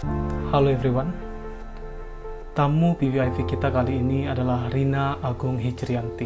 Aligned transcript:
Halo 0.00 0.72
everyone. 0.72 1.12
Tamu 2.56 2.96
PVIV 2.96 3.44
kita 3.44 3.68
kali 3.68 4.00
ini 4.00 4.24
adalah 4.24 4.72
Rina 4.72 5.20
Agung 5.20 5.60
Hijrianti. 5.60 6.24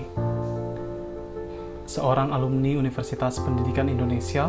Seorang 1.82 2.30
alumni 2.30 2.70
Universitas 2.78 3.42
Pendidikan 3.42 3.90
Indonesia 3.90 4.46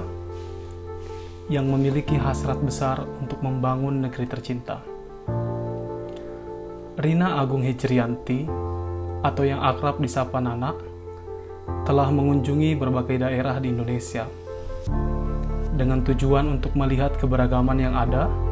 yang 1.50 1.66
memiliki 1.74 2.14
hasrat 2.22 2.62
besar 2.62 3.02
untuk 3.18 3.42
membangun 3.42 4.06
negeri 4.06 4.30
tercinta. 4.30 4.86
Rina 6.94 7.42
Agung 7.42 7.66
Hijrianti 7.66 8.46
atau 9.26 9.42
yang 9.42 9.66
akrab 9.66 9.98
disapa 10.06 10.38
Nana 10.38 10.70
telah 11.82 12.14
mengunjungi 12.14 12.78
berbagai 12.78 13.26
daerah 13.26 13.58
di 13.58 13.74
Indonesia 13.74 14.30
dengan 15.74 16.06
tujuan 16.06 16.62
untuk 16.62 16.78
melihat 16.78 17.18
keberagaman 17.18 17.82
yang 17.82 17.98
ada 17.98 18.45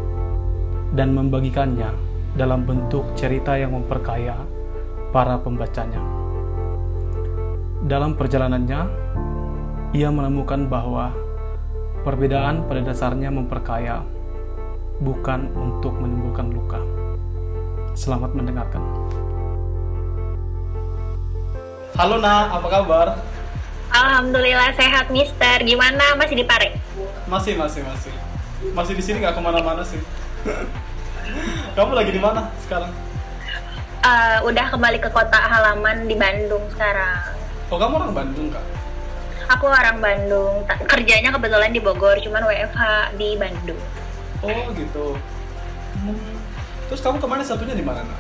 dan 0.94 1.10
membagikannya 1.18 1.89
dalam 2.38 2.70
bentuk 2.70 3.18
cerita 3.18 3.57
yang 3.57 3.74
memperkaya 3.74 4.38
para 5.10 5.42
pembacanya. 5.42 5.97
Dalam 7.89 8.14
perjalanannya, 8.14 8.82
ia 9.97 10.10
menemukan 10.14 10.69
bahwa 10.69 11.11
perbedaan 12.06 12.69
pada 12.69 12.82
dasarnya 12.86 13.33
memperkaya, 13.33 14.06
bukan 15.02 15.50
untuk 15.57 15.97
menimbulkan 15.97 16.54
luka. 16.54 16.79
Selamat 17.97 18.33
mendengarkan. 18.38 18.82
Halo 21.94 22.18
Nak, 22.18 22.46
apa 22.57 22.68
kabar? 22.69 23.07
Alhamdulillah 23.94 24.74
sehat 24.74 25.14
Mister. 25.14 25.61
Gimana 25.61 26.18
masih 26.18 26.33
di 26.33 26.46
Pare? 26.46 26.74
Masih, 27.30 27.54
masih, 27.54 27.86
masih. 27.86 28.14
Masih 28.74 28.94
di 28.97 29.04
sini 29.05 29.21
nggak 29.21 29.38
ke 29.38 29.41
mana-mana 29.41 29.86
sih. 29.86 30.02
Kamu 31.78 31.92
lagi 31.96 32.11
di 32.11 32.22
mana 32.22 32.52
sekarang? 32.67 32.92
Uh, 34.03 34.38
udah 34.52 34.67
kembali 34.67 34.99
ke 34.99 35.08
kota 35.08 35.39
halaman 35.39 36.05
di 36.11 36.16
Bandung 36.19 36.63
sekarang. 36.75 37.31
Oh 37.72 37.80
kamu 37.80 38.03
orang 38.03 38.11
Bandung 38.11 38.52
kak? 38.52 38.66
Aku 39.55 39.71
orang 39.71 40.03
Bandung. 40.03 40.67
Kerjanya 40.91 41.31
kebetulan 41.31 41.71
di 41.71 41.80
Bogor, 41.80 42.19
cuman 42.19 42.44
WFH 42.44 43.16
di 43.16 43.39
Bandung. 43.39 43.80
Oh 44.44 44.67
gitu. 44.75 45.16
Hmm. 46.03 46.36
Terus 46.91 46.99
kamu 46.99 47.17
ke 47.23 47.27
mana 47.31 47.44
satunya 47.47 47.75
di 47.80 47.86
mana 47.86 48.03
nak? 48.03 48.19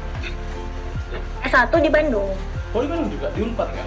S1 1.43 1.75
di 1.83 1.91
Bandung. 1.91 2.31
Oh 2.71 2.79
di 2.79 2.87
Bandung 2.87 3.11
juga, 3.11 3.27
di 3.35 3.39
Unpad 3.43 3.69
ya? 3.75 3.85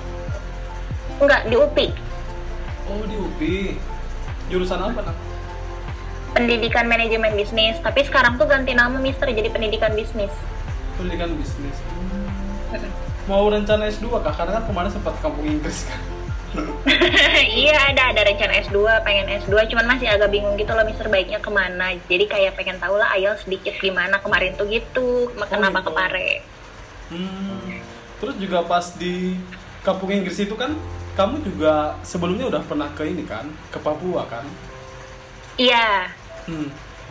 Enggak, 1.17 1.43
di 1.49 1.57
UPI. 1.57 1.89
Oh 2.93 3.03
di 3.09 3.17
UPI. 3.17 3.61
Jurusan 4.53 4.85
apa 4.85 5.01
nak? 5.01 5.17
Pendidikan 6.37 6.85
Manajemen 6.85 7.33
Bisnis. 7.33 7.81
Tapi 7.81 8.05
sekarang 8.05 8.37
tuh 8.37 8.45
ganti 8.45 8.77
nama 8.77 9.01
Mister 9.01 9.25
jadi 9.33 9.49
Pendidikan 9.49 9.97
Bisnis. 9.97 10.29
Pendidikan 11.01 11.33
bisnis. 11.37 11.77
Hmm. 11.81 12.93
Mau 13.25 13.49
rencana 13.49 13.89
S2 13.89 14.21
kak? 14.21 14.37
Karena 14.37 14.61
kan 14.61 14.65
kemarin 14.69 14.91
sempat 14.93 15.17
kampung 15.25 15.49
Inggris 15.49 15.89
kan? 15.89 16.01
iya 17.67 17.93
ada 17.93 18.17
ada 18.17 18.21
rencana 18.25 18.65
S2 18.65 19.05
pengen 19.05 19.29
S2 19.45 19.69
cuman 19.69 19.93
masih 19.93 20.09
agak 20.09 20.33
bingung 20.33 20.57
gitu 20.57 20.73
loh 20.73 20.89
Mister 20.89 21.05
baiknya 21.13 21.37
ke 21.37 21.51
mana 21.53 21.93
jadi 22.09 22.25
kayak 22.25 22.57
pengen 22.57 22.81
tahu 22.81 22.97
lah 22.97 23.13
ayel 23.13 23.37
sedikit 23.37 23.77
gimana 23.77 24.17
kemarin 24.25 24.57
tuh 24.57 24.65
gitu 24.71 25.29
kenapa 25.37 25.85
gitu. 25.85 25.91
ke 25.91 25.93
Pare 25.93 26.31
Hmm. 27.07 27.79
Terus 28.19 28.35
juga 28.43 28.67
pas 28.67 28.83
di 28.99 29.39
kampung 29.87 30.11
Inggris 30.11 30.43
itu 30.43 30.59
kan 30.59 30.75
kamu 31.15 31.39
juga 31.47 31.95
sebelumnya 32.03 32.51
udah 32.51 32.63
pernah 32.67 32.91
ke 32.99 33.07
ini 33.07 33.23
kan? 33.23 33.47
Ke 33.71 33.79
Papua 33.79 34.27
kan? 34.27 34.43
iya 35.57 36.11
Hmm, 36.47 36.69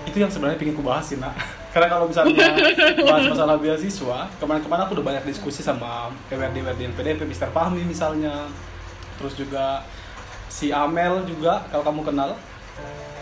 itu 0.07 0.17
yang 0.19 0.31
sebenarnya 0.31 0.57
pengen 0.59 0.75
ku 0.75 0.83
bahas 0.83 1.05
sih, 1.07 1.19
nak. 1.19 1.35
Karena 1.75 1.91
kalau 1.91 2.07
misalnya 2.07 2.35
bahas 3.03 3.27
masalah 3.27 3.55
beasiswa, 3.59 4.31
kemarin-kemarin 4.39 4.81
aku 4.87 4.95
udah 4.95 5.05
banyak 5.11 5.23
diskusi 5.27 5.59
sama 5.59 6.07
PWRD-WRD 6.31 6.95
PDP, 6.95 7.27
Mr. 7.27 7.51
Fahmi 7.51 7.83
misalnya. 7.83 8.47
Terus 9.19 9.35
juga 9.35 9.83
si 10.47 10.71
Amel 10.71 11.27
juga, 11.27 11.67
kalau 11.67 11.83
kamu 11.83 12.01
kenal. 12.07 12.29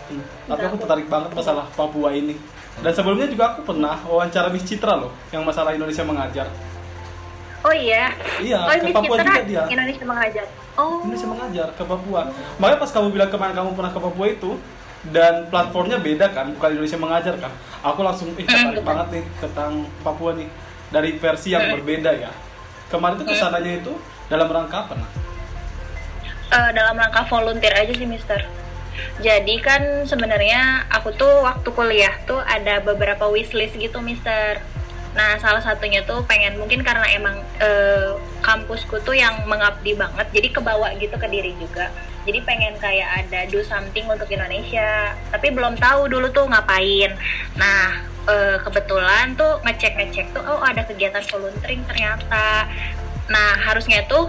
Hmm, 0.04 0.22
Tapi 0.46 0.62
aku 0.70 0.76
tertarik 0.86 1.06
banget 1.10 1.34
masalah 1.34 1.66
Papua 1.74 2.14
ini. 2.14 2.38
Dan 2.78 2.90
sebelumnya 2.94 3.26
juga 3.30 3.54
aku 3.54 3.74
pernah 3.74 3.98
wawancara 4.06 4.50
Miss 4.50 4.66
Citra 4.66 4.98
loh, 4.98 5.10
yang 5.34 5.42
masalah 5.42 5.74
Indonesia 5.74 6.02
mengajar. 6.06 6.46
Oh 7.64 7.72
iya. 7.72 8.12
Iya, 8.44 8.60
oh, 8.60 8.70
ke 8.70 8.92
Papua 8.92 9.16
Citra 9.18 9.34
juga 9.40 9.42
dia. 9.46 9.62
Indonesia 9.72 10.04
mengajar. 10.04 10.46
Oh. 10.74 11.00
Indonesia 11.06 11.28
mengajar 11.30 11.68
ke 11.74 11.82
Papua. 11.86 12.22
Makanya 12.58 12.78
pas 12.82 12.90
kamu 12.90 13.08
bilang 13.14 13.30
kemarin 13.30 13.54
kamu 13.54 13.70
pernah 13.74 13.90
ke 13.94 14.00
Papua 14.02 14.26
itu 14.30 14.50
dan 15.12 15.48
platformnya 15.52 16.00
beda 16.00 16.32
kan, 16.32 16.54
bukan 16.56 16.68
Indonesia 16.78 17.00
mengajar 17.00 17.34
kan. 17.36 17.52
Aku 17.84 18.00
langsung 18.00 18.32
ih 18.40 18.46
tertarik 18.48 18.80
banget 18.80 19.20
nih 19.20 19.24
tentang 19.42 19.84
Papua 20.00 20.32
nih 20.32 20.48
dari 20.88 21.18
versi 21.20 21.52
yang 21.52 21.68
berbeda 21.76 22.10
ya. 22.16 22.32
Kemarin 22.88 23.20
tuh 23.20 23.26
ke 23.28 23.36
sananya 23.36 23.72
itu 23.80 23.92
dalam 24.32 24.48
rangka 24.48 24.88
apa? 24.88 24.94
Nah? 24.96 25.10
Eh, 26.54 26.70
dalam 26.72 26.94
rangka 26.96 27.26
volunteer 27.28 27.74
aja 27.76 27.92
sih, 27.92 28.08
Mister. 28.08 28.46
Jadi 29.18 29.58
kan 29.58 30.06
sebenarnya 30.06 30.86
aku 30.86 31.10
tuh 31.18 31.42
waktu 31.42 31.68
kuliah 31.74 32.14
tuh 32.30 32.38
ada 32.38 32.78
beberapa 32.78 33.26
wishlist 33.26 33.74
gitu, 33.74 33.98
Mister. 33.98 34.62
Nah, 35.14 35.38
salah 35.38 35.62
satunya 35.62 36.02
tuh 36.02 36.26
pengen 36.26 36.58
mungkin 36.58 36.82
karena 36.82 37.06
emang 37.14 37.38
eh, 37.62 38.18
kampusku 38.42 38.98
tuh 39.06 39.14
yang 39.14 39.46
mengabdi 39.46 39.94
banget, 39.94 40.26
jadi 40.34 40.48
kebawa 40.50 40.90
gitu 40.98 41.14
ke 41.14 41.26
diri 41.30 41.54
juga. 41.56 41.88
Jadi 42.26 42.42
pengen 42.42 42.74
kayak 42.82 43.24
ada 43.24 43.46
do 43.46 43.62
something 43.62 44.04
untuk 44.10 44.26
Indonesia, 44.28 45.14
tapi 45.30 45.54
belum 45.54 45.78
tahu 45.78 46.10
dulu 46.10 46.28
tuh 46.34 46.50
ngapain. 46.50 47.14
Nah, 47.54 48.02
eh, 48.26 48.58
kebetulan 48.58 49.38
tuh 49.38 49.62
ngecek-ngecek 49.62 50.34
tuh, 50.34 50.42
oh 50.42 50.60
ada 50.60 50.82
kegiatan 50.82 51.22
volunteering 51.30 51.86
ternyata. 51.86 52.66
Nah, 53.30 53.50
harusnya 53.62 54.02
tuh 54.10 54.28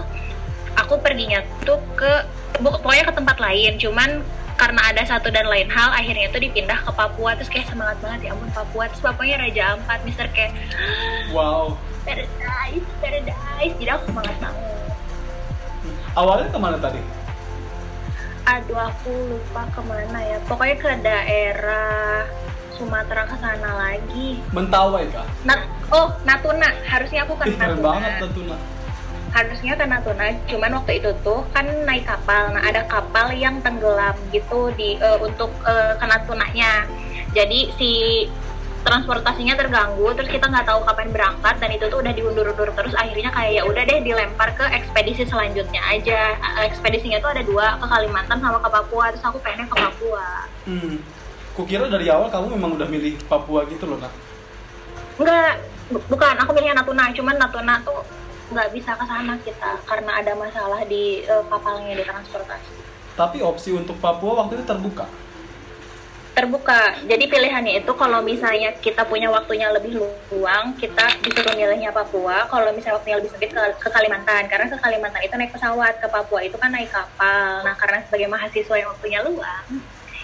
aku 0.76 1.00
perginya 1.00 1.40
tuh 1.64 1.80
ke 1.96 2.12
pokoknya 2.60 3.04
ke 3.08 3.14
tempat 3.16 3.36
lain 3.40 3.72
cuman 3.80 4.10
karena 4.56 4.80
ada 4.88 5.02
satu 5.04 5.28
dan 5.28 5.46
lain 5.46 5.68
hal 5.68 5.92
akhirnya 5.92 6.28
tuh 6.28 6.40
dipindah 6.40 6.80
ke 6.80 6.90
Papua 6.90 7.36
terus 7.36 7.46
kayak 7.46 7.68
semangat 7.68 8.00
banget 8.00 8.26
ya 8.26 8.30
ampun 8.32 8.48
Papua 8.50 8.88
terus 8.88 9.00
Papuanya 9.00 9.36
Raja 9.38 9.76
Ampat 9.76 10.00
Mister 10.02 10.26
kayak 10.32 10.56
Wow. 11.30 11.76
paradise 12.02 12.86
paradise 12.98 13.74
jadi 13.76 13.90
aku 13.94 14.04
semangat 14.08 14.36
banget 14.38 14.64
Awalnya 16.14 16.48
ke 16.48 16.58
mana 16.58 16.78
tadi? 16.78 17.00
aduh 18.46 18.78
aku 18.78 19.10
lupa 19.26 19.66
ke 19.68 19.82
mana 19.82 20.18
ya 20.22 20.38
pokoknya 20.46 20.76
ke 20.78 20.90
daerah 21.02 22.22
Sumatera 22.72 23.26
ke 23.26 23.36
sana 23.36 23.70
lagi 23.74 24.38
Mentawai 24.54 25.02
kah? 25.10 25.26
Nat 25.42 25.60
oh 25.90 26.14
Natuna 26.22 26.70
harusnya 26.86 27.26
aku 27.26 27.34
ke 27.36 27.50
Ih 27.50 27.58
keren 27.58 27.76
Natuna 27.76 27.88
banget 27.90 28.12
Natuna. 28.22 28.56
Harusnya 29.36 29.76
ke 29.76 29.84
Natuna 29.84 30.32
cuman 30.48 30.70
waktu 30.80 30.92
itu 31.04 31.12
tuh 31.20 31.44
kan 31.52 31.68
naik 31.84 32.08
kapal. 32.08 32.56
Nah 32.56 32.64
ada 32.64 32.88
kapal 32.88 33.36
yang 33.36 33.60
tenggelam 33.60 34.16
gitu 34.32 34.72
di 34.72 34.96
eh, 34.96 35.18
untuk 35.20 35.52
eh, 35.68 35.92
ke 36.00 36.06
Natunanya 36.08 36.88
jadi 37.36 37.68
si 37.76 38.24
transportasinya 38.86 39.58
terganggu 39.58 40.14
terus 40.14 40.30
kita 40.30 40.46
nggak 40.46 40.62
tahu 40.62 40.86
kapan 40.86 41.10
berangkat 41.10 41.58
dan 41.58 41.70
itu 41.74 41.90
tuh 41.90 41.98
udah 42.00 42.12
diundur-undur 42.14 42.70
terus. 42.72 42.94
Akhirnya 42.96 43.34
kayak 43.34 43.52
ya 43.60 43.62
udah 43.66 43.82
deh 43.82 43.98
dilempar 44.00 44.54
ke 44.56 44.64
ekspedisi 44.72 45.28
selanjutnya 45.28 45.82
aja. 45.84 46.32
Eh, 46.32 46.70
ekspedisinya 46.70 47.18
tuh 47.20 47.34
ada 47.36 47.42
dua 47.44 47.76
ke 47.76 47.84
Kalimantan 47.84 48.38
sama 48.40 48.62
ke 48.62 48.70
Papua. 48.72 49.12
Terus 49.12 49.26
aku 49.26 49.38
pengennya 49.42 49.66
ke 49.68 49.76
Papua. 49.76 50.26
Hmm. 50.64 50.96
Kukira 51.52 51.88
dari 51.90 52.06
awal 52.08 52.30
kamu 52.32 52.56
memang 52.56 52.78
udah 52.78 52.88
milih 52.88 53.16
Papua 53.26 53.64
gitu 53.68 53.84
loh, 53.88 53.98
Nak. 54.00 54.12
enggak 55.16 55.52
bu- 55.88 56.04
bukan. 56.12 56.34
Aku 56.46 56.50
milihnya 56.54 56.78
Natuna. 56.78 57.10
Cuman 57.10 57.36
Natuna 57.42 57.74
tuh 57.82 58.00
nggak 58.46 58.68
bisa 58.70 58.94
ke 58.94 59.04
sana 59.06 59.34
kita 59.42 59.70
karena 59.84 60.12
ada 60.22 60.32
masalah 60.38 60.80
di 60.86 61.26
eh, 61.26 61.44
kapalnya 61.50 61.98
di 61.98 62.04
transportasi 62.06 62.72
Tapi 63.16 63.40
opsi 63.40 63.72
untuk 63.72 63.96
Papua 63.96 64.44
waktu 64.44 64.60
itu 64.60 64.64
terbuka. 64.68 65.08
terbuka. 66.36 67.00
Jadi 67.08 67.32
pilihannya 67.32 67.80
itu 67.80 67.88
kalau 67.96 68.20
misalnya 68.20 68.76
kita 68.76 69.08
punya 69.08 69.32
waktunya 69.32 69.72
lebih 69.72 69.96
luang, 70.28 70.76
kita 70.76 71.16
disuruh 71.24 71.56
milihnya 71.56 71.96
Papua. 71.96 72.44
Kalau 72.44 72.68
misalnya 72.76 73.00
waktunya 73.00 73.16
lebih 73.16 73.32
sempit 73.32 73.56
ke, 73.56 73.62
ke 73.80 73.88
Kalimantan, 73.88 74.44
karena 74.52 74.68
ke 74.68 74.76
Kalimantan 74.76 75.24
itu 75.24 75.32
naik 75.32 75.48
pesawat, 75.48 75.96
ke 75.96 76.12
Papua 76.12 76.44
itu 76.44 76.60
kan 76.60 76.68
naik 76.68 76.92
kapal. 76.92 77.64
Nah, 77.64 77.72
karena 77.80 78.04
sebagai 78.04 78.28
mahasiswa 78.28 78.76
yang 78.76 78.92
waktunya 78.92 79.24
luang, 79.24 79.64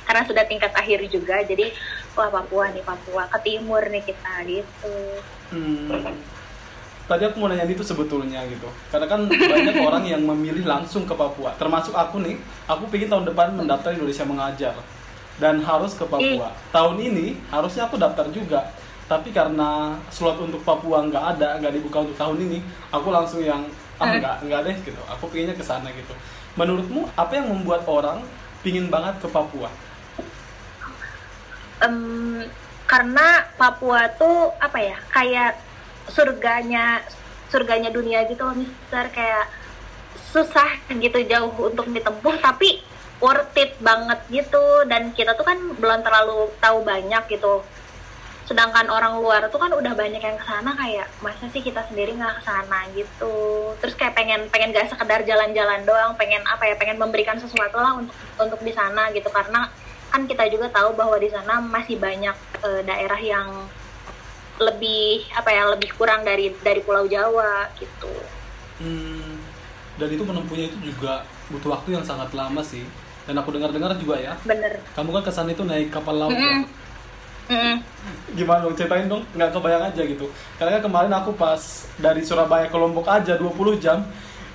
karena 0.05 0.23
sudah 0.29 0.45
tingkat 0.45 0.77
akhir 0.77 1.01
juga, 1.09 1.41
jadi 1.49 1.73
wah 2.13 2.29
Papua 2.29 2.69
nih 2.77 2.85
Papua 2.85 3.25
ke 3.33 3.39
timur 3.41 3.81
nih 3.89 4.05
kita 4.05 4.35
gitu. 4.45 4.97
Hmm. 5.49 6.13
Tadi 7.13 7.29
aku 7.29 7.45
mau 7.45 7.53
nanya 7.53 7.69
itu 7.69 7.85
sebetulnya 7.85 8.41
gitu. 8.49 8.65
Karena 8.89 9.05
kan 9.05 9.29
banyak 9.29 9.77
orang 9.93 10.09
yang 10.09 10.25
memilih 10.25 10.65
langsung 10.65 11.05
ke 11.05 11.13
Papua. 11.13 11.53
Termasuk 11.61 11.93
aku 11.93 12.25
nih, 12.25 12.41
aku 12.65 12.89
pengen 12.89 13.13
tahun 13.13 13.25
depan 13.29 13.53
mendaftar 13.53 13.93
Indonesia 13.93 14.25
mengajar 14.25 14.73
dan 15.37 15.61
harus 15.61 15.93
ke 15.93 16.09
Papua. 16.09 16.57
Tahun 16.73 16.97
ini 16.97 17.37
harusnya 17.53 17.85
aku 17.85 18.01
daftar 18.01 18.33
juga. 18.33 18.65
Tapi 19.13 19.29
karena 19.29 20.01
slot 20.09 20.41
untuk 20.41 20.65
Papua 20.65 21.05
nggak 21.05 21.37
ada, 21.37 21.61
nggak 21.61 21.73
dibuka 21.77 22.01
untuk 22.01 22.17
tahun 22.17 22.49
ini, 22.49 22.65
aku 22.89 23.13
langsung 23.13 23.45
yang 23.45 23.61
ah 24.01 24.09
nggak 24.09 24.49
nggak 24.49 24.61
deh 24.65 24.77
gitu. 24.81 25.03
Aku 25.13 25.29
pengennya 25.29 25.53
ke 25.53 25.61
sana 25.61 25.93
gitu. 25.93 26.17
Menurutmu 26.57 27.13
apa 27.13 27.37
yang 27.37 27.53
membuat 27.53 27.85
orang 27.85 28.25
pingin 28.65 28.89
banget 28.89 29.21
ke 29.21 29.29
Papua? 29.29 29.69
Em, 31.85 32.49
karena 32.89 33.45
Papua 33.61 34.09
tuh 34.17 34.49
apa 34.57 34.81
ya 34.81 34.97
kayak 35.13 35.72
surganya 36.09 37.05
surganya 37.53 37.93
dunia 37.93 38.25
gitu 38.27 38.43
loh 38.43 38.57
Mister. 38.57 39.07
Kayak 39.13 39.47
susah 40.33 40.81
gitu 40.89 41.21
jauh 41.29 41.53
untuk 41.69 41.87
ditempuh 41.93 42.41
tapi 42.41 42.81
worth 43.21 43.55
it 43.61 43.77
banget 43.79 44.19
gitu. 44.33 44.87
Dan 44.89 45.15
kita 45.15 45.37
tuh 45.37 45.45
kan 45.47 45.59
belum 45.79 46.01
terlalu 46.03 46.51
tahu 46.59 46.83
banyak 46.83 47.29
gitu. 47.29 47.63
Sedangkan 48.43 48.91
orang 48.91 49.23
luar 49.23 49.47
tuh 49.55 49.63
kan 49.63 49.71
udah 49.71 49.95
banyak 49.95 50.19
yang 50.19 50.35
ke 50.35 50.45
sana 50.45 50.75
kayak 50.75 51.07
masa 51.23 51.47
sih 51.55 51.63
kita 51.63 51.87
sendiri 51.87 52.19
nggak 52.19 52.41
ke 52.41 52.43
sana 52.43 52.91
gitu. 52.91 53.71
Terus 53.79 53.95
kayak 53.95 54.19
pengen 54.19 54.51
pengen 54.51 54.75
gak 54.75 54.91
sekedar 54.91 55.23
jalan-jalan 55.23 55.87
doang 55.87 56.19
pengen 56.19 56.43
apa 56.51 56.67
ya 56.67 56.75
pengen 56.75 56.99
memberikan 56.99 57.39
sesuatu 57.39 57.79
lah 57.79 57.95
untuk 57.97 58.13
untuk 58.43 58.61
di 58.67 58.75
sana 58.75 59.15
gitu. 59.15 59.31
Karena 59.31 59.71
kan 60.11 60.27
kita 60.29 60.45
juga 60.51 60.69
tahu 60.69 60.93
bahwa 60.93 61.17
di 61.23 61.31
sana 61.31 61.63
masih 61.63 61.97
banyak 61.97 62.37
eh, 62.67 62.83
daerah 62.83 63.21
yang 63.23 63.49
lebih 64.63 65.27
apa 65.35 65.51
ya 65.51 65.67
lebih 65.75 65.91
kurang 65.99 66.23
dari 66.23 66.55
dari 66.63 66.81
Pulau 66.87 67.05
Jawa 67.11 67.67
gitu 67.77 68.11
Hmm, 68.83 69.39
dan 69.95 70.09
itu 70.11 70.27
menempuhnya 70.27 70.67
itu 70.67 70.91
juga 70.91 71.23
butuh 71.47 71.79
waktu 71.79 71.95
yang 71.95 72.03
sangat 72.03 72.35
lama 72.35 72.59
sih. 72.67 72.83
Dan 73.23 73.39
aku 73.39 73.55
dengar-dengar 73.55 73.95
juga 74.03 74.19
ya, 74.19 74.35
bener 74.43 74.83
kamu 74.99 75.15
kan 75.15 75.23
ke 75.23 75.31
sana 75.31 75.55
itu 75.55 75.63
naik 75.63 75.95
kapal 75.95 76.19
laut 76.19 76.35
ya. 76.35 76.43
Mm-mm. 76.43 76.63
Mm-mm. 77.47 77.77
Gimana 78.35 78.67
dong, 78.67 78.75
ceritain 78.75 79.07
dong, 79.07 79.23
nggak 79.39 79.55
kebayang 79.55 79.95
aja 79.95 80.03
gitu. 80.03 80.27
Karena 80.59 80.83
kemarin 80.83 81.15
aku 81.15 81.31
pas 81.39 81.87
dari 82.03 82.27
Surabaya 82.27 82.67
ke 82.67 82.75
Lombok 82.75 83.07
aja 83.07 83.39
20 83.39 83.79
jam, 83.79 84.03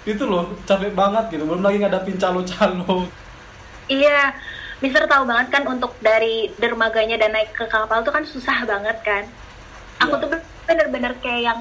itu 0.03 0.19
loh 0.27 0.51
capek 0.67 0.91
banget 0.91 1.31
gitu, 1.31 1.47
belum 1.47 1.63
lagi 1.63 1.79
ngadapin 1.79 2.19
calo-calo. 2.19 3.07
Iya, 3.87 4.35
Mister 4.83 5.07
tahu 5.07 5.23
banget 5.23 5.47
kan 5.47 5.63
untuk 5.63 5.95
dari 6.03 6.51
dermaganya 6.59 7.15
dan 7.15 7.31
naik 7.31 7.55
ke 7.55 7.71
kapal 7.71 8.03
tuh 8.03 8.11
kan 8.11 8.27
susah 8.27 8.67
banget 8.67 8.99
kan. 8.99 9.23
Aku 10.05 10.13
tuh 10.21 10.29
bener-bener 10.67 11.15
kayak 11.23 11.41
yang 11.41 11.59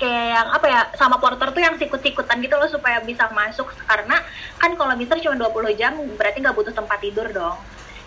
kayak 0.00 0.26
yang 0.32 0.48
apa 0.48 0.66
ya 0.66 0.80
sama 0.96 1.20
porter 1.20 1.52
tuh 1.52 1.60
yang 1.60 1.76
sikut-sikutan 1.76 2.40
gitu 2.40 2.56
loh 2.56 2.72
supaya 2.72 3.04
bisa 3.04 3.28
masuk 3.36 3.68
karena 3.84 4.16
kan 4.56 4.72
kalau 4.72 4.96
Mister 4.96 5.20
cuma 5.20 5.36
20 5.36 5.76
jam 5.76 5.92
berarti 6.16 6.40
nggak 6.40 6.56
butuh 6.56 6.72
tempat 6.72 6.98
tidur 7.04 7.28
dong. 7.28 7.60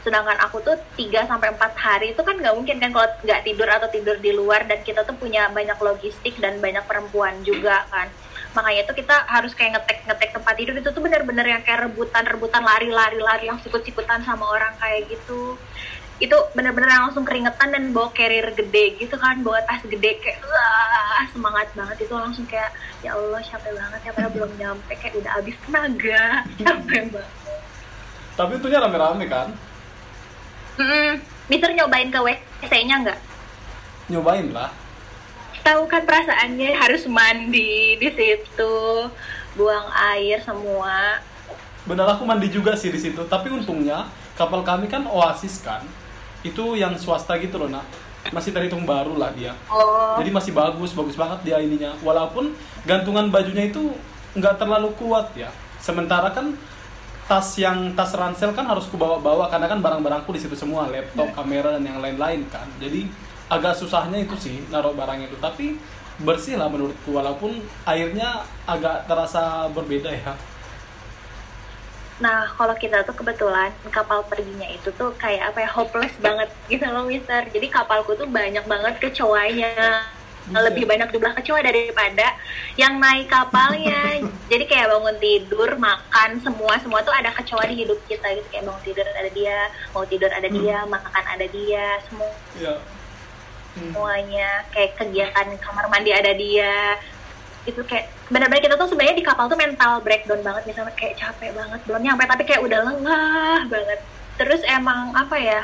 Sedangkan 0.04 0.36
aku 0.42 0.60
tuh 0.66 0.76
3 0.98 1.30
sampai 1.30 1.54
4 1.54 1.62
hari 1.78 2.08
itu 2.12 2.22
kan 2.26 2.36
nggak 2.36 2.56
mungkin 2.58 2.82
kan 2.82 2.90
kalau 2.92 3.08
nggak 3.24 3.42
tidur 3.46 3.70
atau 3.70 3.88
tidur 3.94 4.18
di 4.18 4.34
luar 4.34 4.66
dan 4.66 4.82
kita 4.82 5.06
tuh 5.06 5.16
punya 5.16 5.48
banyak 5.54 5.78
logistik 5.80 6.36
dan 6.42 6.58
banyak 6.58 6.84
perempuan 6.90 7.40
juga 7.46 7.86
kan. 7.88 8.10
Makanya 8.54 8.90
itu 8.90 8.94
kita 9.02 9.16
harus 9.30 9.54
kayak 9.54 9.78
ngetek 9.78 10.00
ngetek 10.10 10.30
tempat 10.34 10.54
tidur 10.58 10.76
itu 10.78 10.90
tuh 10.90 11.02
bener-bener 11.02 11.46
yang 11.46 11.62
kayak 11.62 11.90
rebutan 11.90 12.26
rebutan 12.26 12.62
lari 12.66 12.90
lari 12.90 13.22
lari 13.22 13.46
yang 13.50 13.62
sikut-sikutan 13.62 14.22
sama 14.26 14.46
orang 14.50 14.74
kayak 14.82 15.10
gitu 15.10 15.58
itu 16.20 16.38
bener-bener 16.54 16.88
langsung 16.88 17.26
keringetan 17.26 17.70
dan 17.70 17.90
bawa 17.92 18.14
carrier 18.14 18.54
gede 18.54 18.96
gitu 18.98 19.16
kan 19.18 19.42
bawa 19.42 19.60
tas 19.66 19.82
gede 19.84 20.22
kayak 20.22 20.40
wah 20.46 21.22
semangat 21.30 21.68
banget 21.74 21.98
itu 22.02 22.14
langsung 22.14 22.46
kayak 22.46 22.70
ya 23.02 23.14
Allah 23.14 23.42
capek 23.42 23.74
banget 23.74 24.00
ya 24.02 24.12
padahal 24.14 24.32
belum 24.32 24.52
nyampe 24.56 24.94
kayak 24.96 25.16
udah 25.18 25.32
habis 25.36 25.56
tenaga 25.60 26.24
capek 26.62 27.04
banget 27.12 27.34
Tapi 28.34 28.52
itunya 28.58 28.82
rame-rame 28.82 29.26
kan, 29.30 29.50
Mm-mm. 30.78 31.22
Mister 31.50 31.70
nyobain 31.70 32.10
ke 32.10 32.20
WC-nya 32.20 32.96
nggak? 33.04 33.20
nyobain 34.10 34.48
lah. 34.52 34.72
Tahu 35.64 35.88
kan 35.88 36.04
perasaannya 36.04 36.76
harus 36.76 37.04
mandi 37.08 37.74
di 37.96 38.10
situ, 38.12 38.76
buang 39.56 39.88
air 40.12 40.44
semua. 40.44 41.24
Benar 41.84 42.08
aku 42.16 42.24
mandi 42.24 42.48
juga 42.48 42.76
sih 42.76 42.90
di 42.90 43.00
situ, 43.00 43.22
tapi 43.28 43.52
untungnya 43.52 44.08
kapal 44.34 44.64
kami 44.64 44.88
kan 44.88 45.04
Oasis 45.08 45.60
kan, 45.60 45.84
itu 46.44 46.76
yang 46.76 46.94
swasta 47.00 47.40
gitu 47.40 47.56
loh 47.56 47.72
nak, 47.72 47.88
masih 48.32 48.52
terhitung 48.56 48.84
baru 48.88 49.16
lah 49.20 49.32
dia. 49.36 49.52
Oh, 49.68 50.16
Jadi 50.20 50.30
masih 50.32 50.52
bagus, 50.56 50.92
bagus 50.96 51.16
banget 51.16 51.40
dia 51.44 51.58
ininya. 51.60 51.92
Walaupun 52.04 52.56
gantungan 52.88 53.28
bajunya 53.32 53.68
itu 53.68 53.96
nggak 54.36 54.60
terlalu 54.60 54.92
kuat 54.96 55.32
ya. 55.36 55.52
Sementara 55.80 56.32
kan 56.32 56.56
tas 57.24 57.56
yang 57.56 57.96
tas 57.96 58.12
ransel 58.12 58.52
kan 58.52 58.68
harus 58.68 58.88
kubawa-bawa 58.92 59.48
karena 59.48 59.72
kan 59.72 59.80
barang-barangku 59.80 60.32
di 60.36 60.40
situ 60.44 60.56
semua, 60.56 60.92
laptop, 60.92 61.32
kamera 61.32 61.76
dan 61.80 61.84
yang 61.84 62.00
lain-lain 62.04 62.44
kan. 62.52 62.68
Jadi 62.80 63.08
agak 63.48 63.76
susahnya 63.80 64.20
itu 64.20 64.36
sih 64.36 64.64
naruh 64.72 64.96
barang 64.96 65.24
itu. 65.24 65.36
Tapi 65.40 65.76
bersih 66.22 66.62
lah 66.62 66.70
menurutku 66.70 67.16
walaupun 67.16 67.58
airnya 67.88 68.44
agak 68.68 69.08
terasa 69.08 69.68
berbeda 69.72 70.12
ya. 70.12 70.36
Nah, 72.22 72.46
kalau 72.54 72.78
kita 72.78 73.02
tuh 73.02 73.16
kebetulan 73.18 73.74
kapal 73.90 74.22
perginya 74.30 74.70
itu 74.70 74.94
tuh 74.94 75.14
kayak 75.18 75.54
apa 75.54 75.66
ya 75.66 75.70
hopeless 75.74 76.14
banget 76.22 76.50
gitu 76.70 76.86
loh, 76.86 77.10
Mister. 77.10 77.42
Jadi 77.50 77.68
kapalku 77.74 78.14
tuh 78.14 78.30
banyak 78.30 78.64
banget 78.70 79.02
kecoanya. 79.02 80.06
Buset. 80.44 80.60
Lebih 80.60 80.84
banyak 80.84 81.08
jumlah 81.16 81.34
kecoa 81.40 81.64
daripada 81.64 82.36
yang 82.76 83.00
naik 83.00 83.32
kapalnya. 83.32 84.20
Jadi 84.52 84.68
kayak 84.68 84.92
bangun 84.92 85.16
tidur, 85.18 85.70
makan, 85.80 86.30
semua 86.44 86.76
semua 86.84 87.00
tuh 87.00 87.16
ada 87.16 87.32
kecoa 87.32 87.64
di 87.66 87.80
hidup 87.80 87.96
kita 88.12 88.28
gitu. 88.36 88.48
Kayak 88.52 88.68
bangun 88.68 88.84
tidur 88.84 89.08
ada 89.08 89.30
dia, 89.32 89.58
mau 89.96 90.04
tidur 90.04 90.28
ada 90.28 90.50
dia, 90.52 90.78
makan 90.84 91.24
ada 91.24 91.46
dia, 91.48 91.88
semua 92.12 92.28
Ya. 92.60 92.78
Hmm. 93.74 93.90
semuanya 93.90 94.62
kayak 94.70 94.94
kegiatan 95.02 95.58
kamar 95.58 95.90
mandi 95.90 96.14
ada 96.14 96.30
dia 96.38 96.94
itu 97.64 97.80
kayak 97.88 98.12
benar-benar 98.28 98.64
kita 98.64 98.76
tuh 98.76 98.92
sebenarnya 98.92 99.16
di 99.16 99.26
kapal 99.26 99.48
tuh 99.48 99.56
mental 99.56 100.04
breakdown 100.04 100.44
banget 100.44 100.64
misalnya 100.68 100.92
kayak 101.00 101.16
capek 101.16 101.56
banget 101.56 101.80
belum 101.88 102.02
nyampe 102.04 102.24
tapi 102.28 102.44
kayak 102.44 102.62
udah 102.64 102.80
lengah 102.92 103.60
banget. 103.72 104.00
Terus 104.36 104.62
emang 104.68 105.16
apa 105.16 105.38
ya 105.40 105.62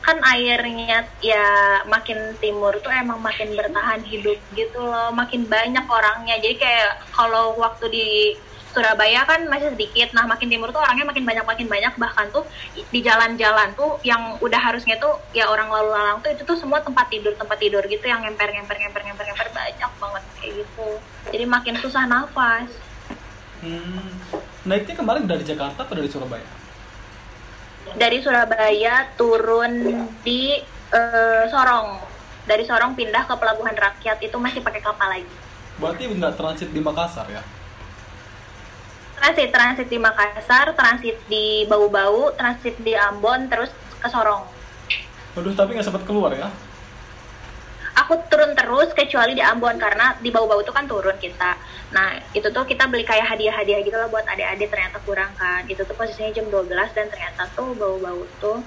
kan 0.00 0.16
airnya 0.24 1.06
ya 1.20 1.46
makin 1.84 2.34
timur 2.40 2.72
tuh 2.80 2.90
emang 2.90 3.20
makin 3.20 3.52
bertahan 3.52 4.00
hidup 4.04 4.40
gitu 4.56 4.80
loh 4.80 5.12
makin 5.16 5.48
banyak 5.48 5.86
orangnya. 5.88 6.36
Jadi 6.40 6.56
kayak 6.60 7.08
kalau 7.12 7.56
waktu 7.56 7.86
di 7.88 8.08
Surabaya 8.70 9.26
kan 9.26 9.50
masih 9.50 9.74
sedikit 9.74 10.14
nah 10.14 10.30
makin 10.30 10.46
timur 10.46 10.70
tuh 10.70 10.78
orangnya 10.78 11.08
makin 11.08 11.24
banyak 11.24 11.44
makin 11.48 11.66
banyak. 11.72 11.92
Bahkan 11.96 12.26
tuh 12.36 12.44
di 12.76 13.00
jalan-jalan 13.00 13.72
tuh 13.74 13.96
yang 14.04 14.36
udah 14.44 14.60
harusnya 14.60 15.00
tuh 15.00 15.16
ya 15.32 15.48
orang 15.48 15.72
lalu 15.72 15.90
lalang 15.90 16.20
tuh 16.20 16.30
itu 16.36 16.44
tuh 16.44 16.54
semua 16.54 16.84
tempat 16.84 17.08
tidur 17.08 17.32
tempat 17.34 17.56
tidur 17.56 17.82
gitu 17.88 18.04
yang 18.04 18.20
ngemper 18.22 18.52
ngemper 18.52 18.76
ngemper 18.76 19.02
ngemper 19.08 19.24
ngemper. 19.26 19.48
Banyak 19.56 19.92
banget 19.96 20.22
kayak 20.38 20.52
gitu 20.64 20.88
jadi 21.30 21.44
makin 21.46 21.78
susah 21.78 22.04
nafas 22.04 22.68
Hmm. 23.60 24.16
Naiknya 24.64 24.96
kemarin 24.96 25.28
dari 25.28 25.44
Jakarta 25.44 25.84
atau 25.84 25.92
dari 25.92 26.08
Surabaya? 26.08 26.48
dari 27.92 28.24
Surabaya 28.24 29.04
turun 29.18 29.72
di 30.24 30.56
eh, 30.88 31.44
Sorong 31.44 32.00
dari 32.46 32.64
Sorong 32.64 32.96
pindah 32.96 33.28
ke 33.28 33.34
Pelabuhan 33.36 33.76
Rakyat 33.76 34.16
itu 34.22 34.36
masih 34.40 34.64
pakai 34.64 34.80
kapal 34.80 35.12
lagi 35.12 35.28
Berarti 35.76 36.08
nggak 36.08 36.40
transit 36.40 36.72
di 36.72 36.80
Makassar 36.80 37.28
ya? 37.28 37.44
transit 39.20 39.52
transit 39.52 39.88
di 39.92 39.98
Makassar 40.00 40.72
transit 40.72 41.20
di 41.28 41.68
Bau-Bau 41.68 42.32
transit 42.32 42.80
di 42.80 42.96
Ambon 42.96 43.44
terus 43.44 43.68
ke 44.00 44.08
Sorong 44.08 44.48
Waduh, 45.36 45.52
tapi 45.52 45.76
nggak 45.76 45.84
sempat 45.84 46.08
keluar 46.08 46.32
ya? 46.32 46.48
Aku 48.10 48.26
turun 48.26 48.58
terus 48.58 48.90
kecuali 48.90 49.38
di 49.38 49.42
Ambon 49.46 49.78
karena 49.78 50.18
di 50.18 50.34
bau-bau 50.34 50.58
itu 50.58 50.74
kan 50.74 50.82
turun 50.90 51.14
kita. 51.22 51.54
Nah 51.94 52.18
itu 52.34 52.50
tuh 52.50 52.66
kita 52.66 52.90
beli 52.90 53.06
kayak 53.06 53.22
hadiah-hadiah 53.22 53.86
gitu 53.86 53.94
lah 53.94 54.10
buat 54.10 54.26
adik-adik 54.26 54.66
ternyata 54.66 54.98
kurang 55.06 55.30
kan. 55.38 55.62
Itu 55.70 55.86
tuh 55.86 55.94
posisinya 55.94 56.34
jam 56.34 56.50
12 56.50 56.74
dan 56.90 57.06
ternyata 57.06 57.46
tuh 57.54 57.70
bau-bau 57.78 58.26
tuh 58.42 58.58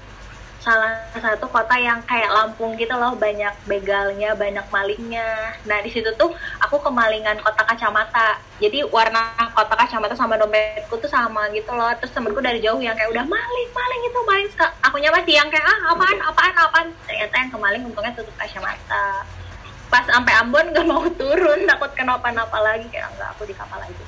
salah 0.64 0.96
satu 1.12 1.52
kota 1.52 1.76
yang 1.76 2.00
kayak 2.08 2.32
Lampung 2.32 2.80
gitu 2.80 2.96
loh 2.96 3.20
banyak 3.20 3.52
begalnya 3.68 4.32
banyak 4.32 4.64
malingnya. 4.72 5.60
Nah 5.68 5.84
di 5.84 5.92
situ 5.92 6.08
tuh 6.16 6.32
aku 6.64 6.80
kemalingan 6.80 7.44
kotak 7.44 7.68
kacamata. 7.68 8.40
Jadi 8.64 8.88
warna 8.88 9.36
kotak 9.52 9.76
kacamata 9.76 10.16
sama 10.16 10.40
dompetku 10.40 10.96
tuh 11.04 11.12
sama 11.12 11.52
gitu 11.52 11.68
loh. 11.76 11.92
Terus 12.00 12.16
temenku 12.16 12.40
dari 12.40 12.64
jauh 12.64 12.80
yang 12.80 12.96
kayak 12.96 13.12
udah 13.12 13.28
maling 13.28 13.70
maling 13.76 14.02
itu 14.08 14.20
maling. 14.24 14.50
Akunya 14.80 15.12
masih 15.12 15.36
yang 15.36 15.52
kayak 15.52 15.68
ah 15.68 15.80
apaan 15.92 16.20
apaan 16.32 16.56
apaan? 16.56 16.88
Ternyata 17.04 17.36
yang 17.44 17.52
kemaling 17.52 17.82
untungnya 17.84 18.16
tutup 18.16 18.36
kacamata. 18.40 19.28
Pas 19.92 20.08
sampai 20.08 20.34
Ambon 20.40 20.74
gak 20.74 20.88
mau 20.88 21.06
turun 21.12 21.68
takut 21.68 21.92
kenapa-napa 21.92 22.58
lagi. 22.64 22.88
Kayak 22.88 23.12
enggak 23.14 23.30
aku 23.36 23.44
di 23.44 23.54
kapal 23.54 23.84
aja. 23.84 24.06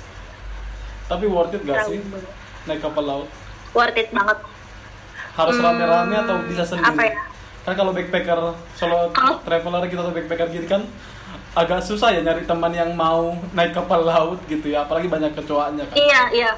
Tapi 1.12 1.26
worth 1.28 1.54
it 1.54 1.62
gak 1.68 1.84
sih 1.92 2.00
Trauma. 2.00 2.20
naik 2.66 2.80
kapal 2.82 3.04
laut? 3.04 3.30
worth 3.76 4.00
it 4.00 4.08
banget 4.16 4.40
Harus 5.36 5.56
Hmm, 5.56 5.66
rame-rame 5.66 6.16
atau 6.18 6.36
bisa 6.48 6.64
sendiri? 6.64 6.88
apa 6.90 7.04
ya? 7.06 7.22
Kan 7.62 7.74
kalau 7.74 7.92
backpacker, 7.92 8.40
solo 8.74 9.12
Kalau- 9.12 9.42
traveler 9.42 9.84
gitu 9.86 10.00
atau 10.00 10.14
backpacker 10.14 10.48
gitu 10.50 10.66
kan 10.66 10.84
agak 11.52 11.80
susah 11.82 12.12
ya 12.12 12.20
nyari 12.20 12.44
teman 12.44 12.70
yang 12.70 12.92
mau 12.94 13.32
naik 13.52 13.72
kapal 13.72 14.04
laut 14.04 14.40
gitu 14.46 14.68
ya, 14.68 14.84
apalagi 14.84 15.08
banyak 15.08 15.32
kecoanya 15.34 15.88
kan. 15.88 15.96
Iya, 15.96 16.22
iya. 16.32 16.52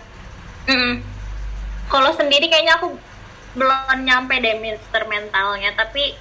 Mm. 0.65 1.05
Kalau 1.87 2.11
sendiri 2.11 2.49
kayaknya 2.49 2.75
aku 2.75 2.97
belum 3.53 4.03
nyampe 4.03 4.37
deh 4.37 4.57
mister 4.57 5.05
mentalnya, 5.05 5.73
tapi 5.73 6.17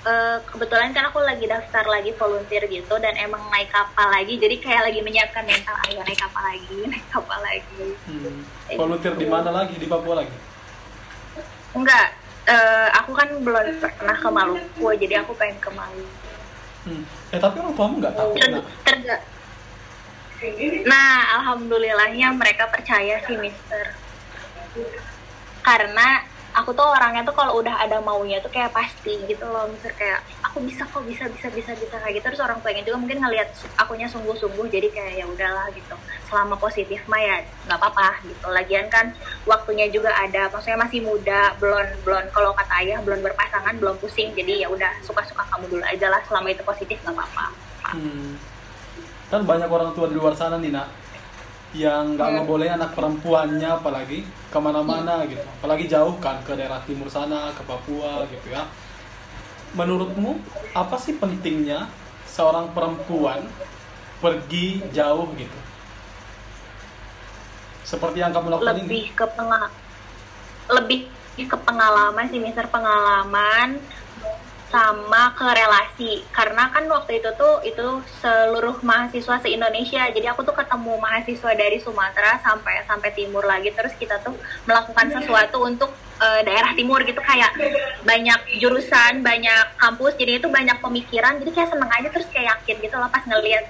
eh, 0.00 0.36
kebetulan 0.44 0.90
kan 0.90 1.10
aku 1.10 1.18
lagi 1.20 1.44
daftar 1.44 1.84
lagi 1.84 2.14
volunteer 2.14 2.64
gitu 2.64 2.94
dan 2.96 3.18
emang 3.18 3.42
naik 3.50 3.68
kapal 3.68 4.06
lagi, 4.08 4.34
jadi 4.34 4.56
kayak 4.56 4.82
lagi 4.86 5.00
menyiapkan 5.00 5.42
mental, 5.42 5.74
ayo 5.84 6.00
naik 6.00 6.16
kapal 6.16 6.42
lagi, 6.42 6.78
naik 6.90 7.06
kapal 7.08 7.38
lagi. 7.38 7.86
Hmm. 8.06 8.40
Volunteer 8.74 9.14
di 9.14 9.26
mana 9.26 9.50
lagi? 9.50 9.74
Di 9.74 9.86
Papua 9.86 10.22
lagi? 10.22 10.30
Enggak, 11.76 12.16
uh, 12.48 12.88
aku 12.96 13.10
kan 13.12 13.28
belum 13.44 13.76
pernah 13.80 14.16
ke 14.16 14.28
Maluku 14.28 14.86
jadi 14.96 15.22
aku 15.22 15.32
pengen 15.36 15.58
ke 15.60 15.70
Maluku 15.70 16.28
hmm. 16.88 17.04
eh 17.36 17.38
tapi 17.38 17.56
orang 17.60 17.74
tuamu 17.76 17.94
nggak 18.00 18.14
tahu 18.16 18.30
Ter 18.84 18.96
nah. 19.04 19.20
nah 20.86 21.14
alhamdulillahnya 21.40 22.32
mereka 22.38 22.70
percaya 22.70 23.20
sih 23.26 23.36
Mister 23.36 23.92
karena 25.60 26.24
aku 26.58 26.74
tuh 26.74 26.82
orangnya 26.82 27.22
tuh 27.22 27.30
kalau 27.38 27.62
udah 27.62 27.78
ada 27.78 28.02
maunya 28.02 28.42
tuh 28.42 28.50
kayak 28.50 28.74
pasti 28.74 29.14
gitu 29.30 29.46
loh. 29.46 29.70
Misal 29.70 29.94
kayak 29.94 30.26
aku 30.42 30.58
bisa 30.66 30.82
kok 30.82 31.06
bisa 31.06 31.30
bisa 31.30 31.46
bisa 31.54 31.70
bisa 31.78 31.96
kayak 32.02 32.18
gitu. 32.18 32.34
Terus 32.34 32.42
orang 32.42 32.58
tuanya 32.58 32.82
juga 32.82 32.98
mungkin 32.98 33.22
ngelihat 33.22 33.48
akunya 33.78 34.10
sungguh-sungguh 34.10 34.66
jadi 34.66 34.90
kayak 34.90 35.14
ya 35.22 35.24
udahlah 35.30 35.70
gitu. 35.70 35.94
Selama 36.26 36.58
positif 36.58 36.98
mah 37.06 37.22
ya 37.22 37.46
nggak 37.70 37.78
apa-apa 37.78 38.26
gitu. 38.26 38.46
Lagian 38.50 38.90
kan 38.90 39.14
waktunya 39.46 39.86
juga 39.86 40.10
ada 40.18 40.50
maksudnya 40.50 40.82
masih 40.82 41.00
muda 41.06 41.54
belum 41.62 42.02
belum 42.02 42.24
kalau 42.34 42.50
kata 42.58 42.74
ayah 42.82 42.98
belum 43.06 43.22
berpasangan 43.22 43.78
belum 43.78 43.94
pusing. 44.02 44.34
Jadi 44.34 44.66
ya 44.66 44.68
udah 44.68 44.98
suka-suka 45.06 45.46
kamu 45.54 45.78
dulu 45.78 45.84
aja 45.86 46.10
lah. 46.10 46.18
Selama 46.26 46.50
itu 46.50 46.66
positif 46.66 46.98
nggak 47.06 47.14
apa-apa. 47.14 47.46
Hmm. 47.88 48.36
kan 49.32 49.44
banyak 49.44 49.68
orang 49.68 49.96
tua 49.96 50.08
di 50.08 50.16
luar 50.16 50.36
sana 50.36 50.60
nih 50.60 50.72
nak 50.72 50.88
yang 51.76 52.16
nggak 52.16 52.28
hmm. 52.32 52.36
ngebolehin 52.40 52.74
anak 52.80 52.96
perempuannya 52.96 53.68
apalagi 53.68 54.24
ke 54.24 54.58
mana-mana 54.60 55.20
hmm. 55.20 55.28
gitu 55.36 55.46
apalagi 55.60 55.84
jauh 55.84 56.16
kan 56.16 56.40
ke 56.40 56.56
daerah 56.56 56.80
timur 56.88 57.12
sana 57.12 57.52
ke 57.52 57.60
Papua 57.68 58.24
gitu 58.32 58.48
ya 58.48 58.64
menurutmu 59.76 60.40
apa 60.72 60.96
sih 60.96 61.20
pentingnya 61.20 61.92
seorang 62.24 62.72
perempuan 62.72 63.44
pergi 64.24 64.80
jauh 64.96 65.28
gitu 65.36 65.58
seperti 67.84 68.20
yang 68.24 68.32
kamu 68.32 68.56
lakukan 68.56 68.80
lebih 68.80 69.12
ini? 69.12 69.16
ke 69.16 69.26
pengal 69.36 69.68
lebih 70.68 71.00
ke 71.38 71.56
pengalaman 71.64 72.24
sih 72.32 72.40
mister 72.40 72.66
pengalaman 72.68 73.78
sama 74.68 75.32
ke 75.32 75.44
relasi. 75.44 76.12
Karena 76.32 76.68
kan 76.68 76.84
waktu 76.88 77.20
itu 77.20 77.30
tuh 77.36 77.60
itu 77.64 78.04
seluruh 78.20 78.80
mahasiswa 78.84 79.40
se 79.40 79.48
Indonesia 79.48 80.04
jadi 80.12 80.32
aku 80.32 80.44
tuh 80.44 80.56
ketemu 80.56 81.00
mahasiswa 81.00 81.52
dari 81.56 81.80
Sumatera 81.80 82.36
sampai 82.44 82.84
sampai 82.84 83.10
timur 83.16 83.44
lagi. 83.44 83.72
Terus 83.72 83.96
kita 83.96 84.20
tuh 84.20 84.36
melakukan 84.68 85.08
sesuatu 85.12 85.64
untuk 85.64 85.90
uh, 86.20 86.40
daerah 86.44 86.76
timur 86.76 87.00
gitu. 87.02 87.20
Kayak 87.24 87.52
banyak 88.04 88.60
jurusan 88.60 89.24
banyak 89.24 89.80
kampus. 89.80 90.14
Jadi 90.20 90.40
itu 90.40 90.48
banyak 90.52 90.78
pemikiran. 90.84 91.40
Jadi 91.40 91.50
kayak 91.52 91.68
seneng 91.72 91.90
aja 91.90 92.08
terus 92.12 92.28
kayak 92.28 92.56
yakin 92.56 92.76
gitu 92.84 92.96
lah 92.96 93.08
pas 93.08 93.24
ngeliat 93.24 93.64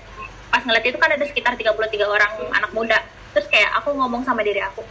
pas 0.48 0.64
ngeliat 0.64 0.84
itu 0.88 0.98
kan 0.98 1.12
ada 1.12 1.24
sekitar 1.28 1.54
33 1.54 1.74
orang 2.06 2.32
anak 2.50 2.70
muda. 2.74 2.98
Terus 3.32 3.46
kayak 3.46 3.70
aku 3.78 3.94
ngomong 3.94 4.26
sama 4.26 4.42
diri 4.42 4.58
aku 4.58 4.82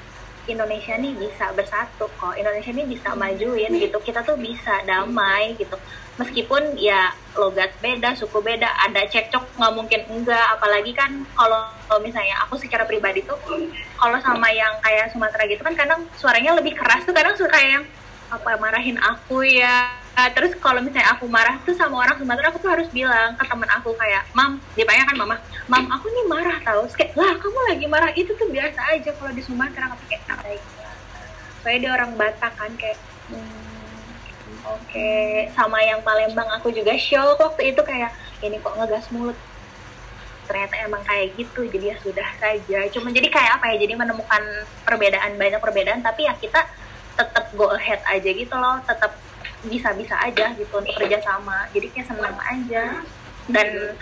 Indonesia 0.47 0.95
nih 0.95 1.13
bisa 1.13 1.51
bersatu 1.53 2.07
kok. 2.17 2.33
Indonesia 2.39 2.71
nih 2.71 2.87
bisa 2.87 3.13
majuin 3.13 3.71
gitu. 3.75 3.97
Kita 4.01 4.23
tuh 4.23 4.39
bisa 4.39 4.81
damai 4.87 5.53
gitu. 5.59 5.75
Meskipun 6.17 6.79
ya 6.81 7.13
logat 7.37 7.77
beda 7.77 8.17
suku 8.17 8.41
beda 8.41 8.65
ada 8.89 9.05
cekcok 9.05 9.59
nggak 9.59 9.73
mungkin 9.75 10.01
enggak. 10.09 10.57
Apalagi 10.57 10.95
kan 10.95 11.27
kalau 11.37 11.69
misalnya 12.01 12.41
aku 12.47 12.57
secara 12.57 12.87
pribadi 12.89 13.21
tuh 13.21 13.37
kalau 13.99 14.17
sama 14.23 14.49
yang 14.49 14.73
kayak 14.81 15.13
Sumatera 15.13 15.45
gitu 15.45 15.61
kan 15.61 15.77
kadang 15.77 16.07
suaranya 16.17 16.57
lebih 16.57 16.73
keras 16.73 17.05
tuh. 17.05 17.13
Kadang 17.13 17.37
suka 17.37 17.59
yang 17.61 17.83
apa 18.27 18.59
marahin 18.59 18.97
aku 18.99 19.45
ya 19.45 20.06
uh, 20.17 20.29
terus 20.33 20.51
kalau 20.57 20.81
misalnya 20.81 21.13
aku 21.13 21.29
marah 21.29 21.61
tuh 21.61 21.77
sama 21.77 22.01
orang 22.01 22.17
Sumatera 22.17 22.49
aku 22.49 22.57
tuh 22.57 22.73
harus 22.73 22.89
bilang 22.89 23.37
ke 23.37 23.43
temen 23.45 23.69
aku 23.69 23.93
kayak 23.93 24.25
mam 24.33 24.57
dipanggil 24.73 25.05
kan 25.05 25.15
mama 25.21 25.35
mam 25.69 25.85
aku 25.93 26.09
nih 26.09 26.25
marah 26.25 26.57
tau. 26.65 26.83
Kayak 26.89 27.13
lah 27.13 27.37
kamu 27.37 27.59
lagi 27.69 27.85
marah 27.85 28.11
itu 28.17 28.31
tuh 28.33 28.49
biasa 28.49 28.79
aja 28.97 29.13
kalau 29.13 29.31
di 29.31 29.43
Sumatera 29.45 29.93
aku 29.93 30.03
kayak 30.09 30.23
baik. 30.25 30.61
Soalnya 31.61 31.79
dia 31.79 31.91
orang 31.93 32.11
Batak 32.17 32.53
kan 32.57 32.71
kayak 32.75 32.97
hmm, 33.29 33.37
oke. 34.65 34.81
Okay. 34.89 35.53
sama 35.53 35.77
yang 35.85 36.01
Palembang 36.01 36.49
aku 36.57 36.73
juga 36.73 36.97
shock 36.97 37.37
waktu 37.37 37.75
itu 37.75 37.81
kayak 37.85 38.09
ini 38.41 38.57
kok 38.57 38.73
ngegas 38.73 39.05
mulut? 39.13 39.37
Ternyata 40.47 40.75
emang 40.87 41.03
kayak 41.03 41.35
gitu 41.35 41.67
jadi 41.67 41.93
ya 41.93 41.97
sudah 42.01 42.27
saja. 42.39 42.79
Cuma 42.89 43.11
jadi 43.13 43.27
kayak 43.29 43.61
apa 43.61 43.75
ya 43.75 43.85
jadi 43.85 43.93
menemukan 43.99 44.43
perbedaan 44.87 45.35
banyak 45.35 45.59
perbedaan 45.61 45.99
tapi 46.01 46.25
ya 46.25 46.33
kita 46.39 46.65
tetap 47.17 47.49
go 47.57 47.73
ahead 47.73 47.99
aja 48.05 48.29
gitu 48.29 48.53
loh 48.53 48.77
tetap 48.85 49.26
bisa-bisa 49.67 50.15
aja 50.17 50.55
gitu 50.55 50.73
untuk 50.73 50.95
kerja 50.95 51.19
sama 51.21 51.67
jadi 51.75 51.87
kayak 51.91 52.07
seneng 52.07 52.37
aja. 52.39 52.85
Dan 53.47 53.95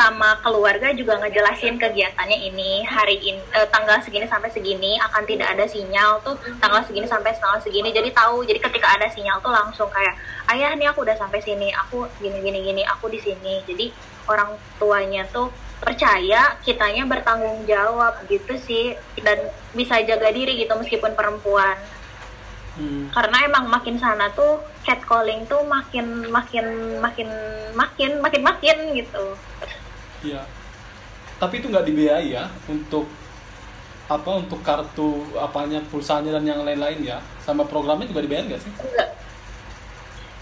sama 0.00 0.40
keluarga 0.40 0.96
juga 0.96 1.20
ngejelasin 1.20 1.76
kegiatannya 1.76 2.48
ini. 2.48 2.80
Hari 2.88 3.20
ini 3.20 3.42
eh, 3.52 3.68
tanggal 3.68 4.00
segini 4.00 4.24
sampai 4.24 4.48
segini 4.48 4.96
akan 4.96 5.22
tidak 5.28 5.52
ada 5.52 5.68
sinyal 5.68 6.24
tuh. 6.24 6.40
Tanggal 6.56 6.80
segini 6.88 7.04
sampai 7.04 7.36
tanggal 7.36 7.60
segini. 7.60 7.92
Jadi 7.92 8.08
tahu 8.16 8.40
jadi 8.48 8.64
ketika 8.64 8.96
ada 8.96 9.12
sinyal 9.12 9.44
tuh 9.44 9.52
langsung 9.52 9.92
kayak 9.92 10.16
ayah 10.56 10.72
nih 10.72 10.88
aku 10.88 11.04
udah 11.04 11.16
sampai 11.20 11.44
sini. 11.44 11.68
Aku 11.84 12.08
gini 12.16 12.40
gini 12.40 12.64
gini. 12.64 12.82
Aku 12.96 13.12
di 13.12 13.20
sini. 13.20 13.60
Jadi 13.68 13.92
orang 14.24 14.56
tuanya 14.80 15.28
tuh 15.28 15.52
percaya 15.80 16.56
kitanya 16.64 17.04
bertanggung 17.04 17.68
jawab 17.68 18.24
gitu 18.24 18.56
sih. 18.56 18.96
Dan 19.20 19.52
bisa 19.76 20.00
jaga 20.00 20.32
diri 20.32 20.64
gitu 20.64 20.72
meskipun 20.80 21.12
perempuan 21.12 21.76
Hmm. 22.78 23.10
Karena 23.10 23.36
emang 23.46 23.66
makin 23.66 23.96
sana 23.98 24.30
tuh 24.30 24.62
catcalling 24.86 25.46
tuh 25.50 25.62
makin 25.66 26.30
makin 26.30 26.66
makin 27.02 27.28
makin 27.74 28.10
makin 28.22 28.42
makin 28.42 28.78
gitu. 28.94 29.24
Iya. 30.22 30.46
Tapi 31.40 31.62
itu 31.62 31.66
nggak 31.72 31.86
dibiayai 31.88 32.36
ya 32.36 32.46
untuk 32.70 33.08
apa 34.10 34.30
untuk 34.42 34.58
kartu 34.66 35.22
apanya 35.38 35.78
pulsanya 35.86 36.34
dan 36.34 36.42
yang 36.42 36.66
lain-lain 36.66 36.98
ya 37.06 37.22
sama 37.46 37.62
programnya 37.62 38.10
juga 38.10 38.26
dibayar 38.26 38.46
nggak 38.46 38.62
sih? 38.62 38.72
Enggak 38.74 39.19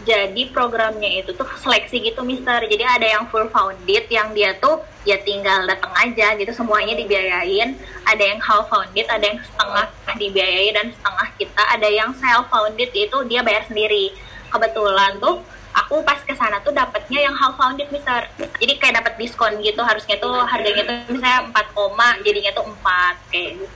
jadi 0.07 0.55
programnya 0.55 1.27
itu 1.27 1.35
tuh 1.35 1.49
seleksi 1.59 1.99
gitu 1.99 2.23
mister. 2.23 2.63
Jadi 2.63 2.85
ada 2.87 3.03
yang 3.03 3.27
full 3.35 3.51
founded 3.51 4.07
yang 4.07 4.31
dia 4.31 4.55
tuh 4.55 4.79
ya 5.03 5.19
tinggal 5.27 5.67
datang 5.67 5.91
aja 5.99 6.39
gitu. 6.39 6.55
Semuanya 6.55 6.95
dibiayain. 6.95 7.75
Ada 8.07 8.23
yang 8.23 8.39
half 8.39 8.71
founded 8.71 9.07
ada 9.11 9.25
yang 9.27 9.43
setengah 9.43 9.87
dibiayai 10.15 10.71
dan 10.71 10.87
setengah 10.95 11.29
kita. 11.35 11.63
Ada 11.75 11.89
yang 11.91 12.11
self 12.15 12.47
founded 12.47 12.95
itu 12.95 13.19
dia 13.27 13.43
bayar 13.43 13.67
sendiri. 13.67 14.15
Kebetulan 14.55 15.19
tuh 15.19 15.43
aku 15.75 16.07
pas 16.07 16.23
ke 16.23 16.31
sana 16.39 16.63
tuh 16.63 16.71
dapatnya 16.71 17.19
yang 17.19 17.35
half 17.35 17.59
founded 17.59 17.91
mister. 17.91 18.31
Jadi 18.39 18.79
kayak 18.79 19.03
dapat 19.03 19.19
diskon 19.19 19.59
gitu. 19.67 19.83
Harusnya 19.83 20.15
tuh 20.23 20.47
harganya 20.47 20.87
tuh 20.87 20.95
misalnya 21.11 21.51
4 21.51 21.75
koma 21.75 22.15
jadinya 22.23 22.55
tuh 22.55 22.71
4 22.71 23.35
kayak 23.35 23.51
gitu. 23.67 23.75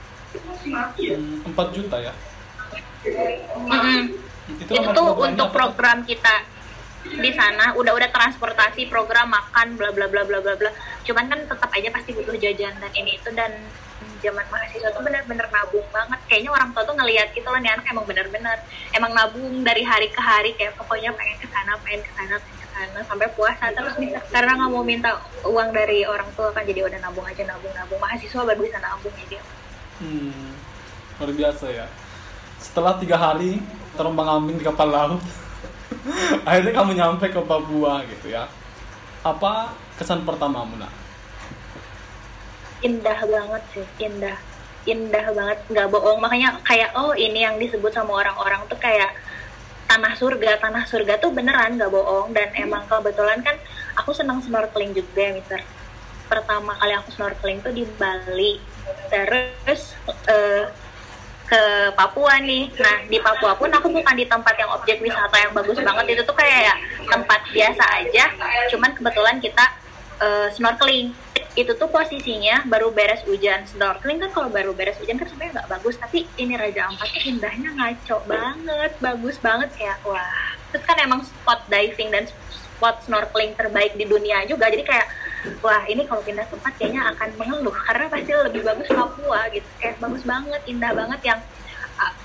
4 1.51 1.75
juta 1.75 1.97
ya? 1.99 2.13
Mm 3.03 3.67
-hmm 3.67 4.23
itu, 4.49 4.71
itu 4.75 4.89
tuh 4.91 5.07
untuk 5.15 5.49
apa? 5.51 5.55
program 5.55 6.03
kita 6.03 6.43
di 7.03 7.31
sana 7.35 7.75
udah 7.75 7.91
udah 7.95 8.09
transportasi 8.15 8.87
program 8.87 9.27
makan 9.27 9.75
bla 9.75 9.91
bla 9.91 10.07
bla 10.07 10.23
bla 10.23 10.39
bla 10.39 10.55
bla. 10.55 10.71
Cuman 11.03 11.27
kan 11.27 11.39
tetap 11.43 11.69
aja 11.71 11.89
pasti 11.91 12.15
butuh 12.15 12.35
jajan 12.39 12.73
dan 12.79 12.91
ini 12.95 13.19
itu 13.19 13.29
dan 13.35 13.51
zaman 14.23 14.47
mahasiswa 14.47 14.87
tuh 14.95 15.03
bener-bener 15.03 15.47
nabung 15.51 15.83
banget. 15.91 16.19
Kayaknya 16.31 16.51
orang 16.55 16.69
tua 16.71 16.83
tuh 16.87 16.95
ngelihat 16.95 17.35
gitu 17.35 17.47
loh 17.47 17.59
nih 17.59 17.71
anak 17.75 17.85
emang 17.91 18.07
bener-bener 18.07 18.57
emang 18.95 19.11
nabung 19.11 19.51
dari 19.67 19.83
hari 19.83 20.07
ke 20.07 20.21
hari 20.23 20.55
kayak 20.55 20.79
pokoknya 20.79 21.11
pengen 21.11 21.37
ke 21.43 21.47
sana 21.51 21.75
pengen 21.83 22.01
ke 22.07 22.11
sana 22.15 22.35
pengen 22.39 22.57
ke 22.63 22.67
sana 22.71 22.99
sampai 23.03 23.27
puasa 23.35 23.65
terus 23.75 23.95
bisa. 23.99 24.19
Karena 24.31 24.51
nggak 24.55 24.71
mau 24.71 24.83
minta 24.83 25.19
uang 25.43 25.69
dari 25.75 26.07
orang 26.07 26.31
tua 26.39 26.55
kan 26.55 26.63
jadi 26.63 26.87
udah 26.87 26.99
nabung 27.03 27.27
aja 27.27 27.43
nabung 27.43 27.71
nabung. 27.75 27.99
Mahasiswa 27.99 28.47
baru 28.47 28.59
bisa 28.63 28.79
nabung 28.79 29.11
jadi 29.27 29.43
hmm 29.99 30.55
luar 31.19 31.31
biasa 31.35 31.65
ya. 31.69 31.85
Setelah 32.59 32.95
tiga 32.99 33.15
hari 33.19 33.59
terombang 33.93 34.29
ambing 34.29 34.57
di 34.59 34.65
kapal 34.65 34.89
laut. 34.89 35.21
Akhirnya 36.47 36.73
kamu 36.73 36.91
nyampe 36.97 37.25
ke 37.29 37.41
Papua 37.41 38.03
gitu 38.09 38.33
ya. 38.33 38.49
Apa 39.23 39.71
kesan 39.95 40.27
pertama 40.27 40.65
Muna 40.67 41.03
indah 42.83 43.19
banget 43.23 43.63
sih 43.73 43.87
indah. 44.03 44.37
Indah 44.83 45.25
banget 45.31 45.59
nggak 45.71 45.87
bohong. 45.89 46.19
Makanya 46.19 46.59
kayak 46.67 46.91
oh 46.99 47.15
ini 47.15 47.47
yang 47.47 47.55
disebut 47.55 47.95
sama 47.95 48.19
orang-orang 48.19 48.67
tuh 48.67 48.77
kayak 48.77 49.15
tanah 49.87 50.13
surga. 50.19 50.59
Tanah 50.59 50.83
surga 50.85 51.17
tuh 51.23 51.31
beneran 51.31 51.79
nggak 51.79 51.89
bohong. 51.89 52.35
Dan 52.35 52.51
emang 52.59 52.83
kebetulan 52.91 53.39
kan 53.41 53.55
aku 53.95 54.11
senang 54.11 54.43
snorkeling 54.43 54.91
juga 54.91 55.31
mister. 55.33 55.63
Pertama 56.27 56.75
kali 56.77 56.93
aku 56.99 57.09
snorkeling 57.15 57.63
tuh 57.63 57.71
di 57.71 57.87
Bali. 57.95 58.59
Terus 59.07 59.95
uh, 60.27 60.67
ke 61.53 61.93
Papua 61.93 62.41
nih. 62.41 62.73
Nah 62.81 63.05
di 63.05 63.21
Papua 63.21 63.53
pun 63.53 63.69
aku 63.69 63.93
bukan 63.93 64.17
di 64.17 64.25
tempat 64.25 64.57
yang 64.57 64.73
objek 64.73 64.97
wisata 64.97 65.37
yang 65.37 65.53
bagus 65.53 65.77
banget 65.77 66.17
itu 66.17 66.21
tuh 66.25 66.33
kayak 66.33 66.81
tempat 67.05 67.45
biasa 67.53 67.83
aja. 68.01 68.25
Cuman 68.73 68.97
kebetulan 68.97 69.37
kita 69.37 69.65
uh, 70.17 70.49
snorkeling. 70.49 71.13
Itu 71.53 71.77
tuh 71.77 71.85
posisinya 71.93 72.65
baru 72.65 72.89
beres 72.89 73.21
hujan. 73.29 73.69
Snorkeling 73.69 74.25
kan 74.25 74.29
kalau 74.33 74.49
baru 74.49 74.73
beres 74.73 74.97
hujan 74.97 75.21
kan 75.21 75.29
sebenarnya 75.29 75.61
nggak 75.61 75.69
bagus. 75.77 75.95
Tapi 76.01 76.25
ini 76.41 76.57
Raja 76.57 76.89
Ampat 76.89 77.13
tuh 77.13 77.23
indahnya 77.29 77.69
ngaco 77.77 78.17
banget, 78.25 78.91
bagus 78.97 79.37
banget 79.37 79.69
kayak 79.77 80.01
wah. 80.01 80.57
Terus 80.73 80.83
kan 80.89 80.97
emang 80.97 81.21
spot 81.21 81.69
diving 81.69 82.09
dan 82.09 82.25
spot 82.83 82.99
snorkeling 83.07 83.55
terbaik 83.55 83.95
di 83.95 84.03
dunia 84.03 84.43
juga. 84.43 84.67
Jadi 84.67 84.83
kayak 84.83 85.07
wah 85.63 85.87
ini 85.87 86.03
kalau 86.03 86.19
pindah 86.19 86.43
tempat 86.51 86.75
kayaknya 86.75 87.15
akan 87.15 87.31
mengeluh. 87.39 87.71
Karena 87.71 88.11
pasti 88.11 88.35
lebih 88.35 88.59
bagus 88.67 88.91
Papua 88.91 89.47
gitu. 89.55 89.63
Kayak 89.79 90.03
bagus 90.03 90.27
banget 90.27 90.61
indah 90.67 90.91
banget 90.91 91.19
yang 91.23 91.39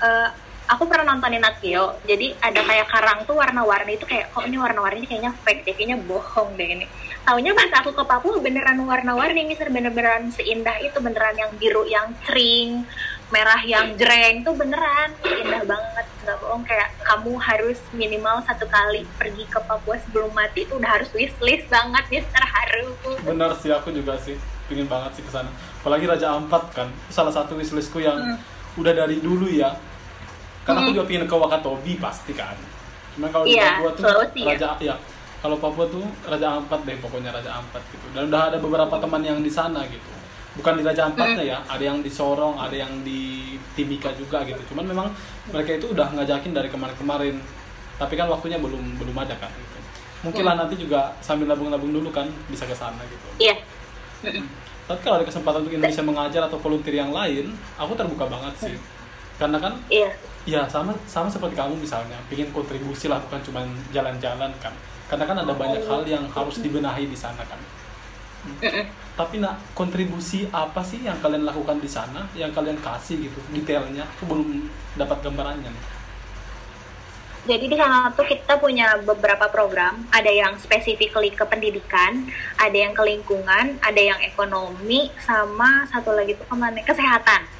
uh, 0.02 0.28
aku 0.66 0.82
pernah 0.90 1.14
nontonin 1.14 1.38
Nat 1.38 1.62
jadi 1.62 2.26
ada 2.42 2.60
kayak 2.66 2.90
karang 2.90 3.22
tuh 3.22 3.38
warna-warni 3.38 3.94
itu 3.94 4.04
kayak 4.04 4.34
kok 4.34 4.42
ini 4.42 4.58
warna-warni 4.58 5.06
kayaknya 5.06 5.30
fake 5.46 5.62
deh 5.62 5.78
kayaknya 5.78 6.02
bohong 6.02 6.58
deh 6.58 6.66
ini. 6.74 6.90
Taunya 7.22 7.54
pas 7.54 7.70
aku 7.78 7.94
ke 7.94 8.02
Papua 8.02 8.42
beneran 8.42 8.82
warna-warni 8.82 9.46
misal 9.46 9.70
bener-beneran 9.70 10.34
seindah 10.34 10.74
itu 10.82 10.98
beneran 10.98 11.38
yang 11.38 11.54
biru 11.54 11.86
yang 11.86 12.10
cering 12.26 12.82
merah 13.28 13.60
yang 13.60 13.92
jreng 13.94 14.40
tuh 14.40 14.52
beneran 14.52 15.12
indah 15.22 15.62
banget. 15.62 16.06
Nggak 16.24 16.36
bohong 16.38 16.64
kayak 16.64 16.88
kamu 17.00 17.32
harus 17.36 17.78
minimal 17.90 18.36
satu 18.42 18.64
kali 18.64 19.04
pergi 19.16 19.44
ke 19.44 19.60
Papua 19.60 19.96
sebelum 19.98 20.32
mati 20.32 20.64
itu 20.64 20.76
udah 20.76 20.90
harus 20.90 21.08
wishlist 21.10 21.68
banget 21.68 22.04
Mister 22.10 22.42
Haru 22.42 22.92
bener 23.24 23.50
sih 23.56 23.68
aku 23.68 23.88
juga 23.90 24.16
sih 24.18 24.36
pingin 24.68 24.84
banget 24.84 25.16
sih 25.16 25.24
ke 25.24 25.32
sana. 25.32 25.48
Apalagi 25.80 26.04
Raja 26.04 26.36
Ampat 26.36 26.72
kan 26.72 26.88
salah 27.08 27.32
satu 27.32 27.56
wishlistku 27.56 27.98
yang 27.98 28.16
Hmm. 28.16 28.36
udah 28.76 28.92
dari 28.94 29.16
dulu 29.18 29.48
ya. 29.48 29.72
Karena 30.62 30.84
aku 30.84 30.92
Hmm. 30.92 30.96
juga 31.00 31.06
pingin 31.08 31.24
ke 31.24 31.32
Wakatobi 31.32 31.92
pasti 31.96 32.32
kan. 32.32 32.52
Cuma 33.16 33.28
kalau 33.28 33.48
di 33.48 33.56
Iya, 33.56 33.80
Papua 33.80 33.90
tuh 33.96 34.02
Sulawesi 34.04 34.38
ya. 34.38 34.48
Raja 34.52 34.68
ya 34.78 34.94
kalau 35.38 35.56
Papua 35.56 35.86
tuh 35.88 36.04
Raja 36.22 36.48
Ampat 36.54 36.80
deh 36.84 36.96
pokoknya 37.00 37.30
Raja 37.32 37.56
Ampat 37.56 37.80
gitu. 37.88 38.04
Dan 38.12 38.28
udah 38.28 38.42
ada 38.52 38.58
beberapa 38.60 38.94
teman 38.98 39.22
yang 39.22 39.40
di 39.40 39.48
sana 39.48 39.80
gitu 39.86 40.10
bukan 40.58 40.74
di 40.74 40.82
Raja 40.82 41.06
Ampatnya 41.06 41.38
Hmm. 41.38 41.52
ya 41.54 41.58
ada 41.64 41.80
yang 41.80 42.02
di 42.02 42.10
Sorong 42.10 42.58
ada 42.58 42.74
yang 42.74 42.90
di 43.00 43.54
Timika 43.72 44.10
juga 44.12 44.42
gitu 44.42 44.58
cuman 44.68 44.84
memang 44.84 45.06
mereka 45.48 45.78
itu 45.78 45.94
udah 45.94 46.10
ngajakin 46.12 46.50
dari 46.50 46.66
kemarin-kemarin 46.66 47.38
tapi 47.94 48.14
kan 48.14 48.26
waktunya 48.26 48.58
belum 48.58 48.98
belum 48.98 49.14
ada 49.14 49.38
kan 49.38 49.48
gitu 49.48 49.78
mungkin 50.20 50.42
Hmm. 50.42 50.50
lah 50.50 50.54
nanti 50.60 50.74
juga 50.74 51.14
sambil 51.18 51.46
nabung-nabung 51.46 51.94
dulu 51.94 52.10
kan 52.10 52.26
bisa 52.46 52.66
ke 52.66 52.74
sana 52.74 52.98
gitu 53.06 53.26
iya 53.38 53.54
Mm-mm. 54.18 54.44
tapi 54.84 54.98
kalau 54.98 55.22
ada 55.22 55.26
kesempatan 55.26 55.62
untuk 55.62 55.72
Indonesia 55.72 56.02
mengajar 56.02 56.42
atau 56.42 56.58
volunteer 56.58 56.98
yang 56.98 57.14
lain, 57.14 57.54
aku 57.76 57.92
terbuka 57.94 58.26
banget 58.26 58.50
sih. 58.58 58.74
Karena 59.38 59.60
kan, 59.60 59.78
iya 59.86 60.10
ya 60.42 60.66
sama 60.66 60.90
sama 61.06 61.30
seperti 61.30 61.54
kamu 61.54 61.78
misalnya, 61.78 62.18
ingin 62.26 62.50
kontribusi 62.50 63.06
lah 63.06 63.22
bukan 63.22 63.38
cuma 63.46 63.62
jalan-jalan 63.94 64.50
kan. 64.58 64.74
Karena 65.06 65.22
kan 65.22 65.36
ada 65.38 65.52
banyak 65.52 65.86
hal 65.86 66.02
yang 66.02 66.24
harus 66.26 66.58
dibenahi 66.58 67.04
di 67.04 67.14
sana 67.14 67.44
kan. 67.44 67.60
Tapi 69.18 69.42
nak 69.42 69.58
kontribusi 69.74 70.46
apa 70.54 70.78
sih 70.86 71.02
yang 71.02 71.18
kalian 71.18 71.42
lakukan 71.42 71.82
di 71.82 71.90
sana, 71.90 72.30
yang 72.38 72.54
kalian 72.54 72.78
kasih 72.78 73.18
gitu, 73.18 73.38
detailnya? 73.50 74.06
Aku 74.18 74.30
belum 74.30 74.70
dapat 74.94 75.18
gambarannya 75.26 75.70
nih. 75.70 75.84
Jadi 77.48 77.64
di 77.64 77.76
sana 77.80 78.12
tuh 78.12 78.28
kita 78.28 78.60
punya 78.60 79.00
beberapa 79.00 79.48
program, 79.48 80.04
ada 80.12 80.28
yang 80.28 80.60
specifically 80.60 81.32
ke 81.32 81.40
pendidikan, 81.48 82.28
ada 82.60 82.76
yang 82.76 82.92
ke 82.92 83.00
lingkungan, 83.00 83.80
ada 83.80 84.00
yang 84.00 84.20
ekonomi, 84.20 85.08
sama 85.24 85.88
satu 85.88 86.12
lagi 86.12 86.36
tuh 86.36 86.44
ke 86.44 86.54
mana? 86.54 86.84
Kesehatan. 86.84 87.57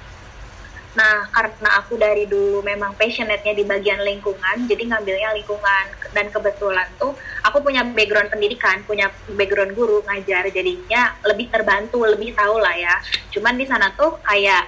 Nah, 0.96 1.28
karena 1.28 1.70
aku 1.78 2.00
dari 2.00 2.24
dulu 2.24 2.64
memang 2.64 2.96
passionate-nya 2.96 3.52
di 3.52 3.64
bagian 3.68 4.00
lingkungan, 4.00 4.64
jadi 4.64 4.82
ngambilnya 4.88 5.36
lingkungan. 5.36 5.84
Dan 6.08 6.32
kebetulan 6.32 6.88
tuh 6.96 7.12
aku 7.44 7.60
punya 7.60 7.84
background 7.84 8.32
pendidikan, 8.32 8.80
punya 8.88 9.12
background 9.36 9.76
guru 9.76 10.00
ngajar, 10.08 10.48
jadinya 10.48 11.12
lebih 11.28 11.52
terbantu, 11.52 12.02
lebih 12.08 12.32
tahu 12.32 12.56
lah 12.58 12.74
ya. 12.74 12.96
Cuman 13.28 13.60
di 13.60 13.68
sana 13.68 13.92
tuh 13.92 14.16
kayak 14.24 14.64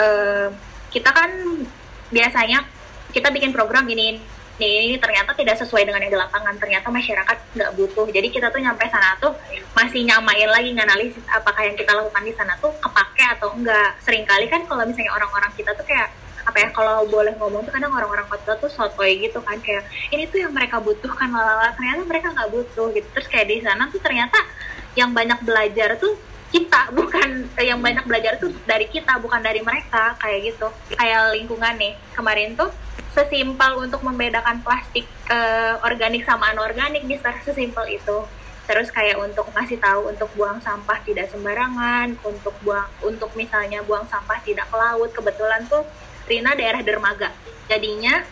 eh, 0.00 0.48
kita 0.90 1.10
kan 1.12 1.30
biasanya 2.10 2.66
kita 3.14 3.30
bikin 3.30 3.54
program 3.54 3.86
ini 3.86 4.18
ini, 4.66 4.96
ternyata 5.00 5.32
tidak 5.32 5.56
sesuai 5.56 5.88
dengan 5.88 6.04
yang 6.04 6.12
di 6.12 6.20
lapangan. 6.20 6.54
Ternyata 6.60 6.92
masyarakat 6.92 7.36
nggak 7.56 7.70
butuh. 7.78 8.06
Jadi 8.10 8.28
kita 8.28 8.52
tuh 8.52 8.60
nyampe 8.60 8.84
sana 8.90 9.16
tuh 9.16 9.32
masih 9.72 10.04
nyamain 10.04 10.50
lagi 10.50 10.74
nganalisis 10.76 11.24
apakah 11.30 11.62
yang 11.64 11.76
kita 11.78 11.94
lakukan 11.96 12.22
di 12.26 12.34
sana 12.36 12.52
tuh 12.60 12.72
kepake 12.78 13.24
atau 13.38 13.54
enggak. 13.56 13.96
Seringkali 14.04 14.46
kan 14.50 14.62
kalau 14.68 14.84
misalnya 14.84 15.12
orang-orang 15.16 15.50
kita 15.56 15.72
tuh 15.74 15.86
kayak 15.86 16.12
apa 16.40 16.56
ya 16.56 16.68
kalau 16.72 17.04
boleh 17.06 17.36
ngomong 17.36 17.62
tuh 17.68 17.72
kadang 17.72 17.92
orang-orang 17.92 18.24
kota 18.26 18.56
tuh 18.56 18.72
sotoy 18.72 19.20
gitu 19.20 19.38
kan 19.44 19.60
kayak 19.60 19.84
ini 20.08 20.24
tuh 20.26 20.42
yang 20.42 20.52
mereka 20.52 20.80
butuhkan 20.80 21.30
lalala. 21.30 21.72
Ternyata 21.76 22.00
mereka 22.04 22.28
nggak 22.32 22.50
butuh 22.50 22.86
gitu. 22.96 23.08
Terus 23.16 23.26
kayak 23.30 23.46
di 23.48 23.58
sana 23.62 23.88
tuh 23.88 24.00
ternyata 24.02 24.38
yang 24.98 25.14
banyak 25.14 25.40
belajar 25.46 25.96
tuh 26.00 26.18
kita 26.50 26.90
bukan 26.98 27.46
eh, 27.54 27.66
yang 27.70 27.78
banyak 27.78 28.02
belajar 28.04 28.36
tuh 28.42 28.50
dari 28.66 28.90
kita 28.90 29.22
bukan 29.22 29.40
dari 29.40 29.62
mereka 29.62 30.18
kayak 30.18 30.54
gitu. 30.54 30.66
Kayak 30.98 31.34
lingkungan 31.38 31.74
nih. 31.78 31.94
Kemarin 32.16 32.58
tuh 32.58 32.70
sesimpel 33.10 33.82
untuk 33.82 34.00
membedakan 34.06 34.62
plastik 34.62 35.06
eh, 35.30 35.74
organik 35.82 36.22
sama 36.22 36.54
anorganik 36.54 37.06
bisa 37.06 37.34
sesimpel 37.42 37.86
itu. 37.90 38.22
Terus 38.70 38.86
kayak 38.94 39.18
untuk 39.18 39.50
ngasih 39.50 39.82
tahu 39.82 40.14
untuk 40.14 40.30
buang 40.38 40.62
sampah 40.62 41.02
tidak 41.02 41.26
sembarangan 41.34 42.14
untuk 42.22 42.54
buang 42.62 42.86
untuk 43.02 43.34
misalnya 43.34 43.82
buang 43.82 44.06
sampah 44.06 44.38
tidak 44.46 44.70
ke 44.70 44.76
laut 44.78 45.10
kebetulan 45.10 45.66
tuh 45.66 45.82
Rina 46.30 46.54
daerah 46.54 46.78
dermaga. 46.78 47.34
Jadinya 47.66 48.22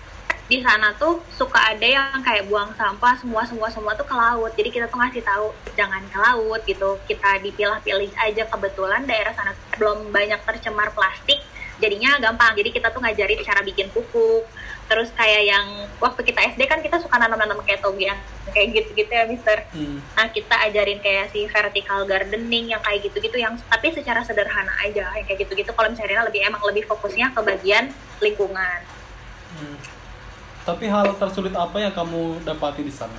di 0.49 0.65
sana 0.65 0.95
tuh 0.95 1.21
suka 1.35 1.61
ada 1.75 1.83
yang 1.85 2.23
kayak 2.25 2.47
buang 2.47 2.71
sampah 2.79 3.19
semua 3.19 3.43
semua 3.51 3.67
semua 3.69 3.99
tuh 3.99 4.07
ke 4.07 4.15
laut. 4.15 4.55
Jadi 4.55 4.71
kita 4.71 4.87
tuh 4.87 5.03
ngasih 5.03 5.27
tahu 5.27 5.51
jangan 5.75 6.07
ke 6.07 6.19
laut 6.23 6.61
gitu. 6.63 6.97
Kita 7.11 7.43
dipilah-pilih 7.43 8.15
aja. 8.15 8.47
Kebetulan 8.47 9.11
daerah 9.11 9.35
sana 9.35 9.59
belum 9.75 10.15
banyak 10.15 10.39
tercemar 10.47 10.95
plastik 10.95 11.43
jadinya 11.79 12.19
gampang 12.19 12.59
jadi 12.59 12.71
kita 12.75 12.89
tuh 12.91 13.01
ngajarin 13.03 13.41
cara 13.43 13.61
bikin 13.63 13.89
pupuk 13.95 14.47
terus 14.89 15.13
kayak 15.13 15.45
yang 15.45 15.67
waktu 16.01 16.21
kita 16.25 16.41
SD 16.57 16.65
kan 16.65 16.81
kita 16.81 16.97
suka 16.97 17.21
nanam-nanam 17.21 17.61
kayak 17.61 17.85
toge 17.85 18.09
yang 18.09 18.19
kayak 18.51 18.73
gitu-gitu 18.73 19.13
ya 19.13 19.25
Mister 19.29 19.61
Hmm. 19.69 20.01
Nah 20.17 20.33
kita 20.33 20.57
ajarin 20.65 20.99
kayak 21.05 21.29
si 21.31 21.45
vertical 21.45 22.09
gardening 22.09 22.73
yang 22.73 22.81
kayak 22.81 23.05
gitu-gitu 23.05 23.37
yang 23.37 23.55
tapi 23.69 23.93
secara 23.93 24.25
sederhana 24.25 24.73
aja 24.81 25.13
yang 25.13 25.27
kayak 25.29 25.45
gitu-gitu. 25.45 25.71
Kalau 25.77 25.93
misalnya 25.93 26.25
lebih 26.25 26.41
emang 26.41 26.63
lebih 26.65 26.89
fokusnya 26.89 27.37
ke 27.37 27.41
bagian 27.45 27.93
lingkungan. 28.25 28.81
Hmm. 29.55 29.77
Tapi 30.65 30.85
hal 30.89 31.17
tersulit 31.21 31.53
apa 31.53 31.77
yang 31.81 31.93
kamu 31.93 32.43
dapati 32.49 32.81
di 32.81 32.93
sana? 32.93 33.17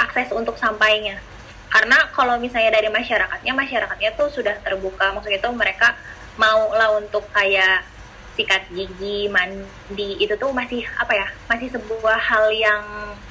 Akses 0.00 0.32
untuk 0.36 0.60
sampainya. 0.60 1.20
Karena 1.72 2.06
kalau 2.14 2.38
misalnya 2.38 2.70
dari 2.76 2.86
masyarakatnya, 2.92 3.52
masyarakatnya 3.56 4.10
tuh 4.14 4.28
sudah 4.30 4.54
terbuka. 4.62 5.10
Maksudnya 5.16 5.42
itu 5.42 5.50
mereka 5.50 5.96
mau 6.36 6.72
lah 6.74 6.98
untuk 6.98 7.24
kayak 7.30 7.86
sikat 8.34 8.66
gigi, 8.74 9.30
mandi 9.30 10.18
itu 10.18 10.34
tuh 10.34 10.50
masih 10.50 10.82
apa 10.98 11.14
ya? 11.14 11.26
Masih 11.46 11.70
sebuah 11.70 12.18
hal 12.18 12.50
yang 12.50 12.82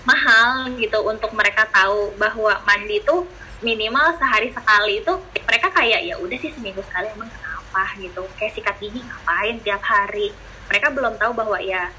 mahal 0.08 0.72
gitu 0.80 1.00
untuk 1.04 1.32
mereka 1.36 1.68
tahu 1.68 2.16
bahwa 2.16 2.56
mandi 2.64 3.04
tuh 3.04 3.28
minimal 3.64 4.16
sehari 4.20 4.52
sekali 4.52 5.00
itu 5.00 5.14
mereka 5.48 5.72
kayak 5.72 6.04
ya 6.04 6.16
udah 6.20 6.36
sih 6.40 6.52
seminggu 6.52 6.84
sekali 6.84 7.08
emang 7.12 7.32
kenapa? 7.32 7.84
gitu. 8.00 8.24
Kayak 8.40 8.54
sikat 8.56 8.76
gigi 8.80 9.02
ngapain 9.02 9.56
tiap 9.64 9.84
hari? 9.84 10.32
Mereka 10.72 10.96
belum 10.96 11.20
tahu 11.20 11.32
bahwa 11.36 11.58
ya 11.60 11.92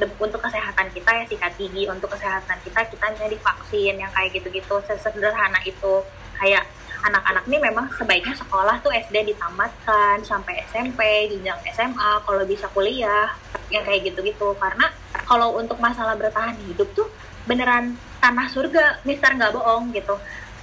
de- 0.00 0.18
untuk 0.18 0.40
kesehatan 0.42 0.90
kita 0.90 1.10
ya 1.22 1.24
sikat 1.28 1.52
gigi 1.54 1.86
untuk 1.86 2.10
kesehatan 2.10 2.58
kita 2.64 2.80
kita 2.88 3.04
misalnya 3.14 3.32
divaksin 3.36 3.94
yang 4.00 4.10
kayak 4.10 4.30
gitu-gitu. 4.34 4.74
Sesederhana 4.88 5.60
itu. 5.62 6.02
Kayak 6.40 6.64
anak-anak 7.00 7.44
ini 7.48 7.58
memang 7.58 7.88
sebaiknya 7.96 8.36
sekolah 8.36 8.80
tuh 8.84 8.92
SD 8.92 9.32
ditamatkan 9.32 10.20
sampai 10.24 10.64
SMP 10.68 11.30
jenjang 11.32 11.60
SMA 11.72 12.10
kalau 12.24 12.44
bisa 12.44 12.68
kuliah 12.72 13.32
yang 13.72 13.82
kayak 13.86 14.12
gitu-gitu. 14.12 14.52
Karena 14.60 14.92
kalau 15.24 15.56
untuk 15.56 15.80
masalah 15.80 16.14
bertahan 16.16 16.56
hidup 16.68 16.88
tuh 16.92 17.08
beneran 17.48 17.96
tanah 18.20 18.46
surga 18.52 19.00
Mister 19.08 19.32
nggak 19.32 19.56
bohong 19.56 19.92
gitu. 19.96 20.20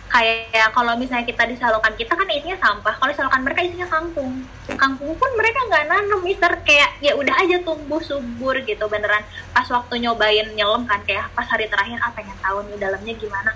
Kayak 0.07 0.71
kalau 0.71 0.95
misalnya 0.95 1.27
kita 1.27 1.43
di 1.51 1.59
selokan 1.59 1.91
kita 1.99 2.15
kan 2.15 2.31
isinya 2.31 2.55
sampah 2.63 2.95
kalau 2.95 3.11
di 3.11 3.17
selokan 3.19 3.43
mereka 3.43 3.59
isinya 3.67 3.87
kangkung 3.91 4.47
kangkung 4.79 5.11
pun 5.19 5.31
mereka 5.35 5.59
nggak 5.67 5.85
nanam 5.89 6.21
mister. 6.23 6.53
Kayak 6.63 6.95
ya 7.03 7.11
udah 7.17 7.35
aja 7.43 7.57
tumbuh 7.65 7.99
subur 7.99 8.55
gitu 8.63 8.87
beneran. 8.87 9.25
Pas 9.51 9.67
waktu 9.67 10.05
nyobain 10.05 10.47
nyelam 10.55 10.87
kan 10.87 11.01
kayak 11.03 11.27
pas 11.35 11.49
hari 11.49 11.67
terakhir 11.67 11.99
ah 11.99 12.13
pengen 12.15 12.37
tahu 12.39 12.63
nih 12.71 12.77
dalamnya 12.79 13.13
gimana 13.17 13.51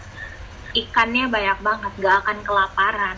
ikannya 0.71 1.27
banyak 1.27 1.59
banget 1.59 1.91
gak 1.99 2.15
akan 2.25 2.37
kelaparan. 2.43 3.17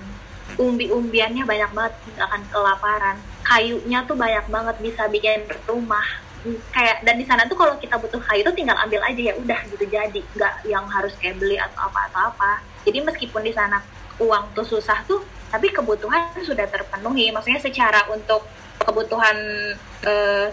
Umbi-umbiannya 0.59 1.43
banyak 1.45 1.71
banget 1.73 1.93
gak 2.17 2.27
akan 2.29 2.43
kelaparan. 2.49 3.17
Kayunya 3.43 3.99
tuh 4.05 4.15
banyak 4.17 4.45
banget 4.49 4.75
bisa 4.81 5.03
bikin 5.09 5.45
rumah. 5.65 6.05
Kayak 6.75 7.07
dan 7.07 7.15
di 7.15 7.25
sana 7.25 7.47
tuh 7.47 7.55
kalau 7.55 7.79
kita 7.79 7.95
butuh 7.95 8.19
kayu 8.19 8.43
tuh 8.43 8.51
tinggal 8.51 8.75
ambil 8.75 8.99
aja 9.03 9.21
ya 9.31 9.33
udah 9.39 9.59
gitu 9.71 9.85
jadi. 9.87 10.21
Nggak 10.35 10.53
yang 10.67 10.83
harus 10.91 11.15
kayak 11.15 11.39
beli 11.39 11.55
atau 11.55 11.87
apa 11.87 12.11
atau 12.11 12.35
apa. 12.35 12.59
Jadi 12.83 12.99
meskipun 12.99 13.47
di 13.47 13.55
sana 13.55 13.79
uang 14.19 14.51
tuh 14.51 14.67
susah 14.67 15.01
tuh 15.07 15.23
tapi 15.47 15.71
kebutuhan 15.71 16.35
sudah 16.43 16.67
terpenuhi. 16.67 17.31
Maksudnya 17.31 17.63
secara 17.63 18.11
untuk 18.11 18.43
kebutuhan 18.83 19.37
eh, 20.03 20.47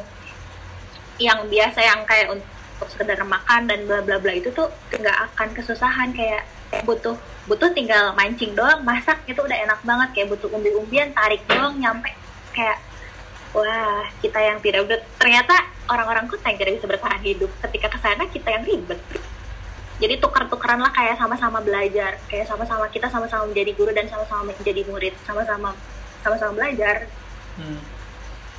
yang 1.18 1.50
biasa 1.50 1.80
yang 1.82 2.06
kayak 2.06 2.38
untuk 2.38 2.88
sekedar 2.88 3.20
makan 3.26 3.68
dan 3.68 3.84
bla 3.84 4.00
bla 4.00 4.16
bla 4.22 4.32
itu 4.32 4.48
tuh 4.54 4.70
nggak 4.94 5.18
akan 5.32 5.48
kesusahan. 5.58 6.14
Kayak 6.14 6.46
butuh 6.86 7.18
butuh 7.50 7.70
tinggal 7.74 8.14
mancing 8.14 8.54
doang 8.54 8.80
masak 8.86 9.18
itu 9.26 9.40
udah 9.42 9.58
enak 9.66 9.80
banget. 9.82 10.08
Kayak 10.14 10.28
butuh 10.36 10.48
umbi-umbian 10.54 11.10
tarik 11.10 11.42
doang 11.50 11.74
nyampe. 11.76 12.10
Kayak 12.54 12.78
wah 13.50 14.06
kita 14.22 14.38
yang 14.38 14.58
tidak 14.62 14.86
udah 14.86 14.98
ternyata 15.18 15.54
orang-orang 15.90 16.30
kota 16.30 16.46
yang 16.46 16.58
tidak 16.58 16.74
bisa 16.78 16.86
bertahan 16.86 17.22
hidup. 17.22 17.50
Ketika 17.68 17.86
ke 17.90 17.98
sana 17.98 18.22
kita 18.30 18.48
yang 18.50 18.64
ribet. 18.64 19.00
Jadi 20.00 20.14
tukar-tukaran 20.16 20.80
lah 20.80 20.92
kayak 20.94 21.20
sama-sama 21.20 21.60
belajar. 21.60 22.16
Kayak 22.30 22.48
sama-sama 22.48 22.88
kita 22.88 23.10
sama-sama 23.12 23.44
menjadi 23.50 23.76
guru 23.76 23.92
dan 23.92 24.08
sama-sama 24.08 24.48
menjadi 24.48 24.82
murid. 24.88 25.14
Sama-sama 25.26 25.76
sama-sama 26.22 26.52
belajar. 26.54 27.10
Hmm. 27.58 27.82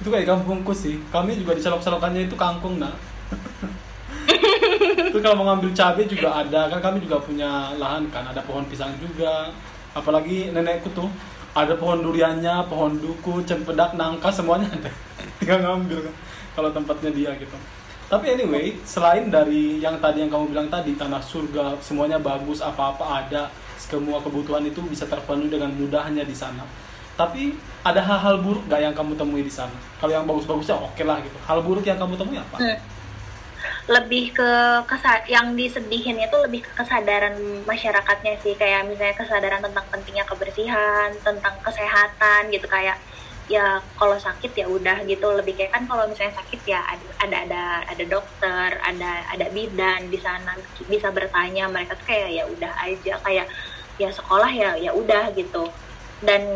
itu 0.01 0.09
kayak 0.09 0.27
kampungku 0.29 0.73
sih. 0.73 0.97
Kami 1.13 1.37
juga 1.37 1.53
di 1.53 1.61
selok-selokannya 1.61 2.25
itu 2.25 2.33
kangkung 2.33 2.81
nah 2.81 2.93
itu 5.11 5.19
kalau 5.19 5.43
mau 5.43 5.51
ngambil 5.51 5.75
cabai 5.75 6.07
juga 6.07 6.39
ada 6.39 6.71
kan 6.71 6.79
kami 6.79 7.03
juga 7.03 7.19
punya 7.19 7.75
lahan 7.75 8.07
kan 8.07 8.23
ada 8.31 8.39
pohon 8.47 8.63
pisang 8.71 8.95
juga. 9.03 9.51
Apalagi 9.91 10.55
nenekku 10.55 10.87
tuh 10.95 11.11
ada 11.51 11.75
pohon 11.75 11.99
duriannya 11.99 12.63
pohon 12.71 12.95
duku 12.95 13.43
cempedak 13.43 13.91
nangka 13.99 14.31
semuanya 14.31 14.71
ada. 14.71 14.87
Tinggal 15.43 15.59
ngambil 15.67 16.07
kan 16.07 16.15
kalau 16.55 16.69
tempatnya 16.71 17.11
dia 17.11 17.31
gitu. 17.35 17.57
Tapi 18.07 18.25
anyway 18.39 18.79
selain 18.87 19.27
dari 19.27 19.83
yang 19.83 19.99
tadi 19.99 20.23
yang 20.23 20.31
kamu 20.31 20.55
bilang 20.55 20.67
tadi 20.71 20.95
tanah 20.95 21.19
surga 21.19 21.75
semuanya 21.83 22.15
bagus 22.15 22.63
apa-apa 22.63 23.27
ada 23.27 23.51
semua 23.75 24.23
kebutuhan 24.23 24.63
itu 24.63 24.79
bisa 24.87 25.03
terpenuhi 25.11 25.51
dengan 25.51 25.75
mudahnya 25.75 26.23
di 26.23 26.35
sana. 26.35 26.63
Tapi 27.19 27.51
ada 27.83 27.99
hal-hal 27.99 28.39
buruk 28.39 28.63
gak 28.71 28.79
yang 28.79 28.95
kamu 28.95 29.19
temui 29.19 29.43
di 29.43 29.51
sana? 29.51 29.75
Kalau 29.99 30.15
yang 30.15 30.23
bagus-bagusnya 30.23 30.79
oke 30.79 31.03
lah 31.03 31.19
gitu. 31.19 31.35
Hal 31.43 31.59
buruk 31.59 31.83
yang 31.83 31.99
kamu 31.99 32.15
temui 32.15 32.39
apa? 32.39 32.57
Hmm. 32.63 32.79
Lebih 33.91 34.31
ke 34.31 34.51
kesa 34.87 35.27
yang 35.27 35.51
disedihin 35.59 36.15
itu 36.15 36.37
lebih 36.39 36.63
ke 36.63 36.71
kesadaran 36.79 37.35
masyarakatnya 37.67 38.39
sih. 38.39 38.55
Kayak 38.55 38.87
misalnya 38.87 39.19
kesadaran 39.19 39.59
tentang 39.59 39.85
pentingnya 39.91 40.23
kebersihan 40.23 41.11
tentang 41.19 41.59
kesehatan 41.59 42.47
gitu. 42.55 42.71
Kayak 42.71 42.95
ya 43.51 43.83
kalau 43.99 44.15
sakit 44.15 44.55
ya 44.55 44.65
udah 44.71 45.03
gitu. 45.03 45.27
Lebih 45.35 45.59
kayak 45.59 45.71
kan 45.75 45.83
kalau 45.91 46.07
misalnya 46.07 46.39
sakit 46.39 46.61
ya 46.63 46.79
ada 46.87 47.05
ada 47.19 47.37
ada, 47.43 47.63
ada 47.91 48.03
dokter 48.07 48.69
ada 48.79 49.11
ada 49.27 49.45
bidan 49.51 50.07
di 50.07 50.19
sana 50.23 50.55
bisa 50.87 51.11
bertanya. 51.11 51.67
Mereka 51.67 51.99
tuh 51.99 52.07
kayak 52.07 52.29
ya 52.31 52.43
udah 52.47 52.71
aja. 52.87 53.13
Kayak 53.19 53.47
ya 53.99 54.07
sekolah 54.07 54.51
ya 54.55 54.69
ya 54.79 54.95
udah 54.95 55.35
gitu. 55.35 55.67
Dan 56.23 56.47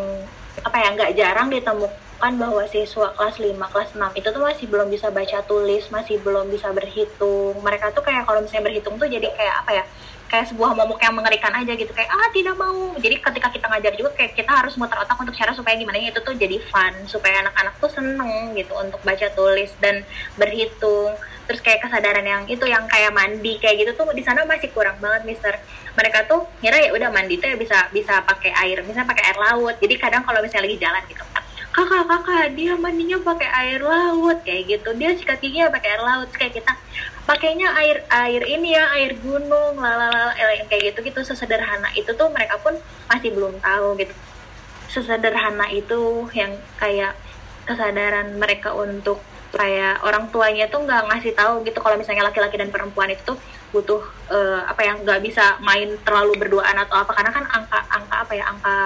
apa 0.63 0.77
ya 0.79 0.87
nggak 0.95 1.11
jarang 1.19 1.47
ditemukan 1.51 2.33
bahwa 2.39 2.63
siswa 2.71 3.11
kelas 3.17 3.35
5, 3.41 3.73
kelas 3.73 3.89
6 3.91 4.19
itu 4.19 4.27
tuh 4.31 4.41
masih 4.41 4.65
belum 4.71 4.87
bisa 4.87 5.11
baca 5.11 5.43
tulis, 5.43 5.83
masih 5.91 6.15
belum 6.23 6.47
bisa 6.47 6.71
berhitung. 6.71 7.59
Mereka 7.59 7.91
tuh 7.91 8.03
kayak 8.05 8.23
kalau 8.23 8.39
misalnya 8.39 8.71
berhitung 8.71 8.95
tuh 8.95 9.07
jadi 9.09 9.27
kayak 9.35 9.55
apa 9.65 9.71
ya? 9.75 9.83
Kayak 10.25 10.49
sebuah 10.49 10.73
momok 10.73 10.99
yang 11.05 11.13
mengerikan 11.13 11.53
aja 11.53 11.73
gitu 11.77 11.91
kayak 11.91 12.09
ah 12.09 12.29
tidak 12.33 12.55
mau. 12.57 12.97
Jadi 12.97 13.21
ketika 13.21 13.47
kita 13.51 13.65
ngajar 13.69 13.93
juga 13.93 14.09
kayak 14.15 14.33
kita 14.33 14.51
harus 14.51 14.73
muter 14.79 14.97
otak 14.97 15.17
untuk 15.19 15.35
cara 15.37 15.51
supaya 15.53 15.75
gimana 15.77 16.01
ya, 16.01 16.09
itu 16.09 16.19
tuh 16.23 16.33
jadi 16.33 16.57
fun 16.71 16.93
supaya 17.05 17.45
anak-anak 17.45 17.77
tuh 17.77 17.91
seneng 17.93 18.57
gitu 18.57 18.73
untuk 18.73 18.99
baca 19.05 19.27
tulis 19.35 19.69
dan 19.83 20.01
berhitung. 20.39 21.13
Terus 21.45 21.61
kayak 21.61 21.85
kesadaran 21.85 22.25
yang 22.25 22.43
itu 22.49 22.65
yang 22.65 22.89
kayak 22.89 23.13
mandi 23.13 23.61
kayak 23.61 23.85
gitu 23.85 23.91
tuh 23.93 24.09
di 24.13 24.25
sana 24.25 24.43
masih 24.45 24.69
kurang 24.73 24.97
banget, 24.97 25.25
Mister. 25.29 25.53
Mereka 25.95 26.27
tuh 26.27 26.43
ngira 26.59 26.81
ya 26.81 26.91
udah 26.91 27.09
mandi 27.13 27.39
tuh 27.39 27.53
ya 27.53 27.55
bisa 27.55 27.87
bisa 27.93 28.19
pakai 28.25 28.51
air 28.51 28.83
misalnya 28.83 29.07
pakai 29.07 29.23
air 29.31 29.37
laut. 29.39 29.75
Jadi 29.79 29.95
kadang 29.95 30.25
kalau 30.25 30.43
misalnya 30.43 30.67
lagi 30.67 30.77
jalan 30.81 31.03
gitu 31.07 31.25
kakak 31.75 32.07
kakak 32.07 32.55
dia 32.55 32.71
mandinya 32.79 33.19
pakai 33.19 33.51
air 33.51 33.83
laut 33.83 34.39
kayak 34.47 34.63
gitu. 34.79 34.89
Dia 34.95 35.11
sikat 35.11 35.43
giginya 35.43 35.67
pakai 35.67 35.99
air 35.99 36.03
laut. 36.07 36.31
Kayak 36.31 36.63
kita 36.63 36.71
pakainya 37.27 37.67
air 37.75 38.07
air 38.07 38.41
ini 38.47 38.79
ya 38.79 38.95
air 38.95 39.19
gunung 39.19 39.75
lalala 39.75 40.31
kayak 40.71 40.95
gitu 40.95 40.99
gitu. 41.03 41.19
Sesederhana 41.27 41.91
itu 41.99 42.07
tuh 42.15 42.31
mereka 42.31 42.55
pun 42.63 42.79
masih 43.11 43.35
belum 43.35 43.59
tahu 43.59 43.99
gitu. 43.99 44.15
Sesederhana 44.87 45.67
itu 45.75 46.31
yang 46.31 46.55
kayak 46.79 47.19
kesadaran 47.67 48.39
mereka 48.39 48.71
untuk 48.71 49.19
kayak 49.55 50.03
orang 50.03 50.27
tuanya 50.35 50.67
tuh 50.67 50.83
nggak 50.83 51.07
ngasih 51.07 51.31
tahu 51.31 51.63
gitu 51.63 51.79
kalau 51.79 51.95
misalnya 51.95 52.27
laki-laki 52.27 52.59
dan 52.59 52.67
perempuan 52.67 53.07
itu 53.07 53.23
tuh 53.23 53.39
butuh 53.71 54.03
uh, 54.27 54.67
apa 54.67 54.81
yang 54.83 54.99
nggak 55.03 55.23
bisa 55.23 55.55
main 55.63 55.95
terlalu 56.03 56.35
berduaan 56.35 56.75
atau 56.75 56.99
apa. 56.99 57.11
Karena 57.15 57.31
kan 57.31 57.43
angka 57.47 57.79
angka 57.87 58.15
apa 58.27 58.33
ya 58.35 58.45
angka 58.51 58.77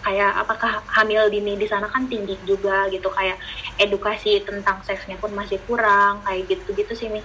kayak 0.00 0.32
apakah 0.40 0.80
hamil 0.96 1.28
dini 1.28 1.60
di 1.60 1.68
sana 1.68 1.84
kan 1.92 2.08
tinggi 2.08 2.40
juga 2.48 2.88
gitu. 2.88 3.12
Kayak 3.12 3.36
edukasi 3.76 4.40
tentang 4.40 4.80
seksnya 4.80 5.20
pun 5.20 5.32
masih 5.36 5.60
kurang 5.68 6.24
kayak 6.24 6.48
gitu 6.48 6.72
gitu 6.72 6.92
sih 6.96 7.08
mis 7.12 7.24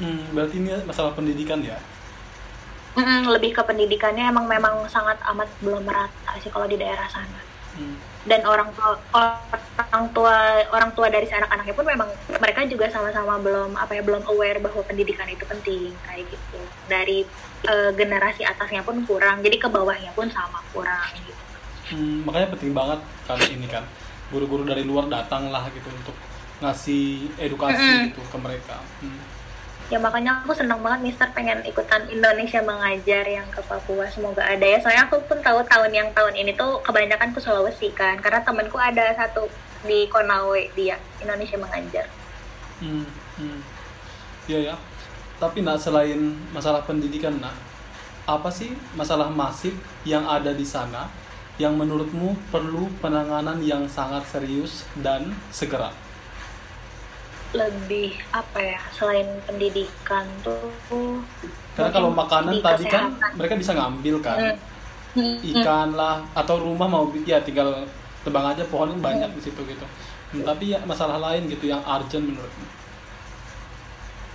hmm, 0.00 0.36
berarti 0.36 0.56
ini 0.60 0.72
masalah 0.84 1.16
pendidikan 1.16 1.60
ya? 1.64 1.80
Mm, 2.96 3.28
lebih 3.28 3.52
ke 3.52 3.60
pendidikannya 3.60 4.32
emang 4.32 4.48
memang 4.48 4.88
sangat 4.88 5.20
amat 5.32 5.48
belum 5.60 5.84
merata 5.84 6.32
sih 6.40 6.48
kalau 6.48 6.64
di 6.64 6.80
daerah 6.80 7.04
sana. 7.12 7.40
Hmm. 7.76 7.96
Dan 8.26 8.42
orang 8.42 8.68
tua 8.74 8.98
orang 9.14 10.06
tua 10.10 10.36
orang 10.74 10.90
tua 10.98 11.06
dari 11.06 11.30
si 11.30 11.34
anak-anaknya 11.34 11.74
pun 11.78 11.86
memang 11.86 12.10
mereka 12.42 12.66
juga 12.66 12.90
sama-sama 12.90 13.38
belum 13.38 13.78
apa 13.78 13.94
ya 13.94 14.02
belum 14.02 14.26
aware 14.26 14.58
bahwa 14.58 14.82
pendidikan 14.82 15.30
itu 15.30 15.46
penting 15.46 15.94
kayak 16.04 16.26
gitu 16.26 16.60
dari 16.90 17.22
uh, 17.70 17.90
generasi 17.94 18.42
atasnya 18.42 18.82
pun 18.82 19.06
kurang 19.06 19.46
jadi 19.46 19.56
ke 19.62 19.68
bawahnya 19.70 20.10
pun 20.12 20.26
sama 20.34 20.58
kurang 20.74 21.14
gitu 21.22 21.42
hmm, 21.94 22.26
makanya 22.26 22.48
penting 22.58 22.72
banget 22.74 23.00
kan 23.30 23.38
ini 23.46 23.66
kan 23.70 23.84
guru-guru 24.34 24.66
dari 24.66 24.82
luar 24.82 25.06
datang 25.06 25.54
lah 25.54 25.70
gitu 25.70 25.86
untuk 25.86 26.18
ngasih 26.58 27.30
edukasi 27.38 27.78
Mm-mm. 27.78 28.04
gitu 28.10 28.20
ke 28.26 28.38
mereka 28.42 28.82
hmm. 29.04 29.35
Ya 29.86 29.98
makanya 30.02 30.42
aku 30.42 30.50
senang 30.50 30.82
banget 30.82 31.10
Mister 31.12 31.30
pengen 31.30 31.62
ikutan 31.62 32.02
Indonesia 32.10 32.58
mengajar 32.62 33.22
yang 33.22 33.46
ke 33.54 33.62
Papua 33.62 34.10
semoga 34.10 34.42
ada 34.42 34.66
ya 34.66 34.82
soalnya 34.82 35.06
aku 35.06 35.22
pun 35.30 35.38
tahu 35.38 35.62
tahun 35.62 35.92
yang 35.94 36.08
tahun 36.10 36.34
ini 36.34 36.58
tuh 36.58 36.82
kebanyakan 36.82 37.30
ke 37.30 37.38
Sulawesi 37.38 37.94
kan 37.94 38.18
karena 38.18 38.42
temanku 38.42 38.74
ada 38.76 39.14
satu 39.14 39.46
di 39.86 40.10
Konawe 40.10 40.74
dia 40.74 40.98
Indonesia 41.22 41.54
mengajar 41.54 42.10
Hmm, 42.76 43.08
hmm. 43.40 43.60
Iya 44.46 44.72
ya. 44.72 44.76
Tapi 45.40 45.64
nak 45.64 45.80
selain 45.80 46.36
masalah 46.52 46.84
pendidikan 46.84 47.36
nak, 47.40 47.56
apa 48.28 48.48
sih 48.52 48.72
masalah 48.96 49.28
masif 49.32 49.72
yang 50.04 50.24
ada 50.24 50.52
di 50.52 50.64
sana 50.64 51.08
yang 51.56 51.76
menurutmu 51.76 52.36
perlu 52.52 52.92
penanganan 53.00 53.64
yang 53.64 53.88
sangat 53.88 54.28
serius 54.28 54.84
dan 55.00 55.32
segera? 55.48 55.92
Lebih 57.56 58.10
apa 58.30 58.58
ya 58.60 58.80
selain 58.92 59.26
pendidikan 59.44 60.24
tuh 60.40 60.70
Karena 61.76 61.92
kalau 61.92 62.08
makanan 62.08 62.56
di 62.56 62.64
tadi 62.64 62.84
kan 62.86 63.12
mereka 63.36 63.52
bisa 63.56 63.72
ngambil 63.72 64.16
kan, 64.20 64.36
Hmm. 64.36 64.56
Hmm. 65.16 65.36
ikan 65.40 65.96
lah 65.96 66.20
atau 66.32 66.60
rumah 66.60 66.84
mau 66.84 67.08
ya 67.24 67.40
tinggal 67.40 67.88
tebang 68.20 68.44
aja 68.44 68.64
pohon 68.68 68.96
banyak 69.00 69.32
di 69.32 69.40
situ 69.40 69.60
gitu. 69.64 69.86
Hmm, 70.32 70.44
tapi 70.44 70.76
ya 70.76 70.80
masalah 70.84 71.16
lain 71.16 71.48
gitu 71.48 71.68
yang 71.68 71.80
urgent 71.84 72.24
menurutmu. 72.26 72.66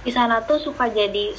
di 0.01 0.09
sana 0.09 0.41
tuh 0.41 0.57
suka 0.57 0.89
jadi 0.89 1.29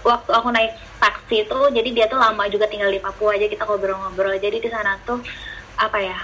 waktu 0.00 0.30
aku 0.32 0.48
naik 0.48 0.72
taksi 0.96 1.44
tuh 1.44 1.68
jadi 1.68 1.92
dia 1.92 2.06
tuh 2.08 2.16
lama 2.16 2.48
juga 2.48 2.64
tinggal 2.64 2.88
di 2.88 2.96
Papua 2.96 3.36
aja 3.36 3.44
kita 3.44 3.68
ngobrol-ngobrol 3.68 4.32
jadi 4.40 4.56
di 4.56 4.70
sana 4.72 4.96
tuh 5.04 5.20
apa 5.76 6.00
ya 6.00 6.16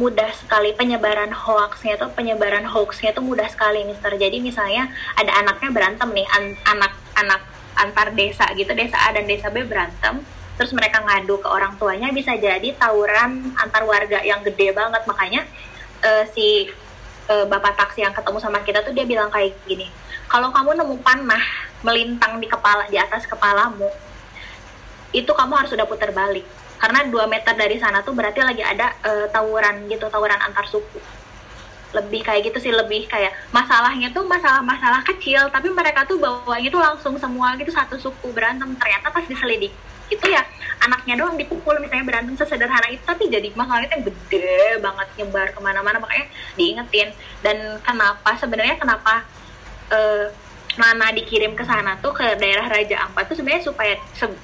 mudah 0.00 0.30
sekali 0.32 0.72
penyebaran 0.72 1.32
hoaxnya 1.32 2.00
tuh 2.00 2.08
penyebaran 2.16 2.64
hoaxnya 2.64 3.12
tuh 3.12 3.20
mudah 3.20 3.44
sekali 3.48 3.84
Mister. 3.84 4.12
Jadi 4.16 4.40
misalnya 4.40 4.88
ada 5.16 5.32
anaknya 5.44 5.70
berantem 5.72 6.08
nih 6.12 6.26
an- 6.32 6.58
anak-anak 6.64 7.42
antar 7.72 8.08
desa 8.12 8.46
gitu 8.52 8.72
desa 8.76 8.96
A 9.00 9.16
dan 9.16 9.24
desa 9.24 9.48
B 9.48 9.64
berantem 9.64 10.20
terus 10.60 10.72
mereka 10.76 11.00
ngadu 11.00 11.40
ke 11.40 11.48
orang 11.48 11.76
tuanya 11.80 12.12
bisa 12.12 12.36
jadi 12.36 12.76
tawuran 12.76 13.56
antar 13.56 13.84
warga 13.88 14.20
yang 14.24 14.44
gede 14.44 14.72
banget. 14.72 15.02
Makanya 15.08 15.44
eh, 16.04 16.24
si 16.32 16.68
eh, 17.28 17.46
bapak 17.48 17.76
taksi 17.76 18.04
yang 18.04 18.14
ketemu 18.16 18.38
sama 18.40 18.60
kita 18.64 18.84
tuh 18.84 18.92
dia 18.92 19.04
bilang 19.04 19.30
kayak 19.30 19.56
gini 19.68 19.88
kalau 20.32 20.48
kamu 20.48 20.80
nemu 20.80 20.96
panah 21.04 21.44
melintang 21.84 22.40
di 22.40 22.48
kepala 22.48 22.88
di 22.88 22.96
atas 22.96 23.28
kepalamu 23.28 23.90
itu 25.12 25.28
kamu 25.28 25.52
harus 25.52 25.72
udah 25.76 25.84
putar 25.84 26.08
balik 26.08 26.46
karena 26.82 27.06
2 27.06 27.30
meter 27.30 27.54
dari 27.54 27.78
sana 27.78 28.02
tuh 28.02 28.10
berarti 28.10 28.42
lagi 28.42 28.58
ada 28.58 28.90
eh, 29.06 29.30
tawuran 29.30 29.86
gitu 29.86 30.10
tawuran 30.10 30.42
antar 30.42 30.66
suku. 30.66 30.98
Lebih 31.94 32.26
kayak 32.26 32.50
gitu 32.50 32.58
sih 32.58 32.72
lebih 32.74 33.06
kayak 33.06 33.30
masalahnya 33.54 34.10
tuh 34.10 34.26
masalah-masalah 34.26 35.06
kecil 35.06 35.46
tapi 35.54 35.70
mereka 35.70 36.02
tuh 36.02 36.18
bawanya 36.18 36.66
tuh 36.74 36.82
langsung 36.82 37.14
semua 37.22 37.54
gitu 37.54 37.70
satu 37.70 37.94
suku 38.02 38.34
berantem. 38.34 38.74
Ternyata 38.74 39.14
pas 39.14 39.22
diselidik 39.22 39.70
itu 40.10 40.26
ya 40.26 40.42
anaknya 40.82 41.22
doang 41.22 41.38
dipukul 41.38 41.78
misalnya 41.78 42.04
berantem 42.04 42.34
sesederhana 42.34 42.90
itu 42.90 43.00
tapi 43.06 43.30
jadi 43.30 43.48
masalahnya 43.54 43.96
yang 43.96 44.04
gede 44.10 44.82
banget 44.82 45.08
nyebar 45.22 45.54
ke 45.54 45.60
mana-mana 45.62 46.02
makanya 46.02 46.26
diingetin. 46.58 47.14
Dan 47.46 47.78
kenapa 47.86 48.34
sebenarnya 48.42 48.74
kenapa 48.74 49.22
eh, 49.94 50.34
Nana 50.72 51.12
dikirim 51.12 51.52
ke 51.52 51.62
sana 51.68 52.00
tuh 52.00 52.16
ke 52.16 52.24
daerah 52.40 52.64
Raja 52.64 53.06
Ampat 53.06 53.28
tuh 53.28 53.36
sebenarnya 53.38 53.64
supaya 53.70 53.94
se- 54.16 54.40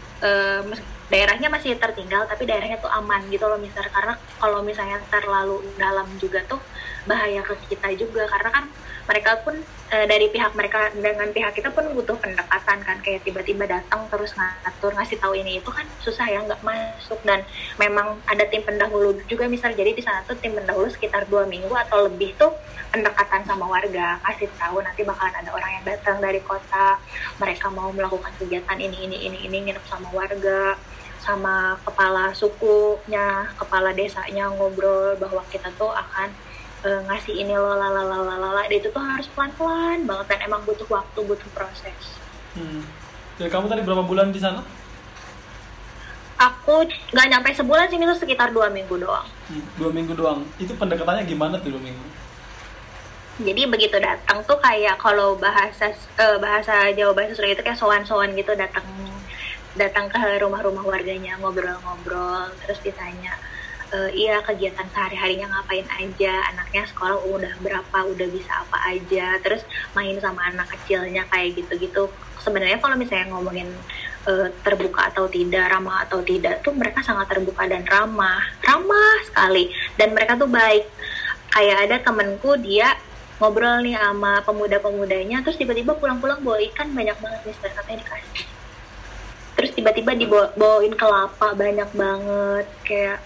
mes- 0.68 0.97
daerahnya 1.08 1.48
masih 1.48 1.76
tertinggal 1.80 2.28
tapi 2.28 2.44
daerahnya 2.44 2.78
tuh 2.80 2.92
aman 2.92 3.24
gitu 3.32 3.48
loh 3.48 3.56
misalnya 3.56 3.88
karena 3.92 4.14
kalau 4.36 4.60
misalnya 4.60 5.00
terlalu 5.08 5.64
dalam 5.80 6.06
juga 6.20 6.44
tuh 6.44 6.60
bahaya 7.08 7.40
ke 7.40 7.56
kita 7.72 7.96
juga. 7.96 8.28
Karena 8.28 8.50
kan 8.52 8.64
mereka 9.08 9.40
pun 9.40 9.56
eh, 9.88 10.04
dari 10.04 10.28
pihak 10.28 10.52
mereka 10.52 10.92
dengan 10.92 11.32
pihak 11.32 11.56
kita 11.56 11.72
pun 11.72 11.88
butuh 11.96 12.20
pendekatan 12.20 12.78
kan. 12.84 12.96
Kayak 13.00 13.24
tiba-tiba 13.24 13.64
datang 13.64 14.04
terus 14.12 14.36
ngatur 14.36 14.92
ngasih 14.92 15.16
tahu 15.16 15.32
ini 15.32 15.64
itu 15.64 15.70
kan 15.72 15.88
susah 16.04 16.28
ya 16.28 16.44
nggak 16.44 16.60
masuk. 16.60 17.18
Dan 17.24 17.40
memang 17.80 18.20
ada 18.28 18.44
tim 18.44 18.60
pendahulu 18.60 19.16
juga 19.24 19.48
misal 19.48 19.72
jadi 19.72 19.96
di 19.96 20.04
sana 20.04 20.20
tuh 20.28 20.36
tim 20.36 20.52
pendahulu 20.52 20.92
sekitar 20.92 21.24
dua 21.32 21.48
minggu 21.48 21.72
atau 21.88 22.04
lebih 22.04 22.36
tuh 22.36 22.52
pendekatan 22.92 23.48
sama 23.48 23.64
warga. 23.64 24.20
Kasih 24.20 24.52
tahu 24.60 24.84
nanti 24.84 25.02
bakalan 25.08 25.34
ada 25.40 25.50
orang 25.56 25.80
yang 25.80 25.84
datang 25.88 26.20
dari 26.20 26.44
kota. 26.44 27.00
Mereka 27.40 27.72
mau 27.72 27.88
melakukan 27.96 28.36
kegiatan 28.36 28.76
ini 28.76 29.08
ini 29.08 29.16
ini 29.24 29.38
ini 29.48 29.56
nginep 29.72 29.84
sama 29.88 30.12
warga 30.12 30.76
sama 31.28 31.76
kepala 31.84 32.32
sukunya 32.32 33.52
kepala 33.60 33.92
desanya 33.92 34.48
ngobrol 34.48 35.12
bahwa 35.20 35.44
kita 35.52 35.68
tuh 35.76 35.92
akan 35.92 36.32
eh, 36.88 37.00
ngasih 37.04 37.44
ini 37.44 37.52
lo 37.52 37.76
lalalalalala 37.76 38.64
itu 38.72 38.88
tuh 38.88 39.04
harus 39.04 39.28
pelan-pelan 39.36 40.08
banget 40.08 40.26
dan 40.32 40.48
emang 40.48 40.64
butuh 40.64 40.88
waktu 40.88 41.20
butuh 41.20 41.50
proses. 41.52 42.16
Hmm. 42.56 42.80
jadi 43.36 43.52
kamu 43.52 43.68
tadi 43.68 43.84
berapa 43.84 44.08
bulan 44.08 44.32
di 44.32 44.40
sana? 44.40 44.64
Aku 46.40 46.88
nggak 47.12 47.28
nyampe 47.28 47.52
sebulan 47.52 47.92
sih 47.92 48.00
itu 48.00 48.16
sekitar 48.16 48.48
dua 48.56 48.72
minggu 48.72 48.96
doang. 48.96 49.28
Hmm, 49.52 49.64
dua 49.76 49.92
minggu 49.92 50.16
doang. 50.16 50.48
Itu 50.56 50.72
pendekatannya 50.80 51.28
gimana 51.28 51.60
tuh 51.60 51.76
dua 51.76 51.82
minggu? 51.84 52.06
Jadi 53.44 53.68
begitu 53.68 54.00
datang 54.00 54.40
tuh 54.48 54.56
kayak 54.58 54.96
kalau 54.96 55.36
bahasa 55.36 55.92
eh, 55.92 56.38
bahasa 56.40 56.88
Jawa 56.96 57.12
bahasa 57.12 57.36
Sunda 57.36 57.52
itu 57.52 57.60
kayak 57.60 57.76
sowan-sowan 57.76 58.32
gitu 58.32 58.56
datang 58.56 58.82
datang 59.78 60.10
ke 60.10 60.18
rumah-rumah 60.42 60.82
warganya 60.82 61.38
ngobrol-ngobrol 61.38 62.50
terus 62.66 62.82
ditanya 62.82 63.38
e, 63.92 63.98
iya 64.14 64.40
kegiatan 64.44 64.86
sehari-harinya 64.92 65.48
ngapain 65.48 65.86
aja? 65.88 66.34
Anaknya 66.52 66.84
sekolah 66.88 67.18
udah 67.24 67.54
berapa? 67.60 67.98
Udah 68.08 68.28
bisa 68.28 68.52
apa 68.64 68.78
aja? 68.92 69.40
Terus 69.40 69.62
main 69.96 70.16
sama 70.20 70.48
anak 70.48 70.68
kecilnya 70.76 71.24
kayak 71.32 71.56
gitu-gitu. 71.58 72.12
Sebenarnya 72.40 72.78
kalau 72.80 72.96
misalnya 72.96 73.32
ngomongin 73.34 73.68
eh, 74.28 74.48
terbuka 74.64 75.10
atau 75.12 75.26
tidak 75.28 75.68
ramah 75.72 76.04
atau 76.06 76.20
tidak 76.22 76.60
tuh 76.62 76.72
mereka 76.76 77.00
sangat 77.04 77.28
terbuka 77.32 77.64
dan 77.68 77.84
ramah. 77.88 78.40
Ramah 78.64 79.16
sekali. 79.28 79.72
Dan 79.96 80.12
mereka 80.12 80.36
tuh 80.36 80.48
baik. 80.48 80.84
Kayak 81.48 81.78
ada 81.88 81.96
temenku 82.04 82.60
dia 82.60 82.92
ngobrol 83.38 83.80
nih 83.86 83.94
sama 83.94 84.42
pemuda-pemudanya 84.42 85.40
terus 85.46 85.56
tiba-tiba 85.56 85.96
pulang-pulang 85.96 86.40
bawa 86.44 86.60
ikan. 86.72 86.92
Banyak 86.92 87.16
banget 87.18 87.40
mister 87.48 87.72
katanya 87.72 88.04
dikasih 88.04 88.57
terus 89.58 89.74
tiba-tiba 89.74 90.14
dibawain 90.14 90.94
kelapa 90.94 91.50
banyak 91.58 91.90
banget. 91.90 92.66
Kayak 92.86 93.18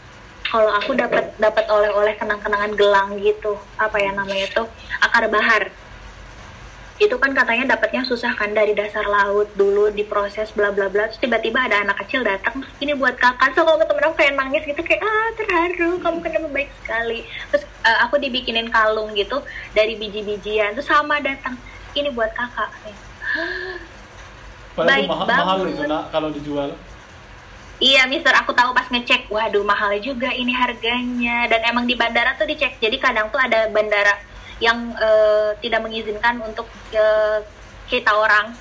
kalau 0.48 0.72
aku 0.72 0.96
dapat 0.96 1.36
dapat 1.36 1.68
oleh-oleh 1.68 2.16
kenang-kenangan 2.16 2.72
gelang 2.72 3.20
gitu. 3.20 3.60
Apa 3.76 4.00
ya 4.00 4.16
namanya 4.16 4.48
tuh? 4.56 4.66
Akar 5.04 5.28
bahar. 5.28 5.68
Itu 6.96 7.20
kan 7.20 7.36
katanya 7.36 7.76
dapatnya 7.76 8.08
susah 8.08 8.32
kan 8.32 8.56
dari 8.56 8.72
dasar 8.72 9.04
laut 9.04 9.52
dulu 9.60 9.92
diproses 9.92 10.48
bla 10.56 10.72
bla 10.72 10.88
bla. 10.88 11.12
Terus 11.12 11.20
tiba-tiba 11.20 11.68
ada 11.68 11.84
anak 11.84 12.00
kecil 12.08 12.24
datang 12.24 12.64
ini 12.80 12.96
buat 12.96 13.20
kakak. 13.20 13.52
So 13.52 13.68
kalau 13.68 13.84
temen 13.84 14.00
aku 14.00 14.16
kayak 14.16 14.32
nangis 14.32 14.64
gitu 14.64 14.80
kayak 14.80 15.04
ah 15.04 15.28
terharu 15.36 16.00
kamu 16.00 16.18
kenapa 16.24 16.48
baik 16.48 16.70
sekali. 16.80 17.28
Terus 17.52 17.68
uh, 17.84 18.08
aku 18.08 18.16
dibikinin 18.16 18.72
kalung 18.72 19.12
gitu 19.12 19.44
dari 19.76 20.00
biji-bijian. 20.00 20.72
Terus 20.80 20.88
sama 20.88 21.20
datang 21.20 21.60
ini 21.92 22.08
buat 22.08 22.32
kakak 22.32 22.72
Padahal 24.72 25.04
Baik 25.04 25.08
mahal, 25.08 25.26
banget. 25.28 25.44
mahal 25.44 25.58
itu 25.68 25.84
nak 25.84 26.04
kalau 26.08 26.28
dijual. 26.32 26.70
Iya, 27.82 28.06
Mister, 28.06 28.30
aku 28.30 28.54
tahu 28.54 28.70
pas 28.70 28.86
ngecek, 28.86 29.26
waduh 29.26 29.66
mahal 29.66 29.90
juga 29.98 30.30
ini 30.30 30.54
harganya. 30.54 31.50
Dan 31.50 31.66
emang 31.66 31.84
di 31.84 31.98
bandara 31.98 32.38
tuh 32.38 32.46
dicek. 32.46 32.78
Jadi 32.78 32.94
kadang 33.02 33.26
tuh 33.34 33.42
ada 33.42 33.66
bandara 33.74 34.22
yang 34.62 34.94
eh, 34.94 35.50
tidak 35.58 35.82
mengizinkan 35.82 36.38
untuk 36.46 36.70
eh, 36.94 37.42
kita 37.90 38.14
orang 38.14 38.54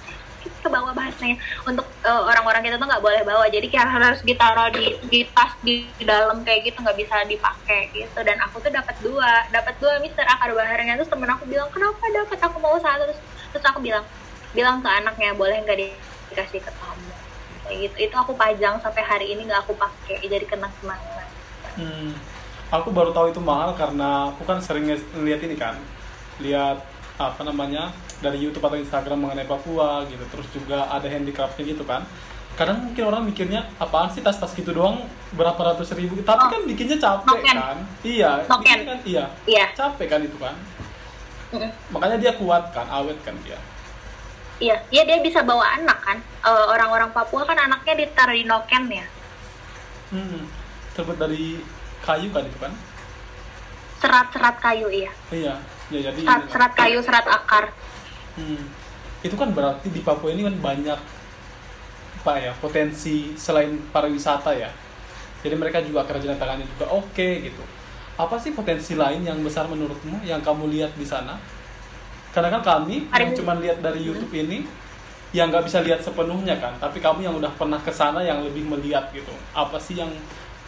ke 0.61 0.69
bawah 0.69 0.93
bahasanya 0.93 1.37
untuk 1.65 1.85
eh, 2.01 2.21
orang-orang 2.25 2.65
kita 2.65 2.81
tuh 2.81 2.89
nggak 2.89 3.01
boleh 3.05 3.21
bawa 3.21 3.45
jadi 3.49 3.65
kayak 3.69 3.89
harus 3.89 4.21
ditaruh 4.25 4.69
di, 4.73 4.97
di 5.09 5.19
tas 5.29 5.53
di, 5.61 5.85
di 5.97 6.05
dalam 6.05 6.41
kayak 6.41 6.69
gitu 6.69 6.81
nggak 6.81 6.97
bisa 6.97 7.21
dipakai 7.25 7.89
gitu 7.93 8.19
dan 8.21 8.37
aku 8.41 8.61
tuh 8.61 8.73
dapat 8.73 8.93
dua 9.01 9.45
dapat 9.53 9.73
dua 9.77 10.01
mister 10.01 10.25
akar 10.25 10.53
baharnya 10.53 10.97
terus 10.97 11.09
temen 11.09 11.29
aku 11.29 11.45
bilang 11.45 11.69
kenapa 11.69 12.01
dapat 12.09 12.39
aku 12.41 12.57
mau 12.57 12.77
satu 12.77 13.09
terus 13.09 13.21
terus 13.53 13.65
aku 13.69 13.79
bilang 13.81 14.05
bilang 14.51 14.79
ke 14.79 14.89
anaknya 14.89 15.31
boleh 15.31 15.57
nggak 15.59 15.77
di- 15.77 15.99
dikasih 16.29 16.59
ke 16.59 16.71
kamu 16.71 17.11
kayak 17.61 17.77
gitu 17.81 17.95
itu 18.01 18.15
aku 18.15 18.33
pajang 18.33 18.75
sampai 18.77 19.01
hari 19.01 19.25
ini 19.29 19.45
nggak 19.45 19.61
aku 19.61 19.73
pakai 19.75 20.19
jadi 20.21 20.45
kenang 20.45 20.73
kenangan 20.77 21.27
Hmm. 21.71 22.11
Aku 22.69 22.91
baru 22.91 23.11
tahu 23.11 23.31
itu 23.31 23.39
mahal 23.39 23.71
karena 23.73 24.27
aku 24.27 24.43
kan 24.43 24.59
sering 24.59 24.87
ngeliat 25.13 25.39
ini 25.39 25.55
kan, 25.55 25.79
lihat 26.37 26.83
apa 27.15 27.43
namanya 27.43 27.91
dari 28.19 28.39
YouTube 28.39 28.59
atau 28.61 28.75
Instagram 28.75 29.19
mengenai 29.21 29.43
Papua 29.43 30.03
gitu. 30.05 30.19
Terus 30.25 30.47
juga 30.51 30.87
ada 30.87 31.03
handicraftnya 31.03 31.63
gitu 31.65 31.83
kan. 31.83 32.03
Kadang 32.53 32.83
mungkin 32.83 33.03
orang 33.05 33.23
mikirnya 33.23 33.71
apaan 33.75 34.07
sih 34.07 34.19
tas-tas 34.19 34.51
gitu 34.51 34.71
doang 34.71 35.03
berapa 35.31 35.55
ratus 35.55 35.95
ribu, 35.95 36.19
tapi 36.21 36.43
Oh. 36.43 36.49
kan 36.49 36.61
bikinnya 36.63 36.95
capek 36.95 37.39
Noken. 37.39 37.55
kan. 37.55 37.77
Iya, 38.03 38.31
Noken. 38.45 38.79
kan 38.83 38.97
iya, 39.03 39.25
iya 39.45 39.63
capek 39.71 40.07
kan 40.07 40.19
itu 40.19 40.35
kan. 40.35 40.55
mm-mm. 41.51 41.71
Makanya 41.89 42.17
dia 42.19 42.31
kuat 42.35 42.71
kan, 42.71 42.87
awet 42.87 43.15
kan 43.23 43.35
dia. 43.43 43.55
Iya 44.61 44.77
iya 44.87 45.03
dia 45.03 45.17
bisa 45.19 45.41
bawa 45.41 45.65
anak 45.75 45.99
kan 45.99 46.17
Eh, 46.41 46.65
orang-orang 46.69 47.09
Papua 47.11 47.43
kan 47.43 47.53
anaknya 47.55 47.93
ditaruh 47.99 48.33
di 48.33 48.45
noken 48.45 48.83
ya 48.87 49.05
Hmm. 50.09 50.43
Terbuat 50.91 51.17
dari 51.17 51.63
kayu 52.01 52.27
kan 52.29 52.43
itu 52.43 52.57
kan? 52.57 52.73
serat-serat 53.97 54.57
kayu 54.57 54.89
iya 54.89 55.11
Iya, 55.29 55.53
ya 55.87 55.99
jadi 56.09 56.19
serat, 56.19 56.41
lah. 56.41 56.49
serat 56.49 56.71
kayu 56.73 56.99
serat 56.99 57.25
akar 57.25 57.65
Hmm. 58.31 58.63
Itu 59.21 59.35
kan 59.35 59.51
berarti 59.51 59.87
di 59.87 59.99
Papua 59.99 60.31
ini 60.31 60.41
kan 60.41 60.55
banyak 60.57 60.99
apa 62.17 62.33
ya 62.37 62.53
potensi 62.55 63.33
selain 63.35 63.77
pariwisata 63.89 64.53
ya. 64.53 64.69
Jadi 65.41 65.53
mereka 65.53 65.81
juga 65.81 66.05
kerajinan 66.05 66.37
tangannya 66.37 66.65
juga 66.65 66.85
oke 66.87 67.29
gitu. 67.41 67.63
Apa 68.15 68.37
sih 68.37 68.51
potensi 68.51 68.93
lain 68.93 69.21
yang 69.21 69.41
besar 69.41 69.65
menurutmu 69.65 70.21
yang 70.21 70.39
kamu 70.39 70.69
lihat 70.69 70.93
di 70.93 71.03
sana? 71.03 71.37
Karena 72.31 72.47
kan 72.47 72.63
kami 72.63 73.05
yang 73.05 73.11
Pariwi- 73.11 73.37
cuma 73.37 73.53
lihat 73.59 73.83
dari 73.83 74.01
YouTube 74.07 74.31
ini 74.31 74.63
yang 75.35 75.51
nggak 75.51 75.67
bisa 75.67 75.79
lihat 75.79 76.03
sepenuhnya 76.03 76.59
kan, 76.59 76.75
tapi 76.79 76.99
kamu 76.99 77.23
yang 77.23 77.35
udah 77.39 77.51
pernah 77.55 77.79
ke 77.79 77.91
sana 77.91 78.19
yang 78.23 78.43
lebih 78.43 78.67
melihat 78.67 79.11
gitu. 79.11 79.31
Apa 79.51 79.79
sih 79.79 79.99
yang 79.99 80.11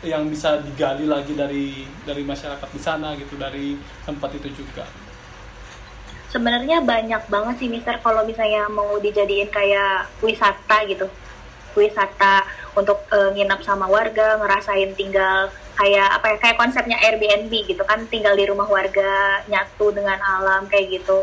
yang 0.03 0.27
bisa 0.27 0.59
digali 0.59 1.07
lagi 1.07 1.31
dari 1.31 1.87
dari 2.03 2.23
masyarakat 2.27 2.67
di 2.67 2.81
sana 2.83 3.15
gitu 3.15 3.39
dari 3.39 3.79
tempat 4.03 4.35
itu 4.35 4.51
juga. 4.51 4.83
sebenarnya 6.33 6.81
banyak 6.81 7.29
banget 7.29 7.55
sih 7.61 7.69
Mister 7.69 8.01
kalau 8.01 8.25
misalnya 8.25 8.65
mau 8.65 8.97
dijadiin 8.97 9.53
kayak 9.53 10.09
wisata 10.25 10.81
gitu. 10.89 11.05
Wisata 11.77 12.41
untuk 12.73 13.05
eh, 13.13 13.29
nginep 13.37 13.61
sama 13.61 13.85
warga 13.85 14.41
ngerasain 14.41 14.97
tinggal 14.97 15.53
kayak 15.77 16.09
apa 16.21 16.25
ya 16.33 16.37
kayak 16.41 16.57
konsepnya 16.57 16.97
Airbnb 17.05 17.53
gitu 17.69 17.85
kan. 17.85 18.01
Tinggal 18.09 18.33
di 18.33 18.49
rumah 18.49 18.65
warga 18.65 19.45
nyatu 19.45 19.93
dengan 19.93 20.17
alam 20.17 20.65
kayak 20.65 21.01
gitu 21.01 21.21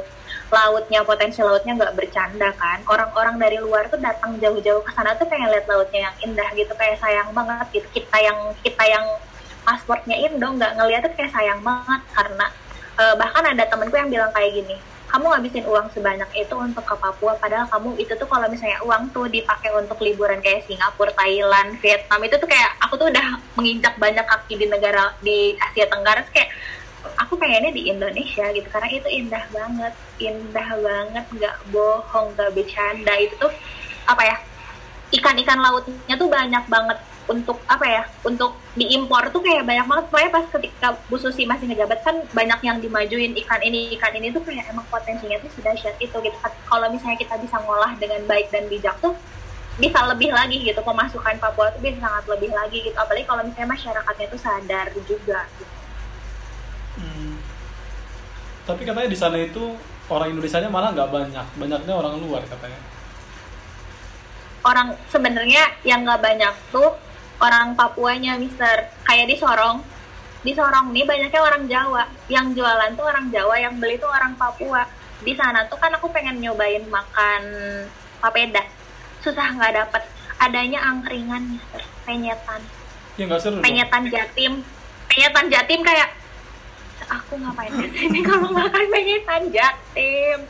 lautnya 0.50 1.00
potensi 1.06 1.40
lautnya 1.40 1.72
nggak 1.78 1.96
bercanda 1.96 2.50
kan? 2.58 2.82
Orang-orang 2.90 3.38
dari 3.38 3.58
luar 3.62 3.86
tuh 3.88 4.02
datang 4.02 4.36
jauh-jauh 4.36 4.82
ke 4.82 4.90
sana 4.92 5.14
tuh 5.16 5.26
pengen 5.30 5.48
lihat 5.48 5.66
lautnya 5.70 6.10
yang 6.10 6.16
indah 6.30 6.48
gitu 6.58 6.72
kayak 6.74 6.98
sayang 6.98 7.30
banget 7.30 7.66
gitu. 7.70 7.88
Kita 8.02 8.16
yang 8.18 8.38
kita 8.60 8.84
yang 8.84 9.06
pasportnya 9.64 10.16
Indo 10.18 10.48
nggak 10.50 10.76
ngeliat 10.76 11.00
tuh 11.06 11.12
kayak 11.14 11.32
sayang 11.32 11.60
banget 11.62 12.00
karena 12.12 12.46
eh, 12.98 13.14
bahkan 13.14 13.44
ada 13.46 13.64
temenku 13.70 13.96
yang 13.96 14.10
bilang 14.10 14.32
kayak 14.34 14.50
gini 14.52 14.76
kamu 15.10 15.26
ngabisin 15.26 15.66
uang 15.66 15.90
sebanyak 15.90 16.30
itu 16.38 16.54
untuk 16.54 16.86
ke 16.86 16.94
Papua 16.94 17.34
padahal 17.34 17.66
kamu 17.66 17.98
itu 17.98 18.14
tuh 18.14 18.30
kalau 18.30 18.46
misalnya 18.46 18.78
uang 18.86 19.10
tuh 19.10 19.26
dipakai 19.26 19.74
untuk 19.74 19.98
liburan 19.98 20.38
kayak 20.38 20.62
Singapura, 20.70 21.10
Thailand, 21.18 21.74
Vietnam 21.82 22.20
itu 22.22 22.38
tuh 22.38 22.46
kayak 22.46 22.78
aku 22.78 22.94
tuh 22.94 23.10
udah 23.10 23.26
menginjak 23.58 23.98
banyak 23.98 24.22
kaki 24.22 24.54
di 24.54 24.66
negara 24.70 25.10
di 25.18 25.58
Asia 25.58 25.90
Tenggara 25.90 26.22
kayak 26.30 26.54
aku 27.16 27.36
pengennya 27.40 27.72
di 27.72 27.88
Indonesia 27.88 28.46
gitu 28.52 28.68
karena 28.68 28.88
itu 28.92 29.08
indah 29.08 29.44
banget 29.52 29.92
indah 30.20 30.68
banget 30.80 31.24
nggak 31.32 31.56
bohong 31.72 32.32
nggak 32.36 32.50
bercanda 32.52 33.14
itu 33.16 33.34
tuh 33.40 33.52
apa 34.04 34.22
ya 34.24 34.36
ikan-ikan 35.10 35.58
lautnya 35.58 36.14
tuh 36.14 36.28
banyak 36.30 36.64
banget 36.70 36.98
untuk 37.30 37.62
apa 37.70 37.86
ya 37.86 38.02
untuk 38.26 38.58
diimpor 38.74 39.30
tuh 39.30 39.38
kayak 39.38 39.62
banyak 39.62 39.86
banget 39.86 40.04
pokoknya 40.10 40.30
pas 40.34 40.44
ketika 40.50 40.88
Bu 41.06 41.16
Susi 41.18 41.46
masih 41.46 41.70
ngejabat 41.70 42.02
kan 42.02 42.16
banyak 42.34 42.60
yang 42.66 42.76
dimajuin 42.82 43.34
ikan 43.46 43.62
ini 43.62 43.94
ikan 43.98 44.10
ini 44.18 44.34
tuh 44.34 44.42
kayak 44.42 44.66
emang 44.66 44.82
potensinya 44.90 45.38
tuh 45.38 45.50
sudah 45.54 45.70
dahsyat 45.70 45.94
itu 46.02 46.16
gitu 46.18 46.36
kalau 46.66 46.86
misalnya 46.90 47.18
kita 47.22 47.38
bisa 47.38 47.56
ngolah 47.62 47.94
dengan 48.02 48.26
baik 48.26 48.50
dan 48.50 48.66
bijak 48.66 48.98
tuh 48.98 49.14
bisa 49.78 50.02
lebih 50.10 50.34
lagi 50.34 50.58
gitu 50.60 50.82
pemasukan 50.82 51.38
Papua 51.38 51.70
tuh 51.70 51.80
bisa 51.80 52.02
sangat 52.02 52.26
lebih 52.26 52.50
lagi 52.50 52.82
gitu 52.82 52.96
apalagi 52.98 53.24
kalau 53.24 53.42
misalnya 53.46 53.70
masyarakatnya 53.78 54.26
tuh 54.26 54.40
sadar 54.42 54.86
juga 55.06 55.46
gitu. 55.56 55.69
Hmm. 57.00 57.34
Tapi 58.68 58.84
katanya 58.84 59.08
di 59.08 59.18
sana 59.18 59.40
itu 59.40 59.74
orang 60.12 60.36
Indonesia 60.36 60.68
malah 60.68 60.92
nggak 60.92 61.10
banyak, 61.10 61.46
banyaknya 61.56 61.94
orang 61.96 62.20
luar 62.20 62.44
katanya. 62.44 62.80
orang 64.60 64.92
sebenarnya 65.08 65.72
yang 65.88 66.04
nggak 66.04 66.20
banyak 66.20 66.54
tuh 66.68 66.92
orang 67.40 67.72
Papuanya 67.72 68.36
Mister. 68.36 68.92
Kayak 69.08 69.26
di 69.32 69.36
Sorong. 69.40 69.80
Di 70.44 70.52
Sorong 70.52 70.92
nih 70.92 71.04
banyaknya 71.08 71.40
orang 71.40 71.64
Jawa. 71.64 72.04
Yang 72.28 72.60
jualan 72.60 72.90
tuh 72.96 73.06
orang 73.08 73.26
Jawa 73.32 73.56
yang 73.56 73.74
beli 73.80 73.96
tuh 73.96 74.12
orang 74.12 74.36
Papua. 74.36 74.84
Di 75.20 75.32
sana 75.36 75.64
tuh 75.68 75.80
kan 75.80 75.92
aku 75.96 76.08
pengen 76.12 76.40
nyobain 76.40 76.84
makan 76.88 77.42
papeda. 78.20 78.64
Susah 79.24 79.56
nggak 79.56 79.72
dapet. 79.76 80.02
Adanya 80.40 80.80
angkringan 80.84 81.56
Mister. 81.56 81.80
Penyetan. 82.04 82.60
Ya 83.16 83.24
nggak 83.28 83.40
seru. 83.40 83.56
dong. 83.56 83.64
penyetan 83.64 84.04
Jatim. 84.08 84.52
Penyetan 85.08 85.46
Jatim 85.48 85.80
kayak 85.84 86.08
aku 87.10 87.34
ngapain 87.42 87.74
ke 87.74 87.86
sini? 87.90 88.18
Kalau 88.28 88.48
makan 88.54 88.86
penyetan 88.88 89.50
Jatim 89.50 90.40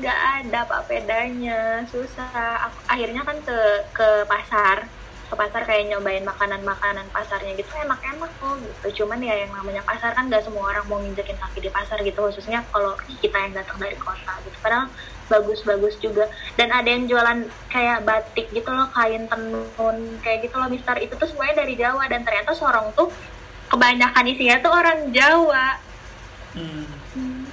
nggak 0.00 0.18
ada 0.42 0.60
papedanya 0.66 1.84
susah. 1.86 2.66
Aku, 2.70 2.78
akhirnya 2.90 3.22
kan 3.22 3.36
ke 3.44 3.58
ke 3.94 4.08
pasar. 4.26 4.88
Ke 5.30 5.38
pasar 5.38 5.62
kayak 5.62 5.94
nyobain 5.94 6.26
makanan-makanan 6.26 7.06
pasarnya 7.14 7.54
gitu. 7.54 7.70
Enak-enak 7.78 8.32
kok 8.42 8.58
gitu. 8.58 9.04
Cuman 9.04 9.22
ya 9.22 9.46
yang 9.46 9.54
namanya 9.54 9.86
pasar 9.86 10.10
kan 10.10 10.26
gak 10.26 10.42
semua 10.42 10.74
orang 10.74 10.82
mau 10.90 10.98
nginjekin 10.98 11.38
kaki 11.38 11.62
di 11.62 11.70
pasar 11.70 12.02
gitu. 12.02 12.18
Khususnya 12.18 12.66
kalau 12.74 12.98
kita 13.22 13.38
yang 13.38 13.54
datang 13.54 13.78
dari 13.78 13.94
kota 13.94 14.34
gitu. 14.42 14.58
Padahal 14.58 14.90
bagus-bagus 15.30 15.94
juga. 16.02 16.26
Dan 16.58 16.74
ada 16.74 16.90
yang 16.90 17.06
jualan 17.06 17.46
kayak 17.70 18.02
batik 18.02 18.50
gitu 18.50 18.74
loh 18.74 18.90
kain 18.90 19.30
tenun 19.30 20.18
kayak 20.18 20.50
gitu 20.50 20.58
loh 20.58 20.66
Mister. 20.66 20.98
Itu 20.98 21.14
tuh 21.14 21.30
semuanya 21.30 21.62
dari 21.62 21.78
Jawa. 21.78 22.10
Dan 22.10 22.26
ternyata 22.26 22.50
Sorong 22.50 22.90
tuh 22.98 23.14
kebanyakan 23.70 24.26
isinya 24.26 24.58
tuh 24.58 24.74
orang 24.74 25.14
Jawa 25.14 25.89
Hmm. 26.50 27.46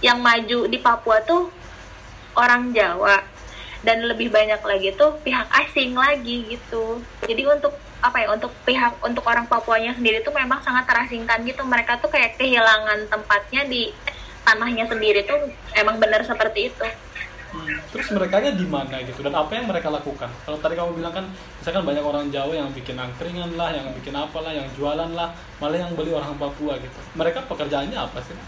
yang 0.00 0.16
maju 0.20 0.64
di 0.64 0.80
Papua 0.80 1.20
tuh 1.24 1.52
orang 2.36 2.72
Jawa. 2.72 3.20
Dan 3.80 4.04
lebih 4.04 4.28
banyak 4.28 4.60
lagi 4.60 4.92
tuh 4.92 5.16
pihak 5.24 5.48
asing 5.56 5.96
lagi 5.96 6.44
gitu. 6.52 7.00
Jadi 7.24 7.48
untuk 7.48 7.72
apa 8.00 8.16
ya 8.24 8.28
untuk 8.32 8.52
pihak 8.64 8.96
untuk 9.00 9.24
orang 9.28 9.44
Papuanya 9.48 9.92
sendiri 9.96 10.20
tuh 10.20 10.32
memang 10.32 10.60
sangat 10.60 10.84
terasingkan 10.84 11.44
gitu. 11.48 11.64
Mereka 11.64 12.00
tuh 12.00 12.12
kayak 12.12 12.36
kehilangan 12.36 13.08
tempatnya 13.08 13.64
di 13.68 13.92
tanahnya 14.44 14.88
sendiri 14.88 15.24
tuh 15.24 15.36
emang 15.76 16.00
benar 16.00 16.24
seperti 16.24 16.72
itu 16.72 16.84
Terus 17.90 18.06
mereka 18.14 18.38
di 18.38 18.66
mana 18.66 19.02
gitu 19.02 19.20
dan 19.26 19.34
apa 19.34 19.50
yang 19.54 19.66
mereka 19.66 19.90
lakukan? 19.90 20.30
Kalau 20.46 20.58
tadi 20.62 20.74
kamu 20.78 21.02
bilang 21.02 21.14
kan, 21.14 21.26
misalkan 21.58 21.82
banyak 21.82 22.04
orang 22.04 22.30
Jawa 22.30 22.52
yang 22.54 22.70
bikin 22.70 22.94
angkringan 22.94 23.58
lah, 23.58 23.74
yang 23.74 23.90
bikin 23.94 24.14
apalah, 24.14 24.54
yang 24.54 24.66
jualan 24.78 25.10
lah, 25.12 25.34
malah 25.58 25.78
yang 25.78 25.92
beli 25.98 26.14
orang 26.14 26.38
Papua 26.38 26.78
gitu. 26.78 26.98
Mereka 27.18 27.50
pekerjaannya 27.50 27.98
apa 27.98 28.22
sih? 28.22 28.38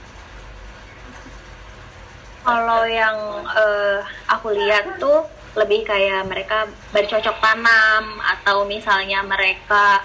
kalau 2.42 2.82
yang 2.90 3.16
eh, 3.54 4.02
aku 4.26 4.50
lihat 4.50 4.98
tuh 4.98 5.26
lebih 5.54 5.86
kayak 5.86 6.26
mereka 6.26 6.66
bercocok 6.90 7.38
tanam 7.38 8.18
atau 8.18 8.66
misalnya 8.66 9.22
mereka 9.22 10.02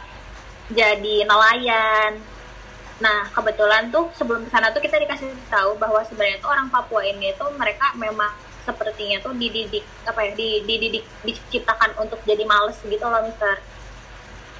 jadi 0.69 1.25
nelayan. 1.25 2.19
Nah, 2.97 3.29
kebetulan 3.29 3.93
tuh 3.93 4.09
sebelum 4.17 4.45
ke 4.45 4.49
sana 4.49 4.73
tuh 4.73 4.81
kita 4.81 4.97
dikasih 4.97 5.29
tahu 5.49 5.77
bahwa 5.77 6.01
sebenarnya 6.05 6.41
tuh 6.41 6.49
orang 6.49 6.67
Papua 6.69 7.05
ini 7.05 7.33
tuh 7.37 7.49
mereka 7.55 7.93
memang 7.95 8.33
sepertinya 8.67 9.23
tuh 9.23 9.31
dididik 9.31 9.87
apa 10.03 10.19
ya 10.27 10.31
di- 10.35 10.61
dididik 10.67 11.07
diciptakan 11.23 11.95
untuk 12.03 12.19
jadi 12.27 12.43
males 12.43 12.75
gitu 12.83 13.07
loh 13.07 13.23
Mister. 13.23 13.63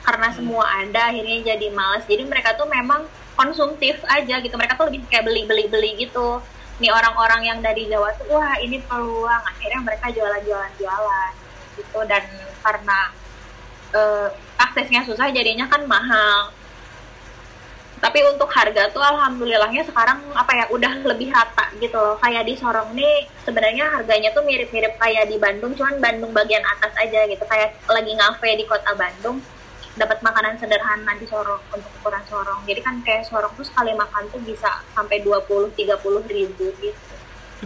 Karena 0.08 0.32
semua 0.32 0.64
ada 0.64 1.12
akhirnya 1.12 1.52
jadi 1.52 1.68
males. 1.76 2.08
Jadi 2.08 2.24
mereka 2.24 2.56
tuh 2.56 2.64
memang 2.72 3.04
konsumtif 3.36 4.00
aja 4.08 4.40
gitu. 4.40 4.56
Mereka 4.56 4.80
tuh 4.80 4.88
lebih 4.88 5.04
kayak 5.12 5.28
beli 5.28 5.44
beli 5.44 5.68
beli 5.68 5.92
gitu. 6.00 6.40
Nih 6.80 6.94
orang-orang 6.96 7.44
yang 7.44 7.60
dari 7.60 7.92
Jawa 7.92 8.16
tuh 8.16 8.32
wah 8.32 8.56
ini 8.64 8.80
peluang. 8.88 9.44
Akhirnya 9.44 9.84
mereka 9.84 10.08
jualan-jualan 10.16 10.72
jualan 10.80 11.32
gitu. 11.76 12.00
Dan 12.08 12.24
karena 12.64 13.00
eh, 13.92 14.28
aksesnya 14.56 15.04
susah 15.04 15.28
jadinya 15.36 15.68
kan 15.68 15.84
mahal 15.84 16.56
tapi 17.98 18.22
untuk 18.30 18.46
harga 18.54 18.94
tuh 18.94 19.02
alhamdulillahnya 19.02 19.82
sekarang 19.90 20.22
apa 20.38 20.52
ya 20.54 20.66
udah 20.70 21.02
lebih 21.02 21.34
rata 21.34 21.74
gitu 21.82 21.98
loh. 21.98 22.16
Kayak 22.22 22.46
di 22.46 22.54
Sorong 22.54 22.94
nih 22.94 23.26
sebenarnya 23.42 23.90
harganya 23.90 24.30
tuh 24.38 24.46
mirip-mirip 24.46 25.02
kayak 25.02 25.26
di 25.26 25.42
Bandung 25.42 25.74
cuman 25.74 25.98
Bandung 25.98 26.30
bagian 26.30 26.62
atas 26.62 26.94
aja 26.94 27.26
gitu. 27.26 27.42
Kayak 27.50 27.74
lagi 27.90 28.12
ngafe 28.14 28.50
di 28.54 28.66
kota 28.70 28.94
Bandung 28.94 29.42
dapat 29.98 30.22
makanan 30.22 30.62
sederhana 30.62 31.18
di 31.18 31.26
Sorong 31.26 31.62
untuk 31.74 31.90
ukuran 32.02 32.22
Sorong. 32.30 32.62
Jadi 32.70 32.80
kan 32.86 33.02
kayak 33.02 33.26
Sorong 33.26 33.54
tuh 33.58 33.66
sekali 33.66 33.98
makan 33.98 34.30
tuh 34.30 34.42
bisa 34.46 34.86
sampai 34.94 35.26
20-30 35.26 35.74
ribu 36.30 36.66
gitu. 36.78 37.14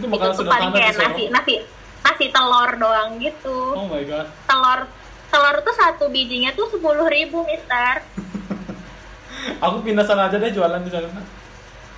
itu 0.00 0.06
makanan 0.08 0.48
paling 0.48 0.70
kayak 0.72 0.96
nasi 0.96 1.24
nasi 1.28 1.54
nasi 2.00 2.26
telur 2.32 2.70
doang 2.80 3.20
gitu. 3.20 3.76
Oh 3.76 3.84
my 3.84 4.00
god. 4.08 4.32
telur 4.48 4.88
telur 5.28 5.56
tuh 5.60 5.74
satu 5.76 6.08
bijinya 6.08 6.56
tuh 6.56 6.72
sepuluh 6.72 7.04
ribu 7.08 7.44
mister 7.44 8.00
Aku 9.62 9.78
pindah 9.86 10.02
sana 10.02 10.26
aja 10.26 10.36
deh 10.42 10.50
jualan 10.50 10.82
di 10.82 10.90
sana. 10.90 11.22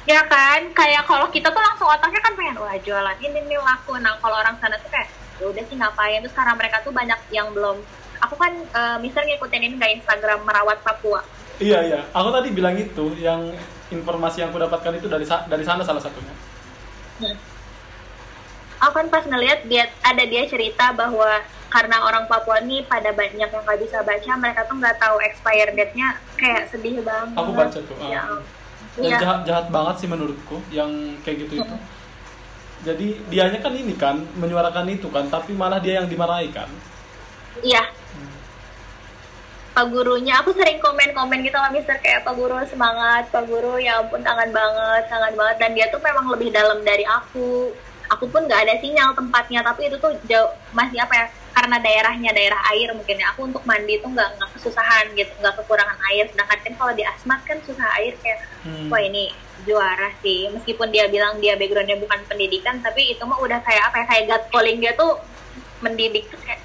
ya 0.04 0.20
kan 0.28 0.60
kayak 0.76 1.08
kalau 1.08 1.24
kita 1.32 1.48
tuh 1.48 1.64
langsung 1.64 1.88
otaknya 1.88 2.20
kan 2.20 2.36
pengen 2.36 2.60
wah 2.60 2.76
jualan 2.76 3.16
ini 3.24 3.40
nih 3.48 3.56
laku 3.56 3.96
nah 4.04 4.12
kalau 4.20 4.36
orang 4.36 4.52
sana 4.60 4.76
tuh 4.76 4.92
kayak 4.92 5.08
ya 5.40 5.48
udah 5.48 5.64
sih 5.64 5.80
ngapain 5.80 6.20
terus 6.20 6.36
karena 6.36 6.52
mereka 6.52 6.84
tuh 6.84 6.92
banyak 6.92 7.16
yang 7.32 7.48
belum 7.56 7.80
aku 8.20 8.36
kan 8.36 8.52
eh, 8.52 8.96
misalnya 9.00 9.32
ngikutin 9.32 9.64
ini 9.64 9.74
nggak 9.80 9.92
Instagram 10.04 10.44
merawat 10.44 10.84
Papua 10.84 11.24
Iya 11.62 11.78
iya. 11.86 12.00
Aku 12.10 12.34
tadi 12.34 12.50
bilang 12.50 12.74
itu 12.74 13.14
yang 13.14 13.54
informasi 13.86 14.42
yang 14.42 14.50
aku 14.50 14.58
dapatkan 14.58 14.98
itu 14.98 15.06
dari 15.06 15.22
dari 15.22 15.62
sana 15.62 15.86
salah 15.86 16.02
satunya. 16.02 16.34
aku 18.82 18.90
kan 18.90 19.06
pas 19.06 19.22
ngeliat 19.22 19.62
dia 19.70 19.86
ada 20.02 20.24
dia 20.26 20.44
cerita 20.50 20.90
bahwa 20.92 21.40
karena 21.74 22.06
orang 22.06 22.30
Papua 22.30 22.62
nih 22.62 22.86
pada 22.86 23.10
banyak 23.10 23.50
yang 23.50 23.50
nggak 23.50 23.80
bisa 23.82 23.98
baca 24.06 24.32
mereka 24.38 24.62
tuh 24.70 24.78
nggak 24.78 24.94
tahu 24.94 25.18
expire 25.26 25.74
date-nya 25.74 26.14
kayak 26.38 26.70
sedih 26.70 27.02
banget 27.02 27.34
Aku 27.34 27.50
baca 27.50 27.78
tuh. 27.82 27.96
ya, 27.98 28.22
iya. 29.02 29.18
jahat 29.18 29.42
jahat 29.42 29.66
banget 29.74 29.94
sih 29.98 30.06
menurutku 30.06 30.62
yang 30.70 31.18
kayak 31.26 31.50
gitu 31.50 31.66
itu. 31.66 31.76
Jadi 32.86 33.06
dianya 33.26 33.58
kan 33.58 33.74
ini 33.74 33.94
kan 33.98 34.22
menyuarakan 34.38 34.86
itu 34.86 35.10
kan, 35.10 35.26
tapi 35.26 35.50
malah 35.56 35.82
dia 35.82 35.98
yang 35.98 36.06
dimarahi 36.06 36.52
kan. 36.54 36.70
Iya. 37.58 37.90
Pak 39.74 39.90
gurunya, 39.90 40.38
aku 40.38 40.54
sering 40.54 40.78
komen-komen 40.78 41.42
gitu 41.42 41.58
sama 41.58 41.74
Mister 41.74 41.98
kayak 41.98 42.22
Pak 42.22 42.38
Guru 42.38 42.54
semangat, 42.70 43.26
Pak 43.34 43.50
Guru 43.50 43.82
ya 43.82 43.98
ampun 43.98 44.22
kangen 44.22 44.54
banget, 44.54 45.10
kangen 45.10 45.34
banget 45.34 45.56
dan 45.58 45.70
dia 45.74 45.90
tuh 45.90 45.98
memang 45.98 46.30
lebih 46.30 46.54
dalam 46.54 46.78
dari 46.86 47.02
aku. 47.02 47.74
Aku 48.14 48.30
pun 48.30 48.46
nggak 48.46 48.62
ada 48.62 48.78
sinyal 48.78 49.10
tempatnya, 49.18 49.66
tapi 49.66 49.90
itu 49.90 49.98
tuh 49.98 50.14
jauh 50.30 50.54
masih 50.70 51.02
apa 51.02 51.14
ya? 51.18 51.26
Karena 51.54 51.78
daerahnya 51.78 52.30
daerah 52.30 52.60
air 52.68 52.90
mungkin 52.90 53.16
ya. 53.16 53.30
Aku 53.30 53.46
untuk 53.46 53.62
mandi 53.62 53.96
tuh 53.96 54.10
nggak 54.10 54.30
nggak 54.34 54.50
kesusahan 54.52 55.06
gitu, 55.12 55.30
nggak 55.38 55.54
kekurangan 55.56 55.98
air. 56.04 56.26
Sedangkan 56.28 56.58
kan 56.60 56.72
kalau 56.74 56.92
di 56.92 57.04
Asmat 57.04 57.40
kan 57.42 57.58
susah 57.62 57.88
air 57.96 58.12
kayak, 58.18 58.42
Hmm. 58.60 58.88
wah 58.88 58.98
ini 58.98 59.30
juara 59.62 60.10
sih. 60.18 60.50
Meskipun 60.50 60.90
dia 60.90 61.06
bilang 61.06 61.38
dia 61.38 61.54
backgroundnya 61.54 61.96
bukan 61.96 62.20
pendidikan, 62.26 62.80
tapi 62.80 63.12
itu 63.12 63.22
mah 63.22 63.38
udah 63.38 63.60
kayak 63.60 63.82
apa 63.86 63.96
ya? 63.96 64.04
Kayak 64.04 64.24
gut 64.26 64.42
calling 64.50 64.78
dia 64.78 64.92
tuh 64.92 65.12
mendidik 65.80 66.26
tuh 66.26 66.40
kayak 66.40 66.60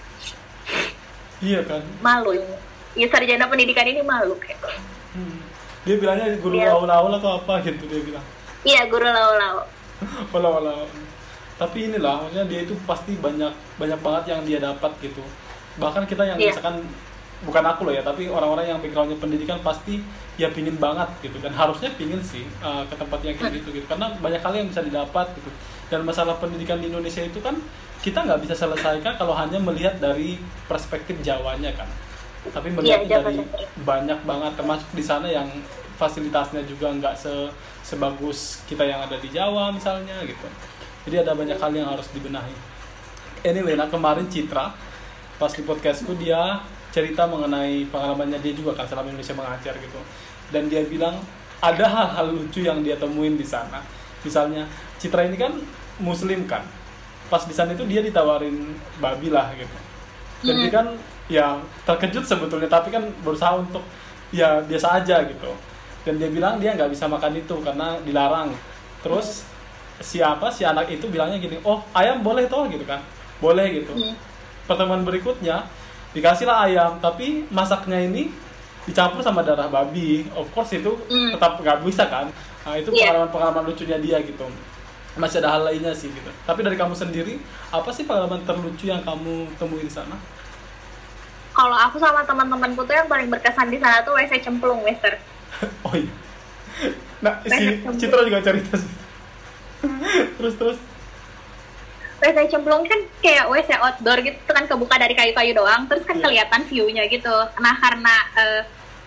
Iya 1.39 1.63
kan. 1.63 1.79
malu 1.99 2.35
ya 2.93 3.07
sarjana 3.07 3.47
pendidikan 3.47 3.83
ini 3.83 4.01
malu 4.01 4.35
kayak 4.37 4.59
Hmm. 5.09 5.39
Dia 5.81 5.95
bilangnya 5.95 6.35
guru 6.37 6.53
Iya. 6.53 6.71
laul-laul 6.71 7.13
atau 7.15 7.31
apa 7.37 7.53
gitu 7.61 7.83
dia 7.85 8.01
bilang. 8.01 8.25
iya 8.61 8.83
guru 8.85 9.05
lau-lau 9.05 9.63
Walau-walau. 10.29 10.87
Tapi 11.59 11.77
inilah, 11.85 12.23
maksudnya 12.23 12.47
dia 12.47 12.63
itu 12.63 12.73
pasti 12.83 13.13
banyak 13.13 13.51
banyak 13.75 13.99
banget 13.99 14.23
yang 14.31 14.41
dia 14.41 14.59
dapat 14.59 14.91
gitu. 14.99 15.19
Bahkan 15.75 16.07
kita 16.07 16.23
yang 16.23 16.39
Iya. 16.39 16.55
misalkan 16.55 16.87
bukan 17.39 17.63
aku 17.65 17.81
loh 17.83 17.93
ya, 17.93 18.01
tapi 18.01 18.27
orang-orang 18.27 18.65
yang 18.67 18.79
backgroundnya 18.79 19.15
pendidikan 19.15 19.59
pasti 19.59 19.99
ya 20.35 20.47
pingin 20.49 20.75
banget 20.75 21.07
gitu 21.19 21.35
dan 21.37 21.51
harusnya 21.51 21.91
pingin 21.93 22.19
sih 22.19 22.47
uh, 22.59 22.83
ke 22.87 22.95
tempat 22.95 23.19
yang 23.21 23.35
kayak 23.35 23.59
gitu 23.59 23.75
gitu 23.75 23.85
karena 23.85 24.07
banyak 24.15 24.39
hal 24.39 24.55
yang 24.55 24.67
bisa 24.67 24.79
didapat 24.79 25.27
gitu 25.35 25.51
dan 25.87 25.99
masalah 26.01 26.39
pendidikan 26.39 26.79
di 26.79 26.87
Indonesia 26.87 27.19
itu 27.19 27.39
kan 27.39 27.59
kita 27.99 28.23
nggak 28.23 28.39
bisa 28.39 28.55
selesaikan 28.55 29.19
kalau 29.19 29.35
hanya 29.35 29.59
melihat 29.59 29.99
dari 29.99 30.39
perspektif 30.63 31.19
Jawanya 31.19 31.75
kan 31.75 31.91
tapi 32.55 32.71
melihat 32.71 33.03
Iya, 33.03 33.19
Jawa 33.19 33.23
dari 33.25 33.35
sendiri. 33.37 33.65
banyak 33.83 34.19
banget 34.23 34.51
termasuk 34.55 34.89
di 34.95 35.03
sana 35.03 35.27
yang 35.27 35.47
fasilitasnya 35.93 36.63
juga 36.63 36.87
nggak 36.89 37.13
se 37.13 37.51
sebagus 37.83 38.63
kita 38.63 38.83
yang 38.83 39.03
ada 39.03 39.19
di 39.19 39.27
Jawa 39.27 39.75
misalnya 39.75 40.23
gitu 40.23 40.47
jadi 41.07 41.23
ada 41.23 41.35
banyak 41.35 41.55
hal 41.55 41.71
yang 41.71 41.87
harus 41.87 42.09
dibenahi. 42.11 42.55
Anyway 43.45 43.79
nah 43.79 43.87
kemarin 43.87 44.27
Citra 44.27 44.75
pas 45.39 45.51
di 45.55 45.63
podcastku 45.63 46.15
dia 46.19 46.59
cerita 46.91 47.23
mengenai 47.29 47.87
pengalamannya 47.87 48.41
dia 48.43 48.51
juga 48.51 48.75
kan 48.75 48.83
selama 48.89 49.13
Indonesia 49.13 49.35
mengajar 49.37 49.73
gitu. 49.79 49.99
Dan 50.49 50.67
dia 50.67 50.83
bilang 50.83 51.21
ada 51.61 51.85
hal-hal 51.85 52.33
lucu 52.33 52.65
yang 52.65 52.81
dia 52.83 52.99
temuin 52.99 53.39
di 53.39 53.45
sana. 53.45 53.79
Misalnya 54.25 54.67
Citra 54.99 55.23
ini 55.29 55.39
kan 55.39 55.55
muslim 56.01 56.43
kan. 56.49 56.65
Pas 57.29 57.45
di 57.45 57.53
sana 57.53 57.77
itu 57.77 57.85
dia 57.85 58.01
ditawarin 58.01 58.75
babi 58.99 59.29
lah 59.29 59.53
gitu. 59.55 59.77
Dan 60.43 60.55
dia 60.65 60.71
kan 60.71 60.87
ya 61.29 61.61
terkejut 61.85 62.25
sebetulnya 62.25 62.67
tapi 62.67 62.89
kan 62.89 63.05
berusaha 63.21 63.55
untuk 63.55 63.85
ya 64.33 64.59
biasa 64.65 65.03
aja 65.03 65.23
gitu. 65.23 65.51
Dan 66.03 66.17
dia 66.17 66.27
bilang 66.31 66.57
dia 66.57 66.73
nggak 66.73 66.89
bisa 66.89 67.05
makan 67.05 67.37
itu 67.37 67.55
karena 67.61 68.01
dilarang. 68.01 68.49
Terus 69.05 69.45
siapa 69.99 70.47
si 70.49 70.63
anak 70.63 70.87
itu 70.87 71.05
bilangnya 71.05 71.37
gini 71.37 71.59
oh 71.61 71.83
ayam 71.91 72.23
boleh 72.23 72.47
toh 72.47 72.65
gitu 72.67 72.83
kan. 72.83 72.99
Boleh 73.39 73.83
gitu. 73.83 73.93
Hmm. 73.93 74.15
pertemuan 74.63 75.01
berikutnya 75.01 75.65
dikasihlah 76.13 76.69
ayam 76.69 77.01
tapi 77.01 77.41
masaknya 77.49 77.97
ini 77.99 78.29
dicampur 78.85 79.21
sama 79.21 79.41
darah 79.41 79.65
babi. 79.65 80.29
Of 80.31 80.49
course 80.49 80.73
itu 80.73 80.93
Hmm. 81.07 81.33
tetap 81.33 81.57
nggak 81.57 81.81
bisa 81.81 82.05
kan. 82.05 82.29
Nah, 82.61 82.77
itu 82.77 82.91
Iya. 82.91 83.09
pengalaman 83.09 83.29
pengalaman 83.33 83.63
lucunya 83.65 83.97
dia 83.97 84.21
gitu. 84.21 84.45
Masih 85.17 85.41
ada 85.41 85.57
hal 85.57 85.65
lainnya 85.65 85.89
sih 85.91 86.07
gitu. 86.07 86.29
Tapi 86.45 86.61
dari 86.61 86.77
kamu 86.77 86.93
sendiri 86.93 87.41
apa 87.69 87.89
sih 87.89 88.05
pengalaman 88.05 88.45
terlucu 88.45 88.85
yang 88.85 89.01
kamu 89.01 89.49
temuin 89.57 89.83
di 89.83 89.91
sana? 89.91 90.15
Kalau 91.49 91.75
aku 91.75 91.97
sama 91.97 92.21
teman-temanku 92.23 92.85
tuh 92.85 92.93
yang 92.93 93.09
paling 93.09 93.27
berkesan 93.27 93.67
di 93.67 93.81
sana 93.81 93.99
tuh 93.99 94.15
WC 94.15 94.39
cemplung 94.39 94.79
Mister. 94.85 95.17
Oh 95.83 95.91
iya. 95.91 96.13
Nah 97.19 97.41
si. 97.43 97.83
Citra 97.97 98.21
juga 98.21 98.39
cerita 98.39 98.77
sih 98.77 98.91
terus 100.37 100.55
terus. 100.55 100.79
WC 102.19 102.51
cemplung 102.51 102.83
kan 102.83 102.99
kayak 103.23 103.47
WC 103.47 103.79
outdoor 103.79 104.19
gitu 104.19 104.51
kan 104.51 104.67
kebuka 104.67 104.99
dari 104.99 105.15
kayu-kayu 105.15 105.55
doang. 105.55 105.87
Terus 105.87 106.03
kan 106.03 106.19
Iya. 106.19 106.23
kelihatan 106.27 106.61
view-nya 106.67 107.03
gitu. 107.07 107.35
Nah 107.63 107.75
karena 107.79 108.15
eh, 108.35 108.61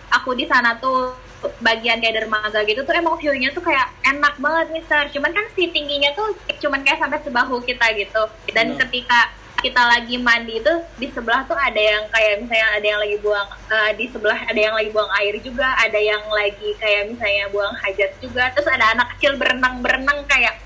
aku 0.09 0.33
di 0.33 0.49
sana 0.49 0.73
tuh 0.81 1.13
bagian 1.59 1.99
kayak 1.99 2.23
dermaga 2.23 2.63
gitu 2.63 2.81
tuh 2.81 2.95
emang 2.95 3.19
view-nya 3.19 3.51
tuh 3.53 3.61
kayak 3.61 3.85
enak 4.01 4.33
banget 4.41 4.67
mister. 4.73 5.01
Cuman 5.13 5.29
kan 5.29 5.45
si 5.53 5.69
tingginya 5.69 6.09
tuh 6.17 6.33
cuman 6.57 6.81
kayak 6.81 7.05
sampai 7.05 7.21
sebahu 7.21 7.61
kita 7.61 7.85
gitu. 7.93 8.23
Dan 8.49 8.73
Benar. 8.73 8.89
ketika 8.89 9.19
kita 9.61 9.79
lagi 9.79 10.19
mandi 10.19 10.59
itu 10.59 10.73
di 10.99 11.07
sebelah 11.07 11.47
tuh 11.47 11.55
ada 11.55 11.79
yang 11.79 12.03
kayak 12.11 12.43
misalnya 12.43 12.67
ada 12.75 12.83
yang 12.83 12.99
lagi 12.99 13.17
buang 13.23 13.47
eh, 13.71 13.91
di 13.95 14.05
sebelah 14.11 14.39
ada 14.43 14.59
yang 14.59 14.75
lagi 14.75 14.89
buang 14.91 15.11
air 15.21 15.35
juga 15.39 15.71
ada 15.79 15.99
yang 16.01 16.19
lagi 16.33 16.69
kayak 16.81 17.13
misalnya 17.13 17.45
buang 17.53 17.77
hajat 17.77 18.11
juga. 18.19 18.49
Terus 18.57 18.67
ada 18.73 18.91
anak 18.97 19.13
kecil 19.15 19.37
berenang 19.37 19.79
berenang 19.85 20.25
kayak 20.25 20.62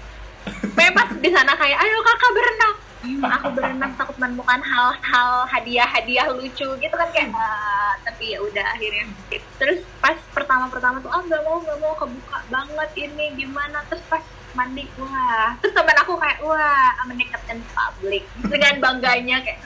bebas 0.75 1.09
di 1.19 1.29
sana 1.33 1.53
kayak 1.57 1.77
ayo 1.81 1.97
kakak 2.03 2.31
berenang. 2.35 2.75
Aku 3.07 3.47
berenang 3.55 3.93
takut 3.95 4.17
menemukan 4.19 4.59
hal-hal 4.59 5.47
hadiah-hadiah 5.47 6.27
lucu 6.33 6.67
gitu 6.67 6.95
kan 6.95 7.07
kayak 7.15 7.31
"Ah," 7.31 7.95
tapi 8.03 8.35
ya 8.35 8.39
udah 8.43 8.65
akhirnya. 8.75 9.07
Terus 9.57 9.79
pas 10.03 10.17
pertama-pertama 10.35 10.99
tuh 10.99 11.11
ah 11.13 11.21
nggak 11.23 11.41
mau 11.45 11.57
nggak 11.63 11.79
mau 11.79 11.93
kebuka 11.95 12.37
banget 12.51 12.89
ini 12.97 13.25
gimana? 13.37 13.79
Terus 13.87 14.03
pas 14.11 14.23
mandi 14.57 14.89
wah. 14.99 15.55
Terus 15.63 15.73
teman 15.77 15.97
aku 16.03 16.13
kayak 16.19 16.39
wah 16.43 16.91
meningkatkan 17.07 17.59
publik 17.71 18.25
dengan 18.43 18.73
bangganya 18.83 19.39
kayak 19.45 19.61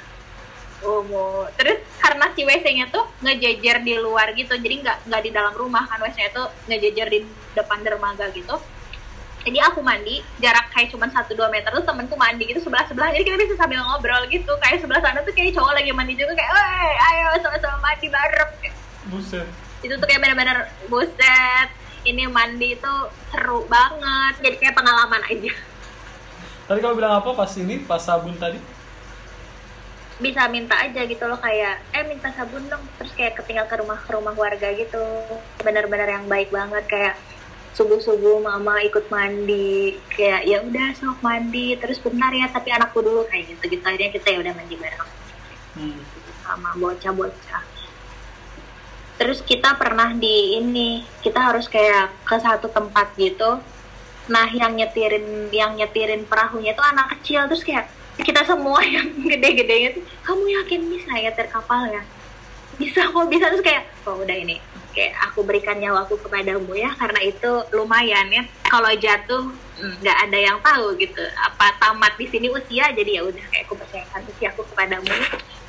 oh 0.86 1.01
mau. 1.07 1.47
Terus 1.57 1.82
karena 1.97 2.25
si 2.36 2.41
WC-nya 2.45 2.86
tuh 2.93 3.05
ngejejer 3.25 3.82
di 3.82 3.95
luar 3.97 4.36
gitu 4.38 4.53
jadi 4.57 4.75
nggak 4.86 4.97
nggak 5.09 5.21
di 5.23 5.32
dalam 5.34 5.53
rumah 5.55 5.88
kan 5.89 5.97
WC-nya 6.03 6.29
tuh 6.36 6.47
ngejejer 6.69 7.07
di 7.09 7.19
depan 7.57 7.82
dermaga 7.82 8.29
gitu 8.34 8.59
jadi 9.42 9.58
aku 9.70 9.82
mandi 9.82 10.22
jarak 10.38 10.70
kayak 10.70 10.94
cuma 10.94 11.10
1-2 11.10 11.34
meter 11.50 11.70
terus 11.74 11.88
temenku 11.88 12.16
mandi 12.18 12.44
gitu 12.46 12.62
sebelah 12.62 12.86
sebelah 12.86 13.10
jadi 13.10 13.24
kita 13.26 13.38
bisa 13.42 13.56
sambil 13.58 13.82
ngobrol 13.82 14.22
gitu 14.30 14.54
kayak 14.62 14.82
sebelah 14.82 15.02
sana 15.02 15.26
tuh 15.26 15.34
kayak 15.34 15.58
cowok 15.58 15.74
lagi 15.74 15.89
mandi 15.94 16.14
juga 16.14 16.38
kayak 16.38 16.52
weh 16.54 16.94
ayo 17.12 17.28
sama-sama 17.42 17.78
mandi 17.82 18.08
bareng. 18.08 18.52
Buset. 19.10 19.48
Itu 19.82 19.98
tuh 19.98 20.06
kayak 20.06 20.22
bener-bener 20.22 20.70
buset 20.86 21.70
ini 22.06 22.26
mandi 22.30 22.78
itu 22.78 22.94
seru 23.30 23.66
banget. 23.70 24.34
Jadi 24.42 24.56
kayak 24.62 24.76
pengalaman 24.78 25.22
aja. 25.26 25.54
Tadi 26.70 26.80
kamu 26.80 26.98
bilang 26.98 27.20
apa? 27.22 27.30
Pas 27.34 27.52
ini 27.58 27.82
pas 27.86 28.02
sabun 28.02 28.38
tadi? 28.38 28.58
Bisa 30.22 30.46
minta 30.54 30.78
aja 30.78 31.02
gitu 31.02 31.26
loh 31.26 31.38
kayak 31.42 31.82
eh 31.98 32.06
minta 32.06 32.30
sabun 32.34 32.66
dong. 32.70 32.82
Terus 33.02 33.12
kayak 33.18 33.42
ketinggal 33.42 33.66
ke 33.66 33.76
rumah 33.82 33.98
ke 34.02 34.12
rumah 34.14 34.34
warga 34.38 34.70
gitu. 34.74 35.02
Bener-bener 35.62 36.10
yang 36.10 36.26
baik 36.30 36.54
banget 36.54 36.86
kayak 36.86 37.16
subuh 37.72 37.99
subuh 38.03 38.43
mama 38.43 38.84
ikut 38.84 39.07
mandi 39.07 39.95
kayak 40.11 40.43
ya 40.43 40.57
udah 40.63 40.88
sok 40.95 41.19
mandi. 41.24 41.76
Terus 41.80 41.97
benar 42.03 42.32
ya 42.36 42.47
tapi 42.51 42.69
anakku 42.72 42.99
dulu 42.99 43.24
kayak 43.28 43.55
gitu 43.55 43.63
gitu 43.78 43.84
akhirnya 43.84 44.11
kita 44.11 44.28
ya 44.36 44.38
udah 44.43 44.53
mandi 44.55 44.76
bareng. 44.76 45.11
Hmm. 45.72 45.99
sama 46.41 46.76
bocah-bocah. 46.76 47.63
Terus 49.15 49.39
kita 49.45 49.80
pernah 49.80 50.11
di 50.11 50.59
ini 50.59 51.07
kita 51.24 51.39
harus 51.39 51.72
kayak 51.72 52.11
ke 52.28 52.36
satu 52.41 52.67
tempat 52.67 53.15
gitu. 53.15 53.63
Nah 54.28 54.51
yang 54.51 54.76
nyetirin 54.76 55.47
yang 55.55 55.80
nyetirin 55.80 56.28
perahunya 56.28 56.76
itu 56.76 56.84
anak 56.84 57.07
kecil. 57.15 57.47
Terus 57.47 57.63
kayak 57.63 57.88
kita 58.19 58.43
semua 58.43 58.84
yang 58.99 59.07
gede-gedenya 59.15 59.95
tuh 59.95 60.03
kamu 60.28 60.43
yakin 60.59 60.82
bisa 60.91 61.11
nyetir 61.15 61.47
kapal 61.47 61.88
ya? 61.88 62.03
Bisa 62.76 63.07
kok 63.07 63.28
bisa? 63.32 63.47
Terus 63.47 63.63
kayak 63.63 63.88
oh 64.03 64.19
udah 64.19 64.36
ini 64.36 64.70
kayak 64.92 65.14
aku 65.30 65.44
berikan 65.44 65.80
nyawaku 65.80 66.20
kepadamu 66.22 66.72
ya 66.76 66.92
karena 66.96 67.20
itu 67.24 67.52
lumayan 67.72 68.28
ya. 68.30 68.44
Kalau 68.68 68.92
jatuh 68.94 69.52
mm, 69.80 70.04
nggak 70.04 70.18
ada 70.28 70.38
yang 70.38 70.58
tahu 70.60 70.96
gitu. 71.00 71.24
Apa 71.39 71.76
tamat 71.80 72.14
di 72.16 72.26
sini 72.28 72.48
usia 72.52 72.92
jadi 72.92 73.20
ya 73.20 73.22
udah 73.26 73.46
kayak 73.52 73.66
aku 73.68 73.76
percayakan 73.80 74.22
usiaku 74.28 74.62
kepadamu. 74.72 75.12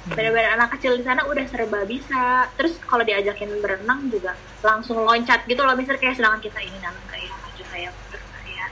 Benar-benar 0.03 0.59
anak 0.59 0.75
kecil 0.79 0.99
di 0.99 1.05
sana 1.07 1.23
udah 1.25 1.47
serba 1.47 1.87
bisa. 1.87 2.51
Terus 2.59 2.75
kalau 2.83 3.07
diajakin 3.07 3.63
berenang 3.63 4.11
juga 4.11 4.35
langsung 4.61 4.99
loncat 5.03 5.47
gitu 5.47 5.63
loh 5.63 5.75
misalnya 5.79 6.03
kayak 6.03 6.17
sedangkan 6.19 6.43
kita 6.43 6.59
ini 6.59 6.77
dalam 6.83 7.03
kayak 7.11 7.31
maju 7.31 7.65
kayak 7.71 7.93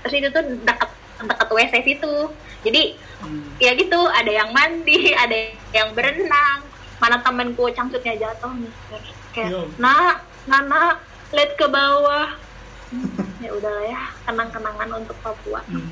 terus 0.01 0.15
itu 0.17 0.29
tuh 0.33 0.43
dekat 0.67 0.91
dekat 1.21 1.49
WC 1.53 1.75
situ. 1.87 2.15
Jadi 2.67 2.83
Hmm. 3.21 3.53
ya 3.61 3.77
gitu 3.77 4.01
ada 4.09 4.33
yang 4.33 4.49
mandi 4.49 5.13
ada 5.29 5.53
yang 5.77 5.93
berenang. 5.93 6.65
Mana 6.97 7.21
temenku 7.21 7.69
cangcutnya 7.73 8.17
jatuh 8.17 8.53
nih. 8.57 8.73
Kayak 9.33 9.51
Yo. 9.53 9.69
nak 9.77 10.25
nana 10.45 10.97
lihat 11.31 11.53
ke 11.55 11.67
bawah. 11.67 12.29
Ya 13.39 13.51
udahlah 13.51 13.85
ya 13.85 14.01
kenang-kenangan 14.25 14.89
untuk 14.95 15.17
Papua. 15.21 15.61
Hmm. 15.65 15.89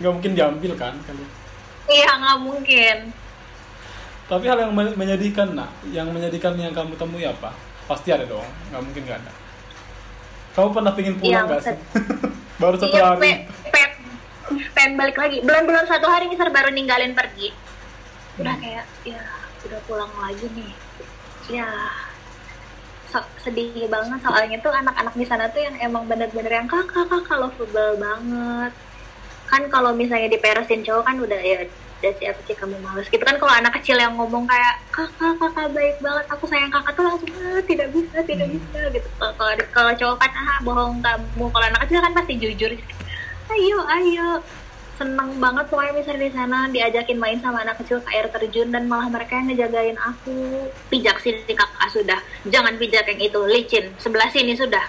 nggak 0.00 0.12
mungkin 0.12 0.32
diambil 0.32 0.72
kan 0.74 0.96
kalian? 1.04 1.30
Iya 1.86 2.10
nggak 2.16 2.38
mungkin. 2.40 2.96
Tapi 4.26 4.44
hal 4.46 4.58
yang 4.58 4.72
men- 4.72 4.96
menyedihkan 4.96 5.52
nak 5.52 5.68
yang 5.86 6.08
menyedihkan 6.08 6.56
yang 6.56 6.72
kamu 6.72 6.96
temui 6.96 7.22
apa? 7.22 7.52
Pasti 7.84 8.08
ada 8.08 8.24
dong 8.24 8.46
nggak 8.70 8.80
mungkin 8.80 9.02
nggak 9.04 9.18
ada. 9.20 9.32
Kamu 10.50 10.68
pernah 10.72 10.92
pingin 10.92 11.14
pulang 11.14 11.30
Yang 11.30 11.46
nggak 11.46 11.62
sih? 11.62 11.76
Baru 12.62 12.76
satu 12.76 12.92
iya 12.92 13.04
hari. 13.06 13.20
pe- 13.20 13.42
pe- 13.68 13.94
pengen 14.72 14.92
balik 14.96 15.16
lagi. 15.16 15.38
Belum 15.40 15.64
belum 15.64 15.84
satu 15.84 16.06
hari 16.06 16.26
misal 16.26 16.48
baru 16.48 16.70
ninggalin 16.70 17.12
pergi. 17.12 17.52
Udah 18.36 18.54
Hmm. 18.56 18.62
kayak 18.62 18.84
ya 19.04 19.20
udah 19.62 19.80
pulang 19.84 20.12
lagi 20.16 20.46
nih. 20.50 20.72
Ya 21.50 21.68
sedih 23.36 23.86
banget. 23.86 24.18
Soalnya 24.20 24.56
tuh 24.58 24.72
anak-anak 24.72 25.14
di 25.14 25.24
sana 25.24 25.46
tuh 25.48 25.60
yang 25.60 25.74
emang 25.78 26.06
bener-bener 26.06 26.52
yang 26.52 26.66
kakak 26.66 27.06
kakak 27.06 27.36
lovable 27.36 27.94
banget. 27.96 28.72
Kan 29.46 29.62
kalau 29.66 29.90
misalnya 29.92 30.28
diperesin 30.28 30.80
cowok 30.80 31.02
kan 31.02 31.16
udah 31.18 31.40
ya 31.40 31.66
udah 32.00 32.12
siapa 32.16 32.40
sih 32.44 32.54
kamu 32.54 32.78
males. 32.80 33.06
Gitu 33.06 33.20
kan 33.20 33.36
kalau 33.36 33.50
anak 33.50 33.76
kecil 33.76 33.94
yang 33.94 34.14
ngomong 34.14 34.46
kayak 34.46 34.78
kakak 34.88 35.36
kakak 35.36 35.68
baik 35.70 35.96
banget 35.98 36.26
aku 36.28 36.44
sayang 36.46 36.70
kakak 36.70 36.92
tuh 36.94 37.04
langsung 37.04 37.30
"Ah, 37.36 37.60
tidak 37.62 37.88
bisa 37.90 38.18
tidak 38.22 38.46
Hmm. 38.46 38.56
bisa 38.56 38.80
gitu. 38.90 39.08
Kalau 39.18 39.34
kalau- 39.36 39.68
kalau 39.70 39.92
cowok 39.92 40.16
kan 40.18 40.30
ah 40.32 40.58
bohong 40.62 40.98
kamu. 41.00 41.44
Kalau 41.46 41.66
anak 41.66 41.80
kecil 41.84 42.00
kan 42.00 42.12
pasti 42.14 42.34
jujur 42.36 42.72
ayo 43.50 43.78
ayo 43.90 44.28
seneng 45.00 45.40
banget 45.40 45.64
pokoknya 45.72 45.96
misalnya 45.96 46.28
di 46.28 46.32
sana 46.36 46.58
diajakin 46.68 47.16
main 47.16 47.40
sama 47.40 47.64
anak 47.64 47.80
kecil 47.80 48.04
ke 48.04 48.08
air 48.12 48.28
terjun 48.28 48.68
dan 48.68 48.84
malah 48.84 49.08
mereka 49.08 49.32
yang 49.40 49.48
ngejagain 49.48 49.96
aku. 49.96 50.68
Pijak 50.92 51.16
sini 51.24 51.56
kakak 51.56 51.88
sudah. 51.88 52.20
Jangan 52.44 52.76
pijak 52.76 53.08
yang 53.08 53.20
itu. 53.24 53.40
Licin. 53.48 53.96
Sebelah 53.96 54.28
sini 54.28 54.52
sudah. 54.52 54.84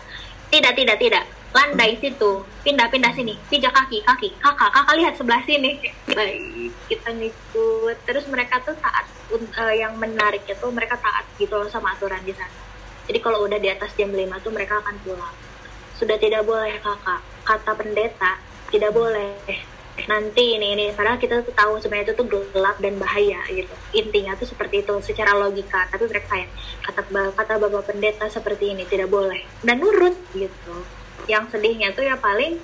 Tidak 0.52 0.76
tidak 0.76 1.00
tidak. 1.00 1.24
Landai 1.56 1.96
situ. 2.04 2.44
Pindah 2.60 2.92
pindah 2.92 3.16
sini. 3.16 3.40
Pijak 3.48 3.72
kaki 3.72 4.04
kaki. 4.04 4.36
Kakak 4.44 4.76
kakak 4.76 4.96
lihat 5.00 5.16
sebelah 5.16 5.40
sini. 5.48 5.80
Baik. 6.12 6.76
Kita 6.92 7.16
ngikut. 7.16 7.98
Terus 8.04 8.28
mereka 8.28 8.60
tuh 8.68 8.76
taat 8.84 9.08
Un- 9.32 9.48
eh, 9.48 9.80
yang 9.80 9.96
menarik 9.96 10.44
itu 10.44 10.68
mereka 10.76 11.00
taat 11.00 11.24
gitu 11.40 11.56
loh 11.56 11.72
sama 11.72 11.96
aturan 11.96 12.20
di 12.28 12.36
sana. 12.36 12.52
Jadi 13.08 13.20
kalau 13.24 13.48
udah 13.48 13.56
di 13.64 13.72
atas 13.72 13.96
jam 13.96 14.12
5 14.12 14.44
tuh 14.44 14.52
mereka 14.52 14.84
akan 14.84 15.00
pulang. 15.08 15.36
Sudah 15.96 16.20
tidak 16.20 16.44
boleh 16.44 16.76
kakak. 16.84 17.24
Kata 17.48 17.72
pendeta 17.80 18.52
tidak 18.72 18.92
boleh 18.92 19.71
nanti 20.08 20.58
ini 20.58 20.74
ini. 20.78 20.86
Padahal 20.94 21.20
kita 21.20 21.44
tuh 21.44 21.54
tahu 21.54 21.78
sebenarnya 21.82 22.12
itu 22.12 22.16
tuh 22.18 22.28
gelap 22.30 22.78
dan 22.80 22.96
bahaya 22.98 23.42
gitu. 23.50 23.74
Intinya 23.94 24.38
tuh 24.38 24.48
seperti 24.48 24.86
itu 24.86 24.94
secara 25.04 25.36
logika. 25.38 25.90
Tapi 25.90 26.04
mereka 26.08 26.28
kayak 26.32 26.50
kata 26.86 27.02
kata 27.36 27.54
bapak 27.62 27.84
pendeta 27.92 28.26
seperti 28.32 28.74
ini 28.74 28.88
tidak 28.88 29.12
boleh. 29.12 29.42
Dan 29.62 29.82
nurut 29.84 30.16
gitu. 30.34 30.76
Yang 31.30 31.58
sedihnya 31.58 31.94
tuh 31.94 32.08
ya 32.08 32.18
paling 32.18 32.58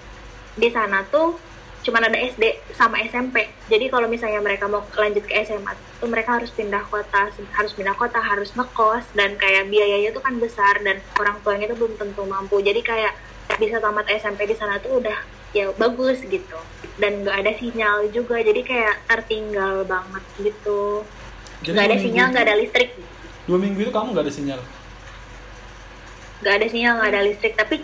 di 0.57 0.69
sana 0.73 1.05
tuh 1.09 1.37
cuman 1.85 2.11
ada 2.11 2.19
SD 2.19 2.73
sama 2.75 2.99
SMP 3.07 3.47
jadi 3.71 3.87
kalau 3.87 4.11
misalnya 4.11 4.43
mereka 4.43 4.67
mau 4.67 4.83
lanjut 4.91 5.23
ke 5.23 5.39
SMA 5.47 5.71
tuh 6.03 6.09
mereka 6.11 6.35
harus 6.35 6.51
pindah 6.51 6.83
kota 6.83 7.31
harus 7.31 7.71
pindah 7.71 7.95
kota 7.95 8.19
harus 8.19 8.51
ngekos 8.51 9.07
dan 9.15 9.39
kayak 9.39 9.71
biayanya 9.71 10.11
tuh 10.11 10.19
kan 10.19 10.35
besar 10.35 10.83
dan 10.83 10.99
orang 11.15 11.39
tuanya 11.47 11.71
tuh 11.71 11.77
belum 11.79 11.95
tentu 11.95 12.27
mampu. 12.27 12.59
Jadi 12.59 12.83
kayak 12.83 13.15
bisa 13.55 13.79
tamat 13.79 14.03
SMP 14.11 14.43
di 14.43 14.55
sana 14.59 14.83
tuh 14.83 14.99
udah 14.99 15.15
ya 15.55 15.71
bagus 15.79 16.19
gitu 16.27 16.59
dan 16.97 17.23
nggak 17.23 17.37
ada 17.45 17.51
sinyal 17.57 18.09
juga. 18.13 18.41
Jadi 18.41 18.61
kayak 18.65 19.05
tertinggal 19.09 19.85
banget 19.85 20.23
gitu. 20.41 21.05
Nggak 21.65 21.85
ada 21.89 21.97
sinyal 21.97 22.27
nggak 22.33 22.45
ada 22.45 22.57
listrik. 22.57 22.91
dua 23.47 23.57
minggu 23.63 23.79
itu 23.87 23.91
kamu 23.95 24.11
nggak 24.11 24.25
ada 24.27 24.33
sinyal? 24.33 24.59
Nggak 26.43 26.53
ada 26.53 26.67
sinyal 26.67 26.93
nggak 26.99 27.11
ada 27.15 27.21
listrik. 27.23 27.53
Tapi 27.55 27.75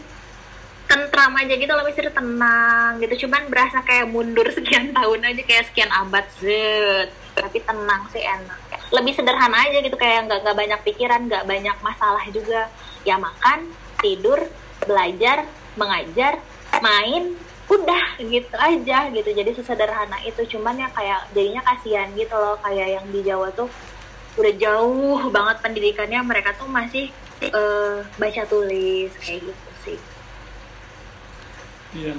tentram 0.84 1.34
aja 1.40 1.54
gitu 1.56 1.72
loh 1.72 1.86
misalnya 1.88 2.14
tenang 2.14 2.92
gitu. 3.00 3.14
Cuman 3.26 3.48
berasa 3.48 3.80
kayak 3.82 4.12
mundur 4.12 4.46
sekian 4.52 4.92
tahun 4.92 5.20
aja 5.24 5.42
kayak 5.42 5.66
sekian 5.72 5.90
abad. 5.90 6.26
Zet. 6.38 7.10
Tapi 7.34 7.58
tenang 7.66 8.06
sih 8.14 8.22
enak. 8.22 8.60
Lebih 8.94 9.14
sederhana 9.18 9.58
aja 9.66 9.82
gitu 9.82 9.98
kayak 9.98 10.30
nggak 10.30 10.40
nggak 10.46 10.58
banyak 10.58 10.80
pikiran 10.86 11.22
nggak 11.26 11.46
banyak 11.50 11.78
masalah 11.82 12.26
juga. 12.30 12.70
Ya 13.08 13.18
makan 13.18 13.74
tidur 14.04 14.38
belajar 14.84 15.48
mengajar 15.80 16.38
main 16.84 17.40
udah 17.72 18.20
gitu 18.20 18.56
aja 18.56 19.08
gitu. 19.12 19.30
Jadi 19.32 19.52
sesederhana 19.56 20.20
itu. 20.28 20.42
Cuman 20.58 20.76
ya 20.76 20.90
kayak 20.92 21.32
jadinya 21.32 21.62
kasihan 21.64 22.10
gitu 22.16 22.36
loh. 22.36 22.60
Kayak 22.60 23.00
yang 23.00 23.06
di 23.12 23.22
Jawa 23.24 23.48
tuh 23.56 23.70
udah 24.36 24.54
jauh 24.60 25.20
banget 25.32 25.58
pendidikannya. 25.64 26.20
Mereka 26.24 26.60
tuh 26.60 26.68
masih 26.68 27.10
eh, 27.40 27.98
baca 28.04 28.44
tulis 28.48 29.12
kayak 29.24 29.40
gitu 29.48 29.70
sih. 29.88 30.00
Iya. 31.94 32.18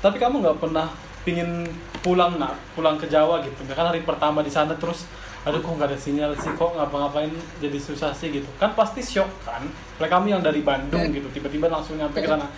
Tapi 0.00 0.16
kamu 0.16 0.40
nggak 0.40 0.58
pernah 0.60 0.88
pingin 1.22 1.68
pulang 2.02 2.36
nak? 2.40 2.58
Pulang 2.74 2.98
ke 2.98 3.06
Jawa 3.06 3.44
gitu? 3.44 3.60
Kan 3.72 3.94
hari 3.94 4.02
pertama 4.02 4.42
di 4.42 4.50
sana 4.50 4.74
terus 4.74 5.06
aduh 5.44 5.60
kok 5.60 5.76
nggak 5.76 5.92
ada 5.92 5.98
sinyal 6.00 6.32
sih? 6.40 6.50
Kok 6.56 6.80
ngapa-ngapain 6.80 7.30
jadi 7.60 7.78
susah 7.78 8.16
sih? 8.16 8.32
Gitu. 8.32 8.48
Kan 8.56 8.72
pasti 8.72 9.04
shock 9.04 9.28
kan? 9.44 9.64
Kayak 10.00 10.10
kami 10.18 10.34
yang 10.34 10.42
dari 10.42 10.64
Bandung 10.64 11.12
gitu 11.12 11.28
tiba-tiba 11.30 11.68
langsung 11.70 12.00
nyampe 12.00 12.18
ke 12.18 12.28
sana. 12.28 12.48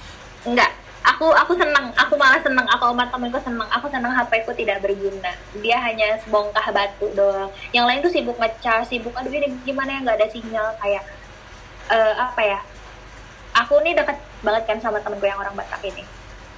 Enggak 0.47 0.86
aku 1.07 1.31
aku 1.31 1.53
senang 1.55 1.87
aku 1.95 2.15
malah 2.19 2.41
senang 2.43 2.67
aku 2.67 2.91
sama 2.91 3.07
temenku 3.07 3.39
senang 3.39 3.69
aku 3.71 3.87
senang 3.89 4.11
HP 4.11 4.33
ku 4.43 4.53
tidak 4.53 4.83
berguna. 4.83 5.33
Dia 5.63 5.79
hanya 5.79 6.19
sebongkah 6.21 6.67
batu 6.75 7.07
doang. 7.15 7.51
Yang 7.71 7.85
lain 7.87 8.01
tuh 8.03 8.13
sibuk 8.13 8.37
ngecas 8.37 8.91
sibuk 8.91 9.15
aduh 9.15 9.31
ini 9.31 9.55
gimana 9.63 9.97
ya? 9.97 9.99
Nggak 10.03 10.17
ada 10.19 10.29
sinyal. 10.29 10.69
Kayak 10.83 11.03
eh, 11.95 12.15
apa 12.19 12.43
ya? 12.43 12.59
Aku 13.65 13.81
nih 13.81 13.95
deket 13.95 14.19
banget 14.43 14.63
kan 14.67 14.79
sama 14.83 14.99
temenku 15.01 15.25
yang 15.25 15.39
orang 15.39 15.55
Batak 15.55 15.81
ini. 15.87 16.03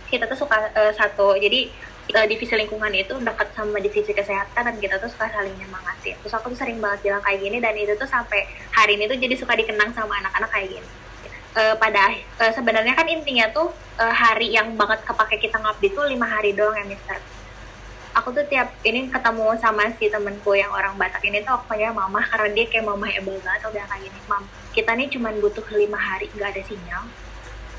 Kita 0.09 0.24
tuh 0.24 0.38
suka 0.40 0.72
eh, 0.72 0.92
satu. 0.96 1.36
Jadi 1.36 1.68
eh, 2.16 2.26
divisi 2.26 2.55
lingkungan 2.57 2.90
itu 2.96 3.20
dekat 3.20 3.53
sama 3.53 3.78
divisi 3.84 4.16
kesehatan 4.16 4.64
dan 4.64 4.76
kita 4.80 4.96
tuh 4.96 5.12
suka 5.12 5.28
saling 5.28 5.55
nyemangatin. 5.61 6.16
Terus 6.24 6.34
aku 6.34 6.57
tuh 6.57 6.59
sering 6.64 6.80
banget 6.80 7.05
bilang 7.05 7.20
kayak 7.20 7.44
gini 7.44 7.61
dan 7.61 7.76
itu 7.76 7.92
tuh 8.01 8.09
sampai 8.09 8.49
hari 8.72 8.96
ini 8.96 9.05
tuh 9.07 9.20
jadi 9.20 9.34
suka 9.36 9.53
dikenang 9.55 9.92
sama 9.92 10.16
anak-anak 10.24 10.49
kayak 10.49 10.80
gini 10.80 10.88
Eh, 11.57 11.74
pada 11.80 12.12
eh, 12.12 12.53
sebenarnya 12.53 12.92
kan 12.92 13.09
intinya 13.09 13.49
tuh 13.49 13.72
eh, 13.96 14.12
hari 14.12 14.53
yang 14.53 14.76
banget 14.76 15.01
kepake 15.09 15.40
kita 15.40 15.57
ngabdi 15.57 15.96
tuh 15.96 16.05
lima 16.05 16.28
hari 16.28 16.53
doang 16.53 16.76
ya 16.76 16.84
Mister. 16.84 17.16
Aku 18.12 18.34
tuh 18.36 18.44
tiap 18.51 18.68
ini 18.84 19.09
ketemu 19.09 19.57
sama 19.57 19.88
si 19.96 20.12
temenku 20.12 20.53
yang 20.53 20.68
orang 20.74 20.99
Batak 21.01 21.24
ini 21.24 21.40
tuh 21.40 21.57
aku 21.57 21.72
panggilnya 21.72 21.94
mama 21.96 22.20
karena 22.20 22.53
dia 22.53 22.66
kayak 22.68 22.84
mama 22.84 23.07
ebel 23.09 23.40
banget 23.40 23.64
udah 23.64 23.84
kayak 23.88 24.03
gini. 24.05 24.20
Mam 24.28 24.44
kita 24.76 24.92
nih 24.92 25.09
cuman 25.09 25.34
butuh 25.40 25.66
lima 25.72 25.96
hari 25.96 26.26
nggak 26.36 26.51
ada 26.53 26.62
sinyal. 26.68 27.03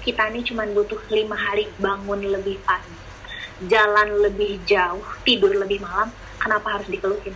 Kita 0.02 0.24
nih 0.34 0.44
cuman 0.50 0.68
butuh 0.74 1.00
lima 1.14 1.38
hari 1.38 1.70
bangun 1.78 2.22
lebih 2.26 2.58
pagi 2.66 2.96
jalan 3.68 4.24
lebih 4.24 4.64
jauh 4.64 5.04
tidur 5.28 5.52
lebih 5.52 5.84
malam 5.84 6.08
kenapa 6.40 6.80
harus 6.80 6.88
dikeluhin? 6.88 7.36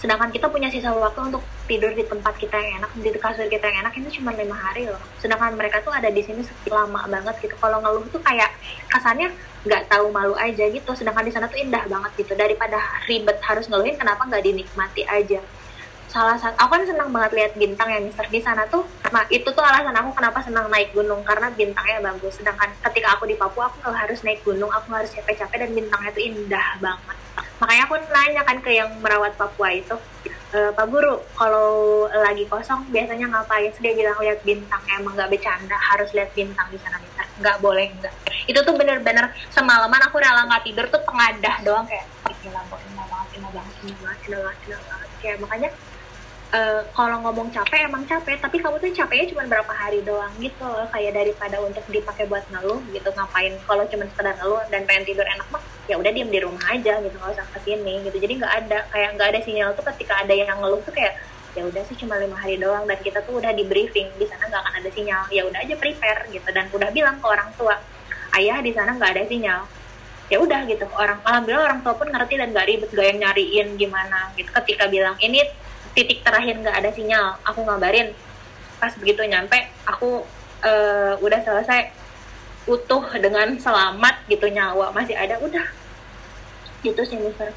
Sedangkan 0.00 0.32
kita 0.32 0.48
punya 0.48 0.72
sisa 0.72 0.88
waktu 0.88 1.20
untuk 1.20 1.44
tidur 1.64 1.96
di 1.96 2.04
tempat 2.04 2.36
kita 2.36 2.56
yang 2.60 2.84
enak 2.84 2.90
di 3.00 3.08
kasur 3.16 3.48
kita 3.48 3.64
yang 3.72 3.88
enak 3.88 3.96
itu 3.96 4.20
cuma 4.20 4.36
lima 4.36 4.52
hari 4.52 4.84
loh. 4.84 5.00
Sedangkan 5.16 5.56
mereka 5.56 5.80
tuh 5.80 5.92
ada 5.96 6.12
di 6.12 6.20
sini 6.20 6.44
lama 6.68 7.08
banget 7.08 7.34
gitu. 7.40 7.56
Kalau 7.56 7.80
ngeluh 7.80 8.04
tuh 8.12 8.20
kayak 8.20 8.52
kesannya 8.92 9.32
nggak 9.64 9.88
tahu 9.88 10.12
malu 10.12 10.36
aja 10.36 10.68
gitu. 10.68 10.90
Sedangkan 10.92 11.24
di 11.24 11.32
sana 11.32 11.48
tuh 11.48 11.56
indah 11.56 11.88
banget 11.88 12.12
gitu. 12.20 12.36
Daripada 12.36 12.76
ribet 13.08 13.40
harus 13.40 13.64
ngeluhin 13.72 13.96
kenapa 13.96 14.28
nggak 14.28 14.44
dinikmati 14.44 15.08
aja? 15.08 15.40
Salah 16.12 16.38
satu 16.38 16.54
aku 16.62 16.78
kan 16.78 16.86
senang 16.86 17.10
banget 17.10 17.32
lihat 17.34 17.52
bintang 17.58 17.90
ya 17.90 17.98
Mister 17.98 18.28
di 18.28 18.38
sana 18.44 18.68
tuh. 18.70 18.86
Nah 19.10 19.24
itu 19.32 19.48
tuh 19.48 19.64
alasan 19.64 19.96
aku 19.98 20.14
kenapa 20.14 20.44
senang 20.44 20.68
naik 20.68 20.92
gunung 20.94 21.24
karena 21.24 21.48
bintangnya 21.50 21.98
bagus. 22.04 22.38
Sedangkan 22.38 22.70
ketika 22.86 23.18
aku 23.18 23.24
di 23.26 23.34
Papua 23.34 23.72
aku 23.72 23.82
nggak 23.82 23.98
harus 24.04 24.20
naik 24.22 24.44
gunung 24.44 24.68
aku 24.70 24.92
harus 24.94 25.10
capek-capek 25.10 25.64
dan 25.64 25.70
bintangnya 25.72 26.10
tuh 26.12 26.22
indah 26.22 26.68
banget. 26.78 27.16
Makanya 27.58 27.82
aku 27.88 27.94
nanya 28.12 28.42
kan 28.44 28.56
ke 28.60 28.70
yang 28.70 28.90
merawat 29.00 29.34
Papua 29.34 29.74
itu 29.74 29.96
e, 30.54 30.58
Pak 30.70 30.86
Guru. 30.86 31.18
Kalau 31.34 31.68
lagi 32.06 32.46
kosong 32.46 32.86
biasanya 32.94 33.26
ngapain? 33.26 33.74
Dia 33.82 33.92
bilang 33.92 34.16
lihat 34.22 34.40
bintang 34.46 34.80
emang 34.94 35.18
nggak 35.18 35.30
bercanda 35.34 35.74
harus 35.74 36.08
lihat 36.14 36.30
bintang 36.32 36.70
di 36.70 36.78
sana 36.78 37.02
Mister 37.02 37.26
nggak 37.42 37.58
boleh 37.58 37.90
nggak. 37.98 38.14
Itu 38.46 38.62
tuh 38.62 38.74
bener-bener 38.78 39.34
semalaman 39.50 40.00
aku 40.06 40.22
rela 40.22 40.46
nggak 40.46 40.64
tidur 40.70 40.86
tuh 40.86 41.02
pengadah 41.02 41.58
doang 41.66 41.86
kayak 41.90 42.06
gila 42.44 42.60
kok 42.70 42.80
indah 42.86 43.06
banget 43.10 43.28
indah 43.40 43.50
banget 43.50 43.74
indah 43.82 43.98
banget 43.98 44.18
indah 44.22 44.80
banget. 44.86 45.08
Kayak 45.18 45.36
makanya 45.42 45.68
eh, 46.54 46.80
kalau 46.94 47.16
ngomong 47.26 47.50
capek 47.50 47.90
emang 47.90 48.06
capek. 48.06 48.38
Tapi 48.38 48.56
kamu 48.62 48.78
tuh 48.78 48.94
capeknya 48.94 49.26
cuma 49.34 49.42
berapa 49.50 49.72
hari 49.74 50.00
doang 50.06 50.30
gitu 50.38 50.62
loh. 50.62 50.86
Kayak 50.94 51.18
daripada 51.18 51.56
untuk 51.60 51.82
dipakai 51.90 52.24
buat 52.30 52.46
ngeluh 52.54 52.80
gitu 52.94 53.10
ngapain. 53.10 53.52
Kalau 53.66 53.84
cuma 53.90 54.04
sekedar 54.06 54.34
ngeluh 54.38 54.62
dan 54.70 54.86
pengen 54.86 55.04
tidur 55.08 55.26
enak 55.26 55.46
mah 55.50 55.62
ya 55.84 56.00
udah 56.00 56.10
diem 56.16 56.30
di 56.32 56.40
rumah 56.40 56.64
aja 56.72 56.96
gitu 57.02 57.16
nggak 57.18 57.34
usah 57.34 57.46
ke 57.50 57.58
sini 57.66 57.94
gitu. 58.06 58.16
Jadi 58.22 58.32
nggak 58.40 58.52
ada 58.64 58.78
kayak 58.94 59.10
nggak 59.18 59.28
ada 59.34 59.40
sinyal 59.42 59.68
tuh 59.76 59.84
ketika 59.92 60.22
ada 60.22 60.32
yang 60.32 60.56
ngeluh 60.62 60.80
tuh 60.86 60.94
kayak 60.94 61.18
ya 61.54 61.62
udah 61.62 61.82
sih 61.86 61.94
cuma 61.94 62.18
lima 62.18 62.34
hari 62.34 62.58
doang 62.58 62.82
dan 62.86 62.98
kita 63.02 63.18
tuh 63.26 63.42
udah 63.42 63.50
di 63.50 63.66
briefing. 63.66 64.08
Di 64.14 64.26
sana 64.30 64.46
nggak 64.46 64.62
akan 64.62 64.74
ada 64.78 64.90
sinyal. 64.94 65.22
Ya 65.34 65.42
udah 65.44 65.60
aja 65.60 65.74
prepare 65.74 66.20
gitu. 66.30 66.48
Dan 66.54 66.70
udah 66.70 66.88
bilang 66.94 67.18
ke 67.18 67.26
orang 67.26 67.50
tua 67.58 67.74
ayah 68.38 68.58
di 68.62 68.70
sana 68.70 68.94
nggak 68.94 69.10
ada 69.18 69.24
sinyal. 69.26 69.60
Ya 70.32 70.40
udah 70.40 70.64
gitu. 70.64 70.88
Orang 70.96 71.20
alhamdulillah 71.20 71.66
orang 71.68 71.80
tua 71.84 71.94
pun 72.00 72.08
ngerti 72.08 72.40
dan 72.40 72.48
gak 72.56 72.64
ribet 72.64 72.90
gak 72.96 73.06
yang 73.12 73.18
nyariin 73.20 73.68
gimana 73.76 74.32
gitu. 74.40 74.48
Ketika 74.56 74.88
bilang 74.88 75.20
ini 75.20 75.44
titik 75.94 76.26
terakhir 76.26 76.58
nggak 76.58 76.76
ada 76.82 76.90
sinyal 76.90 77.38
aku 77.46 77.62
ngabarin 77.62 78.10
pas 78.82 78.92
begitu 78.98 79.22
nyampe 79.24 79.56
aku 79.86 80.26
eh, 80.66 81.14
udah 81.22 81.40
selesai 81.40 81.94
utuh 82.66 83.04
dengan 83.20 83.54
selamat 83.56 84.26
gitu 84.28 84.50
nyawa 84.50 84.90
masih 84.90 85.14
ada 85.14 85.38
udah 85.38 85.64
gitu 86.84 87.00
sih 87.06 87.16
mister 87.16 87.48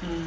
Hmm. 0.00 0.24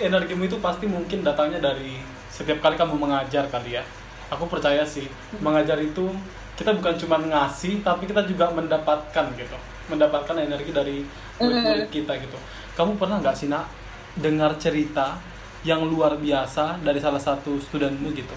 Energimu 0.00 0.48
itu 0.48 0.56
pasti 0.64 0.88
mungkin 0.88 1.20
datangnya 1.20 1.60
dari 1.60 2.00
setiap 2.32 2.64
kali 2.64 2.72
kamu 2.72 2.96
mengajar 2.96 3.44
kali 3.52 3.76
ya. 3.76 3.84
Aku 4.32 4.48
percaya 4.48 4.80
sih, 4.84 5.04
mengajar 5.44 5.76
itu 5.76 6.08
kita 6.56 6.72
bukan 6.72 6.96
cuma 6.96 7.20
ngasih, 7.20 7.84
tapi 7.84 8.08
kita 8.08 8.24
juga 8.24 8.48
mendapatkan 8.48 9.24
gitu. 9.36 9.56
Mendapatkan 9.92 10.36
energi 10.40 10.72
dari 10.72 11.04
murid-murid 11.36 11.88
kita 11.92 12.16
gitu. 12.16 12.38
Kamu 12.80 12.96
pernah 12.96 13.20
nggak 13.20 13.36
sih 13.36 13.52
nak 13.52 13.68
dengar 14.16 14.56
cerita 14.56 15.20
yang 15.66 15.82
luar 15.82 16.14
biasa 16.18 16.78
dari 16.82 16.98
salah 17.02 17.18
satu 17.18 17.58
studenmu 17.58 18.14
gitu? 18.14 18.36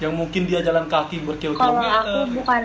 Yang 0.00 0.12
mungkin 0.12 0.42
dia 0.44 0.60
jalan 0.60 0.84
kaki 0.88 1.24
kalau 1.24 1.26
berkilo-kilometer. 1.32 2.04
aku 2.04 2.18
bukan 2.36 2.60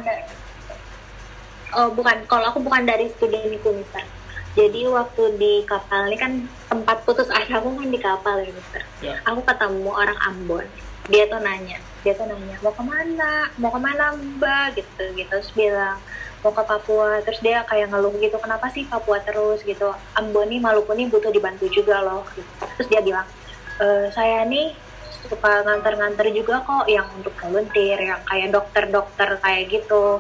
oh 1.72 1.88
bukan. 1.96 2.16
Kalau 2.28 2.46
aku 2.52 2.60
bukan 2.60 2.84
dari 2.84 3.08
studioniku 3.16 3.72
mister. 3.72 4.04
Jadi 4.52 4.84
waktu 4.92 5.40
di 5.40 5.64
kapal 5.64 6.12
ini 6.12 6.18
kan 6.20 6.34
tempat 6.68 7.08
putus 7.08 7.32
asa 7.32 7.64
aku 7.64 7.72
kan 7.72 7.88
di 7.88 8.00
kapal 8.00 8.36
ya 8.44 8.52
mister. 8.52 8.84
Ya. 9.00 9.16
aku 9.24 9.40
ketemu 9.48 9.90
orang 9.96 10.20
Ambon. 10.28 10.68
Dia 11.08 11.28
tuh 11.32 11.40
nanya 11.40 11.80
dia 12.02 12.18
tuh 12.18 12.26
nanya 12.26 12.58
mau 12.66 12.74
ke 12.74 12.84
mana? 12.84 13.50
Mau 13.62 13.70
ke 13.70 13.80
mana 13.80 14.18
mbak? 14.18 14.78
Gitu 14.78 15.04
gitu 15.14 15.30
terus 15.30 15.50
bilang 15.54 16.02
mau 16.42 16.52
ke 16.54 16.64
Papua. 16.66 17.22
Terus 17.26 17.40
dia 17.42 17.64
kayak 17.66 17.94
ngeluh 17.94 18.14
gitu 18.18 18.38
kenapa 18.42 18.68
sih 18.74 18.86
Papua 18.90 19.22
terus? 19.22 19.62
gitu. 19.64 19.94
Ambon 20.18 20.50
nih 20.50 20.60
Maluku 20.62 20.92
nih 20.94 21.08
butuh 21.10 21.30
dibantu 21.30 21.70
juga 21.70 22.02
loh. 22.02 22.26
Gitu. 22.34 22.50
terus 22.78 22.88
dia 22.90 23.02
bilang 23.06 23.28
"E, 23.78 24.10
saya 24.14 24.46
nih 24.46 24.74
suka 25.30 25.62
nganter-nganter 25.64 26.34
juga 26.34 26.66
kok 26.66 26.90
yang 26.90 27.06
untuk 27.14 27.32
volunteer 27.40 27.98
yang 28.02 28.22
kayak 28.26 28.50
dokter-dokter 28.52 29.38
kayak 29.40 29.70
gitu. 29.70 30.20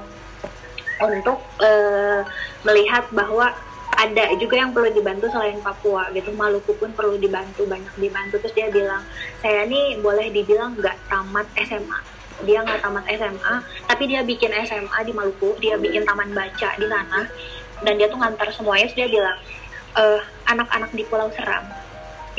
Untuk 1.02 1.42
eh, 1.66 2.22
melihat 2.62 3.10
bahwa 3.10 3.50
ada 3.98 4.34
juga 4.38 4.56
yang 4.62 4.72
perlu 4.72 4.94
dibantu 4.94 5.28
selain 5.34 5.58
Papua 5.60 6.14
gitu. 6.14 6.30
Maluku 6.38 6.78
pun 6.78 6.94
perlu 6.94 7.18
dibantu 7.18 7.66
banyak 7.66 7.92
dibantu. 7.98 8.38
Terus 8.46 8.54
dia 8.54 8.68
bilang 8.70 9.02
saya 9.42 9.66
nih 9.66 9.98
boleh 10.00 10.30
dibilang 10.30 10.78
nggak 10.78 10.98
tamat 11.10 11.50
SMA 11.66 12.21
dia 12.44 12.60
nggak 12.66 12.82
tamat 12.82 13.06
SMA 13.12 13.54
tapi 13.88 14.04
dia 14.10 14.22
bikin 14.26 14.52
SMA 14.66 15.00
di 15.06 15.12
Maluku 15.14 15.58
dia 15.62 15.78
bikin 15.78 16.04
taman 16.04 16.32
baca 16.34 16.70
di 16.76 16.88
sana 16.88 17.20
dan 17.82 17.94
dia 17.98 18.08
tuh 18.08 18.20
ngantar 18.22 18.50
semuanya 18.54 18.86
terus 18.90 18.98
dia 18.98 19.08
bilang 19.10 19.38
"Eh, 19.98 20.20
anak-anak 20.48 20.92
di 20.94 21.04
Pulau 21.08 21.30
Seram 21.34 21.66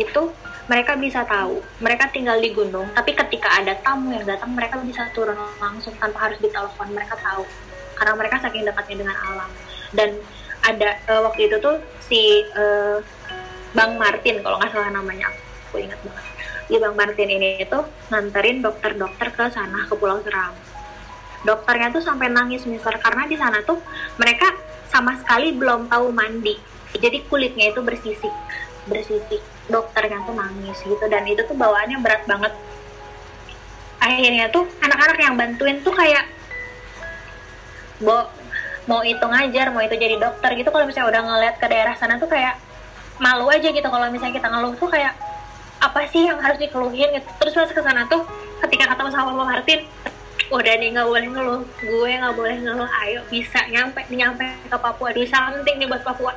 itu 0.01 0.33
mereka 0.71 0.95
bisa 0.97 1.27
tahu 1.27 1.61
mereka 1.83 2.09
tinggal 2.15 2.39
di 2.39 2.55
gunung 2.55 2.87
tapi 2.95 3.13
ketika 3.13 3.61
ada 3.61 3.75
tamu 3.83 4.15
yang 4.15 4.25
datang 4.25 4.55
mereka 4.55 4.79
bisa 4.81 5.11
turun 5.13 5.37
langsung 5.59 5.93
tanpa 5.99 6.31
harus 6.31 6.39
ditelepon 6.39 6.95
mereka 6.95 7.19
tahu 7.19 7.45
karena 8.03 8.19
mereka 8.19 8.37
saking 8.43 8.67
dekatnya 8.67 8.97
dengan 9.07 9.17
alam. 9.31 9.51
Dan 9.95 10.11
ada 10.67 10.89
eh, 11.07 11.21
waktu 11.23 11.47
itu 11.47 11.57
tuh 11.63 11.79
si 12.03 12.43
eh, 12.43 12.99
Bang 13.79 13.95
Martin 13.95 14.43
kalau 14.43 14.59
nggak 14.59 14.75
salah 14.75 14.91
namanya 14.91 15.31
aku 15.71 15.81
ingat 15.81 15.97
banget 16.03 16.25
di 16.73 16.81
Bang 16.81 16.97
Martin 16.97 17.29
ini 17.29 17.61
itu 17.61 17.79
nganterin 18.09 18.65
dokter-dokter 18.65 19.29
ke 19.29 19.45
sana 19.53 19.85
ke 19.85 19.93
Pulau 19.93 20.25
Seram. 20.25 20.57
Dokternya 21.45 21.93
tuh 21.93 22.01
sampai 22.01 22.33
nangis 22.33 22.65
mister 22.65 22.97
karena 22.97 23.29
di 23.29 23.37
sana 23.37 23.61
tuh 23.61 23.77
mereka 24.17 24.57
sama 24.89 25.13
sekali 25.21 25.53
belum 25.53 25.93
tahu 25.93 26.09
mandi. 26.17 26.57
Jadi 26.97 27.29
kulitnya 27.29 27.77
itu 27.77 27.85
bersisik 27.85 28.33
bersisik. 28.89 29.45
Dokternya 29.69 30.25
tuh 30.25 30.33
nangis 30.33 30.81
gitu 30.81 31.05
dan 31.13 31.29
itu 31.29 31.45
tuh 31.45 31.53
bawaannya 31.53 32.01
berat 32.01 32.25
banget. 32.25 32.57
Akhirnya 34.01 34.49
tuh 34.49 34.65
anak-anak 34.81 35.19
yang 35.21 35.37
bantuin 35.37 35.77
tuh 35.85 35.93
kayak 35.93 36.25
Bo, 38.03 38.27
mau 38.91 39.07
itu 39.07 39.23
ngajar, 39.23 39.71
mau 39.71 39.79
itu 39.79 39.95
jadi 39.95 40.19
dokter 40.19 40.59
gitu. 40.59 40.75
Kalau 40.75 40.91
misalnya 40.91 41.15
udah 41.15 41.23
ngeliat 41.23 41.55
ke 41.63 41.67
daerah 41.71 41.95
sana 41.95 42.19
tuh 42.19 42.27
kayak 42.27 42.59
malu 43.23 43.47
aja 43.47 43.71
gitu. 43.71 43.87
Kalau 43.87 44.11
misalnya 44.11 44.35
kita 44.43 44.49
ngeluh 44.51 44.75
tuh 44.75 44.91
kayak 44.91 45.15
apa 45.83 46.07
sih 46.15 46.31
yang 46.31 46.39
harus 46.39 46.63
dikeluhin 46.63 47.11
gitu. 47.19 47.29
Terus 47.43 47.53
pas 47.59 47.71
ke 47.75 47.83
sana 47.83 48.07
tuh 48.07 48.23
ketika 48.63 48.95
ketemu 48.95 49.11
sama 49.11 49.35
Pak 49.35 49.47
Martin, 49.51 49.81
udah 50.55 50.75
nih 50.79 50.89
nggak 50.95 51.09
boleh 51.11 51.27
ngeluh, 51.27 51.61
gue 51.83 52.11
nggak 52.23 52.35
boleh 52.39 52.57
ngeluh, 52.63 52.89
ayo 53.03 53.21
bisa 53.27 53.67
nyampe 53.67 54.07
nyampe 54.15 54.47
ke 54.71 54.77
Papua, 54.79 55.11
do 55.11 55.27
something 55.27 55.77
nih 55.83 55.89
buat 55.91 56.07
Papua. 56.07 56.33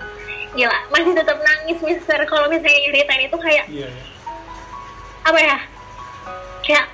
Gila, 0.55 0.77
masih 0.87 1.11
tetap 1.11 1.37
nangis 1.43 1.77
mister. 1.83 2.19
Kalau 2.25 2.47
misalnya 2.47 2.79
nyeritain 2.87 3.27
itu 3.27 3.37
kayak 3.37 3.65
Iya, 3.67 3.91
iya. 3.91 4.03
apa 5.27 5.39
ya? 5.43 5.57
Kayak 6.63 6.85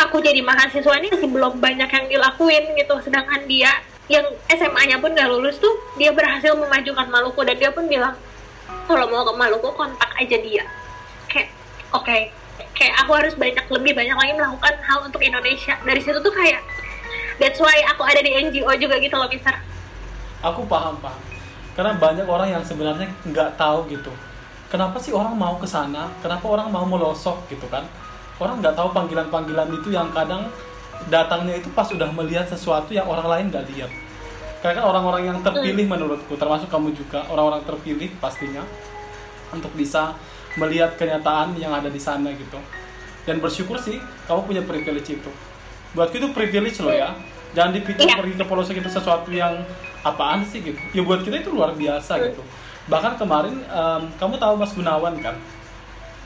aku 0.00 0.24
jadi 0.24 0.40
mahasiswa 0.40 0.94
ini 0.98 1.12
masih 1.12 1.28
belum 1.28 1.60
banyak 1.60 1.84
yang 1.84 2.06
dilakuin 2.08 2.64
gitu. 2.74 2.94
Sedangkan 3.04 3.44
dia 3.44 3.70
yang 4.08 4.24
SMA-nya 4.48 5.04
pun 5.04 5.12
nggak 5.12 5.28
lulus 5.28 5.60
tuh 5.60 5.76
dia 6.00 6.16
berhasil 6.16 6.56
memajukan 6.56 7.06
Maluku. 7.12 7.44
Dan 7.44 7.60
dia 7.60 7.70
pun 7.76 7.84
bilang 7.84 8.16
kalau 8.88 9.04
mau 9.12 9.20
ke 9.28 9.32
Maluku 9.36 9.68
kontak 9.76 10.08
aja 10.16 10.36
dia. 10.40 10.64
Kayak 11.28 11.52
oke. 11.94 12.04
Okay, 12.04 12.20
kayak 12.74 12.94
aku 13.06 13.10
harus 13.14 13.34
banyak 13.38 13.64
lebih 13.70 13.92
banyak 13.94 14.16
lagi 14.18 14.32
melakukan 14.34 14.74
hal 14.82 14.98
untuk 15.06 15.22
Indonesia. 15.22 15.74
Dari 15.80 16.00
situ 16.02 16.18
tuh 16.18 16.34
kayak 16.34 16.60
that's 17.38 17.62
why 17.62 17.74
aku 17.90 18.02
ada 18.02 18.20
di 18.20 18.34
NGO 18.34 18.70
juga 18.76 18.98
gitu 18.98 19.14
loh 19.14 19.30
Mister. 19.30 19.54
Aku 20.44 20.66
paham 20.68 20.98
paham 21.00 21.22
karena 21.74 21.98
banyak 21.98 22.26
orang 22.30 22.48
yang 22.54 22.62
sebenarnya 22.62 23.10
nggak 23.26 23.58
tahu 23.58 23.90
gitu. 23.90 24.10
Kenapa 24.70 24.98
sih 24.98 25.14
orang 25.14 25.34
mau 25.34 25.58
ke 25.58 25.66
sana? 25.66 26.10
Kenapa 26.22 26.46
orang 26.50 26.70
mau 26.70 26.86
melosok 26.86 27.46
gitu 27.50 27.66
kan? 27.70 27.86
Orang 28.38 28.58
nggak 28.58 28.74
tahu 28.74 28.90
panggilan-panggilan 28.90 29.70
itu 29.70 29.94
yang 29.94 30.10
kadang 30.10 30.50
datangnya 31.10 31.58
itu 31.58 31.70
pas 31.74 31.86
udah 31.90 32.10
melihat 32.10 32.46
sesuatu 32.46 32.90
yang 32.94 33.06
orang 33.06 33.26
lain 33.26 33.44
nggak 33.50 33.66
lihat. 33.74 33.90
Karena 34.62 34.80
kan 34.80 34.86
orang-orang 34.86 35.22
yang 35.28 35.38
terpilih 35.44 35.86
menurutku 35.86 36.34
termasuk 36.40 36.70
kamu 36.70 36.94
juga 36.96 37.26
orang-orang 37.28 37.62
terpilih 37.66 38.10
pastinya 38.18 38.62
untuk 39.52 39.70
bisa 39.76 40.14
melihat 40.56 40.94
kenyataan 40.94 41.54
yang 41.54 41.70
ada 41.70 41.86
di 41.86 41.98
sana 41.98 42.30
gitu. 42.30 42.56
Dan 43.24 43.38
bersyukur 43.38 43.76
sih 43.76 43.98
kamu 44.24 44.40
punya 44.44 44.60
privilege 44.62 45.12
itu. 45.12 45.30
Buatku 45.92 46.14
itu 46.14 46.26
privilege 46.30 46.78
loh 46.78 46.90
ya. 46.90 47.12
Jangan 47.52 47.70
dipikir 47.72 48.04
Iya. 48.04 48.18
pergi 48.18 48.34
ke 48.34 48.44
pelosok 48.44 48.74
itu 48.76 48.88
sesuatu 48.88 49.28
yang 49.28 49.62
apaan 50.02 50.42
sih 50.42 50.60
gitu. 50.60 50.76
Ya 50.90 51.00
buat 51.00 51.20
kita 51.20 51.38
itu 51.38 51.48
luar 51.48 51.72
biasa 51.72 52.18
gitu. 52.20 52.40
Bahkan 52.84 53.16
kemarin 53.16 53.54
em, 53.62 54.02
kamu 54.14 54.36
tahu 54.36 54.52
Mas 54.54 54.70
Gunawan 54.70 55.14
kan? 55.18 55.34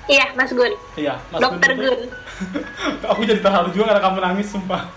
Iya 0.08 0.32
Mas 0.32 0.48
Gun. 0.50 0.72
Iya 0.94 1.14
Mas 1.28 1.38
Dokter 1.38 1.68
itu- 1.70 1.80
Gun. 1.84 2.00
Aku 3.12 3.20
jadi 3.22 3.38
terharu 3.38 3.68
juga 3.70 3.92
karena 3.92 4.00
kamu 4.02 4.16
nangis 4.18 4.48
sumpah. 4.48 4.82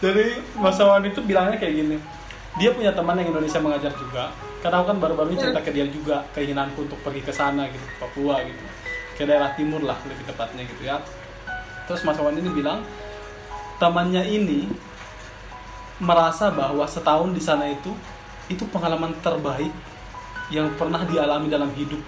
Jadi 0.00 0.24
Mas 0.54 0.76
Wawan 0.76 1.04
itu 1.04 1.20
bilangnya 1.20 1.56
kayak 1.56 1.74
gini 1.74 1.96
dia 2.54 2.70
punya 2.70 2.94
teman 2.94 3.18
yang 3.18 3.34
Indonesia 3.34 3.58
mengajar 3.58 3.92
juga. 3.98 4.30
Karena 4.62 4.80
aku 4.80 4.86
kan 4.94 4.98
baru-baru 5.02 5.28
ini 5.34 5.38
cerita 5.42 5.60
ke 5.60 5.70
dia 5.74 5.86
juga 5.90 6.24
keinginanku 6.32 6.88
untuk 6.88 6.98
pergi 7.04 7.20
ke 7.20 7.32
sana 7.34 7.68
gitu 7.68 7.84
ke 7.84 7.96
Papua 8.00 8.40
gitu. 8.46 8.64
Ke 9.18 9.22
daerah 9.28 9.52
timur 9.58 9.82
lah 9.82 9.98
lebih 10.06 10.24
tepatnya 10.24 10.62
gitu 10.64 10.82
ya. 10.86 11.02
Terus 11.84 12.00
Mas 12.06 12.16
Wawan 12.16 12.40
ini 12.40 12.48
bilang 12.48 12.80
temannya 13.76 14.24
ini 14.24 14.70
merasa 16.00 16.48
bahwa 16.48 16.86
setahun 16.88 17.30
di 17.34 17.42
sana 17.42 17.68
itu 17.68 17.92
itu 18.48 18.64
pengalaman 18.70 19.12
terbaik 19.20 19.70
yang 20.48 20.72
pernah 20.78 21.02
dialami 21.04 21.48
dalam 21.50 21.70
hidup. 21.74 22.00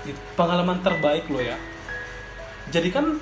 Gitu. 0.00 0.16
pengalaman 0.32 0.80
terbaik 0.80 1.28
loh 1.28 1.44
ya. 1.44 1.60
Jadi 2.72 2.88
kan 2.88 3.20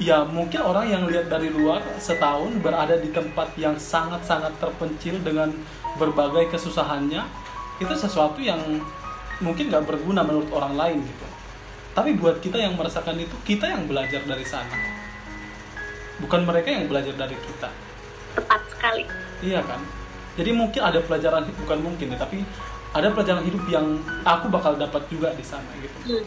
ya 0.00 0.24
mungkin 0.24 0.64
orang 0.64 0.88
yang 0.88 1.02
lihat 1.04 1.28
dari 1.28 1.52
luar 1.52 1.84
setahun 2.00 2.56
berada 2.64 2.96
di 2.96 3.12
tempat 3.12 3.52
yang 3.60 3.76
sangat-sangat 3.76 4.56
terpencil 4.56 5.20
dengan 5.20 5.52
berbagai 6.00 6.48
kesusahannya 6.56 7.20
itu 7.78 7.94
sesuatu 7.94 8.40
yang 8.40 8.80
mungkin 9.44 9.68
nggak 9.68 9.84
berguna 9.84 10.24
menurut 10.24 10.48
orang 10.56 10.74
lain 10.74 10.98
gitu 11.04 11.26
tapi 11.92 12.16
buat 12.16 12.40
kita 12.40 12.56
yang 12.56 12.80
merasakan 12.80 13.20
itu 13.20 13.36
kita 13.44 13.68
yang 13.68 13.84
belajar 13.84 14.24
dari 14.24 14.46
sana 14.48 14.72
bukan 16.18 16.48
mereka 16.48 16.72
yang 16.72 16.88
belajar 16.88 17.12
dari 17.12 17.36
kita 17.36 17.68
tepat 18.36 18.60
sekali 18.72 19.04
Iya 19.40 19.60
kan? 19.64 19.80
Jadi 20.36 20.50
mungkin 20.52 20.80
ada 20.84 21.00
pelajaran 21.00 21.48
bukan 21.64 21.78
mungkin 21.80 22.06
ya, 22.12 22.18
tapi 22.20 22.44
ada 22.92 23.08
pelajaran 23.12 23.44
hidup 23.44 23.64
yang 23.72 23.86
aku 24.24 24.52
bakal 24.52 24.76
dapat 24.76 25.02
juga 25.08 25.32
di 25.32 25.44
sana 25.44 25.68
gitu. 25.80 25.98
Hmm. 26.12 26.24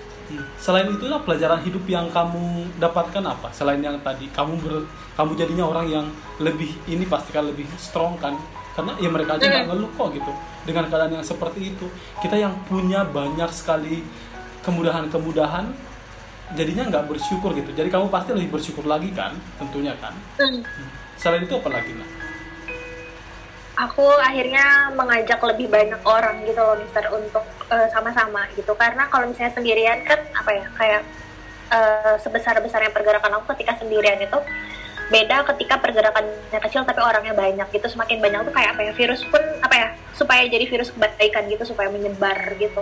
Selain 0.58 0.88
itulah 0.90 1.22
pelajaran 1.22 1.60
hidup 1.66 1.84
yang 1.90 2.08
kamu 2.10 2.70
dapatkan 2.80 3.24
apa? 3.26 3.50
Selain 3.52 3.80
yang 3.82 3.98
tadi 4.02 4.30
kamu 4.32 4.54
ber, 4.62 4.86
kamu 5.18 5.32
jadinya 5.38 5.66
orang 5.70 5.86
yang 5.90 6.06
lebih 6.40 6.70
ini 6.90 7.04
pastikan 7.06 7.50
lebih 7.50 7.68
strong 7.76 8.18
kan? 8.22 8.38
Karena 8.74 8.98
ya 8.98 9.10
mereka 9.10 9.38
aja 9.38 9.46
nggak 9.46 9.68
ngeluh 9.70 9.92
kok 9.94 10.10
gitu 10.18 10.32
dengan 10.66 10.90
keadaan 10.90 11.14
yang 11.14 11.26
seperti 11.26 11.74
itu. 11.76 11.86
Kita 12.22 12.36
yang 12.38 12.54
punya 12.66 13.06
banyak 13.06 13.50
sekali 13.54 14.02
kemudahan-kemudahan 14.66 15.66
jadinya 16.58 16.84
nggak 16.90 17.06
bersyukur 17.10 17.54
gitu. 17.54 17.70
Jadi 17.74 17.90
kamu 17.90 18.10
pasti 18.10 18.34
lebih 18.34 18.58
bersyukur 18.58 18.86
lagi 18.86 19.14
kan? 19.14 19.38
Tentunya 19.62 19.94
kan. 20.02 20.14
Hmm. 20.66 20.90
Selain 21.18 21.46
itu 21.46 21.54
apa 21.56 21.70
lagi 21.70 21.94
nah? 21.94 22.08
Aku 23.74 24.06
akhirnya 24.22 24.94
mengajak 24.94 25.42
lebih 25.42 25.68
banyak 25.70 26.02
orang 26.06 26.46
gitu 26.46 26.62
loh 26.62 26.78
Mister 26.78 27.10
untuk 27.10 27.46
eh, 27.74 27.88
sama-sama 27.90 28.46
gitu. 28.54 28.74
Karena 28.78 29.10
kalau 29.10 29.30
misalnya 29.30 29.54
sendirian 29.58 30.06
kan 30.06 30.20
apa 30.38 30.52
ya 30.54 30.66
kayak 30.78 31.02
eh, 31.74 32.16
sebesar-besarnya 32.22 32.94
pergerakan 32.94 33.42
aku 33.42 33.54
ketika 33.58 33.82
sendirian 33.82 34.22
itu 34.22 34.40
beda 35.12 35.44
ketika 35.54 35.78
pergerakannya 35.84 36.60
kecil 36.70 36.86
tapi 36.86 37.02
orangnya 37.02 37.34
banyak 37.34 37.68
gitu. 37.74 37.88
Semakin 37.90 38.22
banyak 38.22 38.40
tuh 38.46 38.54
kayak 38.54 38.70
apa 38.78 38.82
ya 38.88 38.92
virus 38.94 39.22
pun 39.28 39.42
apa 39.62 39.76
ya 39.76 39.88
supaya 40.14 40.46
jadi 40.46 40.66
virus 40.70 40.94
kebaikan 40.94 41.50
gitu 41.50 41.64
supaya 41.66 41.90
menyebar 41.90 42.38
gitu. 42.62 42.82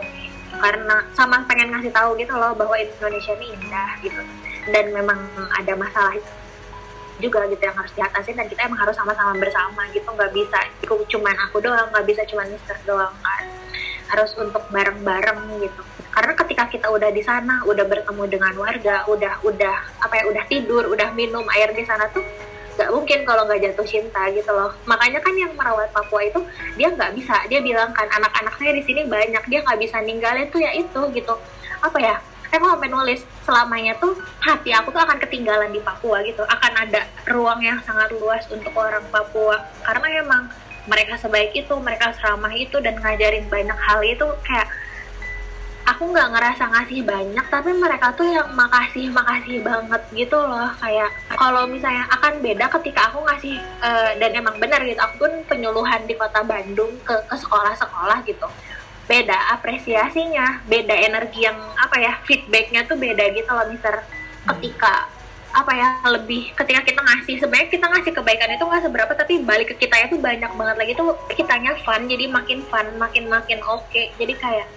Karena 0.52 1.08
sama 1.16 1.42
pengen 1.48 1.72
ngasih 1.72 1.96
tahu 1.96 2.20
gitu 2.20 2.36
loh 2.36 2.52
bahwa 2.54 2.76
Indonesia 2.76 3.34
ini 3.40 3.48
indah 3.56 3.92
gitu. 4.04 4.22
Dan 4.70 4.94
memang 4.94 5.18
ada 5.58 5.74
masalah 5.74 6.14
juga 7.22 7.46
gitu 7.48 7.62
yang 7.62 7.78
harus 7.78 7.94
diatasin 7.94 8.36
dan 8.36 8.50
kita 8.50 8.66
emang 8.66 8.82
harus 8.82 8.98
sama-sama 8.98 9.38
bersama 9.38 9.86
gitu 9.94 10.10
nggak 10.10 10.34
bisa 10.34 10.60
cuman 10.90 11.36
aku 11.48 11.62
doang 11.62 11.88
nggak 11.94 12.06
bisa 12.10 12.22
cuman 12.26 12.50
Mister 12.50 12.76
doang 12.84 13.14
kan. 13.22 13.46
Harus 14.12 14.36
untuk 14.36 14.68
bareng-bareng 14.74 15.40
gitu. 15.64 15.82
Karena 16.12 16.34
ketika 16.36 16.68
kita 16.68 16.88
udah 16.92 17.08
di 17.16 17.24
sana 17.24 17.64
udah 17.64 17.88
bertemu 17.88 18.24
dengan 18.28 18.54
warga 18.60 19.08
udah 19.08 19.40
udah 19.48 19.78
apa 20.04 20.14
ya 20.20 20.24
udah 20.28 20.44
tidur 20.52 20.84
udah 20.92 21.16
minum 21.16 21.48
air 21.56 21.72
di 21.72 21.88
sana 21.88 22.12
tuh 22.12 22.20
nggak 22.76 22.92
mungkin 22.92 23.20
kalau 23.24 23.48
nggak 23.48 23.72
jatuh 23.72 23.88
cinta 23.88 24.28
gitu 24.36 24.52
loh. 24.52 24.76
Makanya 24.84 25.24
kan 25.24 25.32
yang 25.38 25.56
merawat 25.56 25.96
Papua 25.96 26.28
itu 26.28 26.44
dia 26.76 26.92
nggak 26.92 27.16
bisa. 27.16 27.40
Dia 27.48 27.64
bilang 27.64 27.96
kan 27.96 28.12
anak-anak 28.12 28.60
saya 28.60 28.76
di 28.76 28.84
sini 28.84 29.08
banyak 29.08 29.44
dia 29.48 29.60
nggak 29.64 29.80
bisa 29.80 30.04
ninggalin 30.04 30.48
tuh 30.52 30.60
ya 30.60 30.76
itu 30.76 31.02
gitu. 31.16 31.34
Apa 31.80 31.98
ya 32.02 32.20
aku 32.58 32.68
sampai 32.68 32.90
nulis. 32.92 33.22
Selamanya 33.48 33.94
tuh 34.02 34.18
hati 34.44 34.76
aku 34.76 34.92
tuh 34.92 35.02
akan 35.02 35.18
ketinggalan 35.24 35.72
di 35.72 35.80
Papua 35.80 36.20
gitu. 36.28 36.44
Akan 36.44 36.74
ada 36.76 37.08
ruang 37.32 37.64
yang 37.64 37.80
sangat 37.88 38.12
luas 38.12 38.44
untuk 38.52 38.76
orang 38.76 39.04
Papua. 39.08 39.64
Karena 39.88 40.08
emang 40.20 40.44
mereka 40.90 41.16
sebaik 41.16 41.54
itu 41.54 41.74
mereka 41.78 42.12
seramah 42.18 42.52
itu 42.58 42.82
dan 42.82 42.98
ngajarin 42.98 43.46
banyak 43.48 43.78
hal 43.78 44.02
itu 44.02 44.26
kayak 44.42 44.66
aku 45.82 46.14
nggak 46.14 46.30
ngerasa 46.34 46.64
ngasih 46.70 47.02
banyak 47.06 47.46
tapi 47.50 47.74
mereka 47.74 48.14
tuh 48.14 48.26
yang 48.30 48.50
makasih 48.54 49.10
makasih 49.14 49.62
banget 49.62 50.02
gitu 50.14 50.38
loh. 50.38 50.70
Kayak 50.82 51.10
kalau 51.38 51.70
misalnya 51.70 52.06
akan 52.10 52.42
beda 52.42 52.66
ketika 52.82 53.14
aku 53.14 53.22
ngasih 53.26 53.56
eh, 53.62 54.12
dan 54.18 54.32
emang 54.34 54.58
benar 54.58 54.82
gitu. 54.84 55.00
Aku 55.00 55.26
pun 55.26 55.34
penyuluhan 55.46 56.04
di 56.10 56.18
kota 56.18 56.42
Bandung 56.42 56.98
ke 57.06 57.16
sekolah-sekolah 57.30 58.26
gitu 58.26 58.50
beda 59.12 59.60
apresiasinya 59.60 60.64
beda 60.72 60.96
energi 60.96 61.44
yang 61.44 61.60
apa 61.76 62.00
ya 62.00 62.14
feedbacknya 62.24 62.88
tuh 62.88 62.96
beda 62.96 63.36
gitu 63.36 63.52
loh 63.52 63.68
mister. 63.68 64.00
Ketika 64.48 65.12
apa 65.52 65.72
ya 65.76 66.00
lebih 66.16 66.56
ketika 66.56 66.80
kita 66.80 67.02
ngasih 67.04 67.36
sebenarnya 67.44 67.68
kita 67.68 67.86
ngasih 67.92 68.12
kebaikan 68.16 68.56
itu 68.56 68.64
nggak 68.64 68.84
seberapa 68.88 69.12
tapi 69.12 69.44
balik 69.44 69.76
ke 69.76 69.84
kita 69.84 70.08
itu 70.08 70.16
banyak 70.16 70.48
banget 70.56 70.76
lagi 70.80 70.92
tuh 70.96 71.12
kitanya 71.28 71.76
fun 71.84 72.08
jadi 72.08 72.32
makin 72.32 72.64
fun 72.72 72.88
makin 72.96 73.28
makin 73.28 73.60
oke. 73.68 74.04
Jadi 74.16 74.34
kayak 74.40 74.68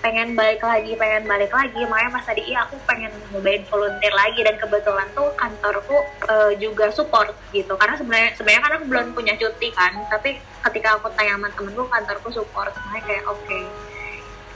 pengen 0.00 0.32
balik 0.32 0.64
lagi 0.64 0.96
pengen 0.96 1.24
balik 1.28 1.52
lagi. 1.52 1.80
Makanya 1.84 2.10
pas 2.12 2.24
tadi 2.24 2.42
iya 2.48 2.64
aku 2.64 2.76
pengen 2.88 3.12
nyobain 3.30 3.62
volunteer 3.68 4.12
lagi. 4.16 4.40
Dan 4.42 4.56
kebetulan 4.56 5.08
tuh 5.12 5.28
kantorku 5.36 5.96
eh, 6.28 6.52
juga 6.56 6.88
support 6.90 7.36
gitu. 7.52 7.76
Karena 7.76 7.94
sebenarnya 8.00 8.30
sebenarnya 8.34 8.62
kan 8.64 8.72
aku 8.80 8.84
belum 8.88 9.06
punya 9.12 9.34
cuti 9.36 9.68
kan. 9.76 9.92
Tapi 10.08 10.40
ketika 10.40 10.98
aku 10.98 11.12
tanya 11.14 11.36
sama 11.36 11.48
temenku 11.52 11.84
kantorku 11.86 12.28
support. 12.32 12.72
Makanya 12.72 13.04
kayak 13.06 13.24
oke 13.28 13.60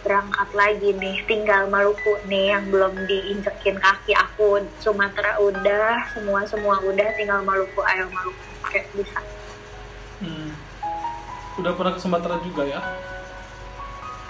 berangkat 0.04 0.48
lagi 0.52 0.90
nih. 0.96 1.16
Tinggal 1.24 1.68
Maluku 1.68 2.20
nih 2.28 2.56
yang 2.56 2.64
belum 2.72 3.04
diinjekin 3.04 3.76
kaki 3.80 4.12
aku. 4.16 4.64
Sumatera 4.80 5.36
udah 5.40 6.08
semua 6.16 6.44
semua 6.48 6.80
udah. 6.80 7.08
Tinggal 7.16 7.44
Maluku 7.44 7.80
ayo 7.84 8.08
Maluku. 8.08 8.44
Kayak 8.64 8.88
bisa. 8.96 9.20
Hmm. 10.24 10.50
Udah 11.54 11.70
pernah 11.78 11.92
ke 11.94 12.00
Sumatera 12.02 12.36
juga 12.42 12.66
ya? 12.66 12.80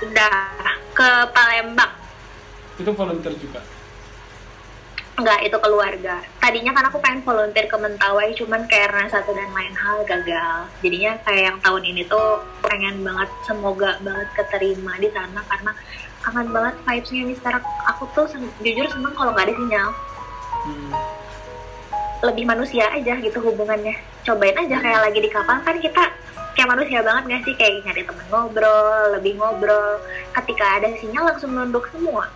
Udah 0.03 0.35
ke 0.95 1.11
Palembang 1.31 1.93
Itu 2.75 2.91
volunteer 2.91 3.35
juga. 3.39 3.63
Enggak, 5.15 5.47
itu 5.47 5.55
keluarga. 5.63 6.27
Tadinya 6.43 6.75
kan 6.75 6.91
aku 6.91 6.99
pengen 6.99 7.23
volunteer 7.23 7.71
ke 7.71 7.77
Mentawai, 7.79 8.35
cuman 8.35 8.67
karena 8.67 9.07
satu 9.07 9.31
dan 9.31 9.47
lain 9.55 9.71
hal 9.71 10.03
gagal. 10.03 10.67
Jadinya 10.83 11.15
kayak 11.23 11.43
yang 11.55 11.59
tahun 11.63 11.83
ini 11.87 12.03
tuh 12.11 12.43
pengen 12.67 13.07
banget, 13.07 13.31
semoga 13.47 13.95
banget 14.03 14.27
keterima 14.35 14.99
di 14.99 15.07
sana 15.15 15.39
karena 15.47 15.71
kangen 16.19 16.51
banget 16.51 16.75
vibes-nya 16.83 17.23
Mister. 17.31 17.55
Aku 17.95 18.11
tuh 18.11 18.27
sen- 18.27 18.51
jujur 18.59 18.91
seneng 18.91 19.15
kalau 19.15 19.31
nggak 19.31 19.47
ada 19.47 19.55
sinyal. 19.55 19.89
Hmm. 20.67 20.91
Lebih 22.27 22.45
manusia 22.51 22.91
aja 22.91 23.15
gitu 23.23 23.39
hubungannya. 23.39 23.95
Cobain 24.27 24.59
aja 24.59 24.77
kayak 24.83 24.99
lagi 24.99 25.19
di 25.23 25.31
kapal 25.31 25.63
kan 25.63 25.79
kita 25.79 26.11
kayak 26.55 26.71
manusia 26.71 27.03
banget 27.03 27.23
nggak 27.29 27.43
sih? 27.45 27.55
Kayak 27.59 27.73
nyari 27.85 28.03
temen 28.07 28.27
ngobrol, 28.31 29.05
lebih 29.19 29.33
ngobrol. 29.37 30.01
Ketika 30.33 30.65
ada 30.81 30.89
sinyal 30.97 31.25
langsung 31.35 31.51
nunduk 31.53 31.85
semua. 31.91 32.31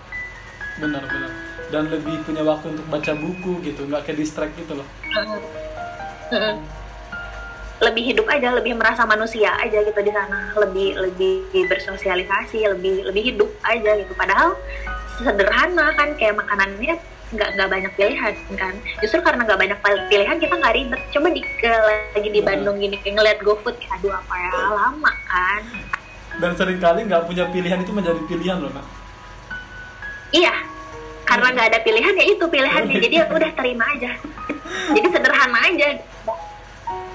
Benar-benar. 0.79 1.33
Dan 1.69 1.85
lebih 1.91 2.23
punya 2.27 2.43
waktu 2.43 2.75
untuk 2.75 2.87
baca 2.91 3.13
buku 3.17 3.53
gitu, 3.65 3.87
nggak 3.87 4.03
ke 4.09 4.13
distract 4.15 4.55
gitu 4.59 4.79
loh. 4.79 4.89
Lebih 7.79 8.03
hidup 8.11 8.27
aja 8.27 8.51
lebih 8.59 8.75
merasa 8.75 9.07
manusia 9.07 9.55
aja 9.55 9.79
gitu 9.87 10.01
di 10.03 10.11
sana 10.11 10.51
lebih 10.59 10.99
lebih 10.99 11.47
bersosialisasi 11.71 12.67
lebih 12.75 13.07
lebih 13.07 13.23
hidup 13.31 13.51
aja 13.63 13.95
gitu 14.03 14.11
padahal 14.19 14.59
sederhana 15.23 15.95
kan 15.95 16.11
kayak 16.19 16.35
makanannya 16.43 16.99
nggak 17.29 17.49
nggak 17.57 17.69
banyak 17.69 17.93
pilihan 17.97 18.35
kan? 18.57 18.75
Justru 19.05 19.21
karena 19.21 19.45
nggak 19.45 19.61
banyak 19.61 19.79
pilihan 20.09 20.37
kita 20.41 20.55
nggak 20.57 20.75
ribet. 20.75 21.01
Coba 21.13 21.29
di 21.33 21.43
ke, 21.45 21.73
lagi 22.17 22.31
di 22.33 22.41
Bandung 22.41 22.77
gini 22.81 22.97
kayak 23.01 23.15
ngeliat 23.21 23.39
GoFood 23.45 23.77
kayak 23.77 24.01
aduh 24.01 24.13
apa 24.17 24.35
ya 24.37 24.51
lama 24.73 25.13
kan? 25.29 25.63
Dan 26.39 26.51
sering 26.57 26.79
kali 26.81 27.05
nggak 27.05 27.23
punya 27.27 27.45
pilihan 27.51 27.79
itu 27.83 27.93
menjadi 27.93 28.21
pilihan 28.25 28.57
loh 28.63 28.73
nak 28.73 28.87
iya. 30.33 30.55
Karena 31.29 31.53
nggak 31.53 31.69
ada 31.77 31.81
pilihan 31.85 32.15
ya 32.17 32.25
itu 32.25 32.45
pilihannya. 32.49 32.97
Jadi 33.05 33.15
ya 33.21 33.29
udah 33.29 33.51
terima 33.53 33.85
aja. 33.93 34.17
Jadi 34.97 35.09
sederhana 35.13 35.61
aja. 35.61 35.89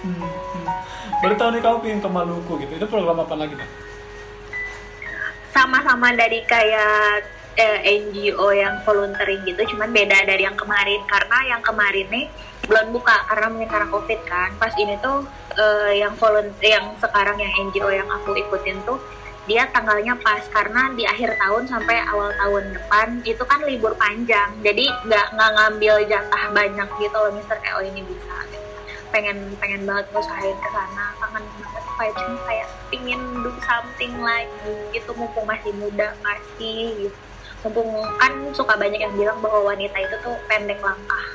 Hmm, 0.05 0.13
hmm. 0.13 0.65
baru 1.25 1.33
tahu 1.33 1.49
nih 1.57 1.61
kamu 1.65 1.77
pengen 1.81 1.99
ke 2.03 2.09
Maluku 2.09 2.53
gitu. 2.61 2.73
Itu 2.77 2.85
program 2.85 3.25
apa 3.25 3.33
lagi 3.33 3.57
nak 3.57 3.69
sama-sama 5.53 6.09
dari 6.17 6.41
kayak 6.49 7.21
eh, 7.57 7.79
NGO 8.01 8.49
yang 8.53 8.81
volunteering 8.85 9.41
gitu 9.45 9.75
cuman 9.75 9.89
beda 9.93 10.25
dari 10.25 10.43
yang 10.45 10.57
kemarin. 10.57 11.01
Karena 11.05 11.37
yang 11.55 11.61
kemarin 11.61 12.07
nih 12.09 12.25
belum 12.67 12.95
buka 12.95 13.27
karena 13.29 13.65
karena 13.67 13.87
covid 13.91 14.19
kan. 14.25 14.49
Pas 14.57 14.73
ini 14.79 14.97
tuh 14.99 15.27
eh, 15.57 16.01
yang 16.01 16.13
volunteer 16.17 16.79
yang 16.81 16.87
sekarang 16.97 17.37
yang 17.37 17.53
NGO 17.69 17.89
yang 17.91 18.09
aku 18.09 18.33
ikutin 18.37 18.79
tuh 18.87 18.97
dia 19.45 19.67
tanggalnya 19.69 20.17
pas. 20.21 20.41
Karena 20.49 20.89
di 20.95 21.03
akhir 21.05 21.37
tahun 21.37 21.67
sampai 21.69 21.97
awal 22.09 22.31
tahun 22.39 22.63
depan 22.73 23.07
itu 23.25 23.43
kan 23.45 23.59
libur 23.63 23.93
panjang. 23.99 24.49
Jadi 24.65 24.89
nggak 25.05 25.27
nggak 25.37 25.51
ngambil 25.57 25.95
jatah 26.09 26.43
banyak 26.51 26.89
gitu 26.97 27.17
loh 27.17 27.31
mister. 27.35 27.57
Kayak 27.61 27.75
oh 27.79 27.83
ini 27.83 28.01
bisa. 28.07 28.35
Pengen 29.13 29.37
pengen 29.61 29.85
banget 29.85 30.09
ngusahain 30.09 30.57
ke 30.57 30.69
sana. 30.73 31.05
Kangen 31.21 31.45
banget 31.61 31.83
kayak 31.93 32.15
kayak 32.49 32.67
pingin 32.89 33.21
do 33.45 33.51
something 33.61 34.13
lagi 34.21 34.73
gitu 34.93 35.13
mumpung 35.13 35.45
masih 35.45 35.73
muda 35.77 36.17
masih 36.25 37.09
gitu 37.09 37.17
mumpung 37.63 37.89
kan 38.19 38.31
suka 38.51 38.75
banyak 38.75 38.99
yang 38.99 39.13
bilang 39.15 39.39
bahwa 39.39 39.71
wanita 39.71 39.95
itu 39.95 40.15
tuh 40.19 40.35
pendek 40.51 40.83
langkah. 40.83 41.25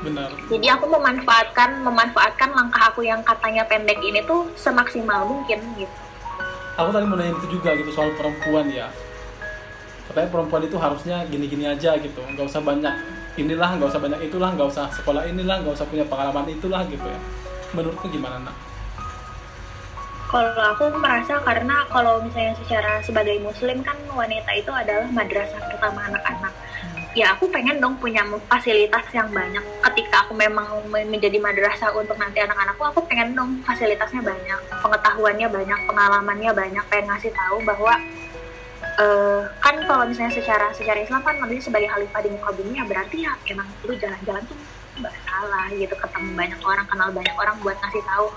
Benar. 0.00 0.32
Jadi 0.48 0.66
aku 0.72 0.88
memanfaatkan 0.88 1.84
memanfaatkan 1.84 2.56
langkah 2.56 2.88
aku 2.88 3.04
yang 3.04 3.20
katanya 3.20 3.68
pendek 3.68 4.00
ini 4.00 4.24
tuh 4.24 4.48
semaksimal 4.56 5.28
mungkin 5.28 5.60
gitu. 5.76 5.98
Aku 6.80 6.88
tadi 6.88 7.04
mau 7.04 7.20
nanya 7.20 7.36
itu 7.36 7.60
juga 7.60 7.76
gitu 7.76 7.92
soal 7.92 8.16
perempuan 8.16 8.72
ya. 8.72 8.88
Katanya 10.08 10.28
perempuan 10.32 10.64
itu 10.64 10.80
harusnya 10.80 11.28
gini-gini 11.28 11.68
aja 11.68 12.00
gitu. 12.00 12.24
Nggak 12.24 12.48
usah 12.48 12.64
banyak 12.64 12.94
inilah 13.36 13.76
nggak 13.76 13.92
usah 13.92 14.00
banyak 14.00 14.20
itulah 14.24 14.56
nggak 14.56 14.68
usah 14.72 14.88
sekolah 14.88 15.28
inilah 15.28 15.60
nggak 15.60 15.76
usah 15.76 15.84
punya 15.84 16.08
pengalaman 16.08 16.48
itulah 16.48 16.80
gitu 16.88 17.04
ya. 17.04 17.20
Menurutku 17.76 18.08
gimana 18.08 18.40
nak 18.40 18.69
kalau 20.30 20.54
aku 20.54 20.94
merasa 20.94 21.42
karena 21.42 21.82
kalau 21.90 22.22
misalnya 22.22 22.54
secara 22.62 23.02
sebagai 23.02 23.42
muslim 23.42 23.82
kan 23.82 23.98
wanita 24.14 24.50
itu 24.54 24.70
adalah 24.70 25.10
madrasah 25.10 25.58
pertama 25.74 26.06
anak-anak. 26.06 26.54
Ya 27.18 27.34
aku 27.34 27.50
pengen 27.50 27.82
dong 27.82 27.98
punya 27.98 28.22
fasilitas 28.46 29.02
yang 29.10 29.26
banyak. 29.34 29.58
Ketika 29.82 30.22
aku 30.22 30.38
memang 30.38 30.86
menjadi 30.86 31.42
madrasah 31.42 31.90
untuk 31.98 32.14
nanti 32.14 32.38
anak-anakku 32.38 32.78
aku 32.94 33.02
pengen 33.10 33.34
dong 33.34 33.58
fasilitasnya 33.66 34.22
banyak 34.22 34.60
pengetahuannya 34.78 35.50
banyak 35.50 35.78
pengalamannya 35.90 36.50
banyak. 36.54 36.84
Pengen 36.86 37.10
ngasih 37.10 37.34
tahu 37.34 37.66
bahwa 37.66 37.98
uh, 39.02 39.42
kan 39.58 39.74
kalau 39.82 40.06
misalnya 40.06 40.30
secara 40.30 40.70
secara 40.70 41.02
Islam 41.02 41.26
kan 41.26 41.42
Nabi 41.42 41.58
sebagai 41.58 41.90
khalifah 41.90 42.22
di 42.22 42.30
muka 42.30 42.54
bumi 42.54 42.78
ya 42.78 42.86
berarti 42.86 43.16
ya 43.26 43.34
emang 43.50 43.66
lu 43.82 43.98
jalan-jalan 43.98 44.46
tuh 44.46 44.58
nggak 45.02 45.14
salah 45.26 45.66
gitu 45.74 45.94
ketemu 45.98 46.30
banyak 46.38 46.60
orang 46.62 46.86
kenal 46.86 47.08
banyak 47.10 47.34
orang 47.34 47.56
buat 47.66 47.74
ngasih 47.82 48.04
tahu 48.06 48.30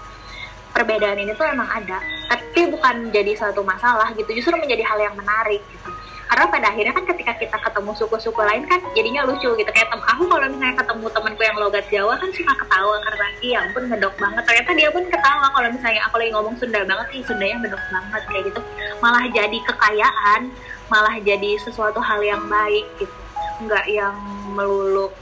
perbedaan 0.74 1.22
ini 1.22 1.32
tuh 1.38 1.46
emang 1.46 1.70
ada. 1.70 2.02
Tapi 2.28 2.68
bukan 2.74 3.14
jadi 3.14 3.38
suatu 3.38 3.62
masalah 3.62 4.10
gitu 4.18 4.30
justru 4.34 4.58
menjadi 4.58 4.84
hal 4.84 5.00
yang 5.00 5.16
menarik 5.16 5.62
gitu. 5.70 5.90
Karena 6.34 6.50
pada 6.50 6.74
akhirnya 6.74 6.94
kan 6.98 7.06
ketika 7.06 7.34
kita 7.38 7.58
ketemu 7.62 7.92
suku-suku 7.94 8.42
lain 8.42 8.66
kan 8.66 8.82
jadinya 8.98 9.22
lucu 9.22 9.54
gitu. 9.54 9.70
Kayak 9.70 9.94
tem 9.94 10.02
aku 10.02 10.26
kalau 10.26 10.50
misalnya 10.50 10.76
ketemu 10.82 11.06
temanku 11.14 11.42
yang 11.46 11.58
logat 11.62 11.86
Jawa 11.94 12.14
kan 12.18 12.30
suka 12.34 12.54
ketawa 12.58 12.96
karena 13.06 13.28
iya 13.46 13.58
ampun 13.70 13.84
ngedok 13.86 14.14
banget. 14.18 14.44
Ternyata 14.50 14.72
dia 14.74 14.90
pun 14.90 15.04
ketawa 15.14 15.46
kalau 15.54 15.70
misalnya 15.70 16.02
aku 16.10 16.16
lagi 16.18 16.32
ngomong 16.34 16.56
Sunda 16.58 16.82
banget 16.90 17.08
ih 17.14 17.22
Sunda 17.22 17.46
yang 17.46 17.62
ngedok 17.62 17.84
banget 17.86 18.22
kayak 18.34 18.44
gitu. 18.50 18.62
Malah 18.98 19.26
jadi 19.30 19.58
kekayaan 19.62 20.42
malah 20.90 21.16
jadi 21.22 21.52
sesuatu 21.62 22.02
hal 22.02 22.20
yang 22.26 22.42
baik 22.50 22.86
gitu. 22.98 23.14
Nggak 23.62 23.86
yang 23.94 24.18
melulu 24.58 25.14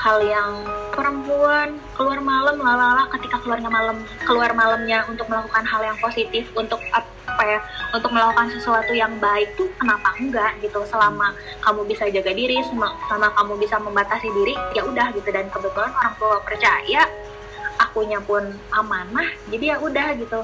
hal 0.00 0.18
yang 0.24 0.64
perempuan 0.96 1.76
keluar 1.92 2.18
malam 2.24 2.56
lalala 2.56 3.04
ketika 3.12 3.36
keluarnya 3.44 3.68
malam 3.68 4.00
keluar 4.24 4.48
malamnya 4.56 5.04
untuk 5.04 5.28
melakukan 5.28 5.60
hal 5.68 5.80
yang 5.84 5.98
positif 6.00 6.48
untuk 6.56 6.80
apa 6.96 7.42
ya 7.44 7.60
untuk 7.92 8.08
melakukan 8.08 8.48
sesuatu 8.48 8.96
yang 8.96 9.12
baik 9.20 9.52
tuh 9.60 9.68
kenapa 9.76 10.16
enggak 10.16 10.56
gitu? 10.64 10.80
Selama 10.88 11.36
kamu 11.60 11.84
bisa 11.84 12.08
jaga 12.08 12.32
diri 12.32 12.64
selama 12.64 13.28
kamu 13.36 13.60
bisa 13.60 13.76
membatasi 13.76 14.28
diri 14.32 14.56
ya 14.72 14.88
udah 14.88 15.12
gitu. 15.12 15.28
Dan 15.28 15.52
kebetulan 15.52 15.92
orang 15.92 16.14
tua 16.16 16.40
percaya 16.40 17.04
akunya 17.76 18.20
pun 18.24 18.56
amanah 18.72 19.28
jadi 19.52 19.76
ya 19.76 19.84
udah 19.84 20.16
gitu. 20.16 20.40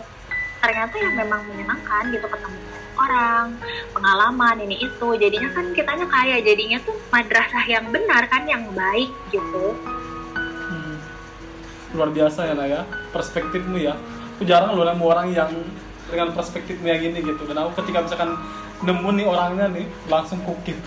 Ternyata 0.60 0.94
yang 1.00 1.14
memang 1.16 1.40
menyenangkan 1.48 2.12
gitu 2.12 2.28
ketemu 2.28 2.85
orang 2.96 3.56
pengalaman 3.92 4.56
ini 4.64 4.76
itu. 4.84 5.08
Jadinya 5.16 5.50
kan 5.52 5.72
kitanya 5.72 6.06
kaya 6.08 6.36
jadinya 6.42 6.78
tuh 6.82 6.96
madrasah 7.12 7.64
yang 7.68 7.84
benar 7.92 8.26
kan 8.28 8.42
yang 8.48 8.64
baik 8.72 9.12
gitu. 9.30 9.76
Hmm. 10.36 10.96
luar 11.94 12.10
biasa 12.12 12.52
ya 12.52 12.54
Naya. 12.56 12.80
Perspektifmu 13.14 13.76
ya. 13.80 13.94
Aku 14.36 14.44
jarang 14.44 14.76
loh 14.76 14.84
nemu 14.84 15.04
orang 15.04 15.32
yang 15.32 15.50
dengan 16.10 16.32
perspektifmu 16.36 16.84
yang 16.84 17.00
gini 17.00 17.24
gitu. 17.24 17.42
Dan 17.48 17.56
aku 17.62 17.80
ketika 17.84 18.04
misalkan 18.04 18.36
nemu 18.84 19.08
nih 19.16 19.26
orangnya 19.26 19.66
nih 19.72 19.86
langsung 20.08 20.40
kukit. 20.44 20.76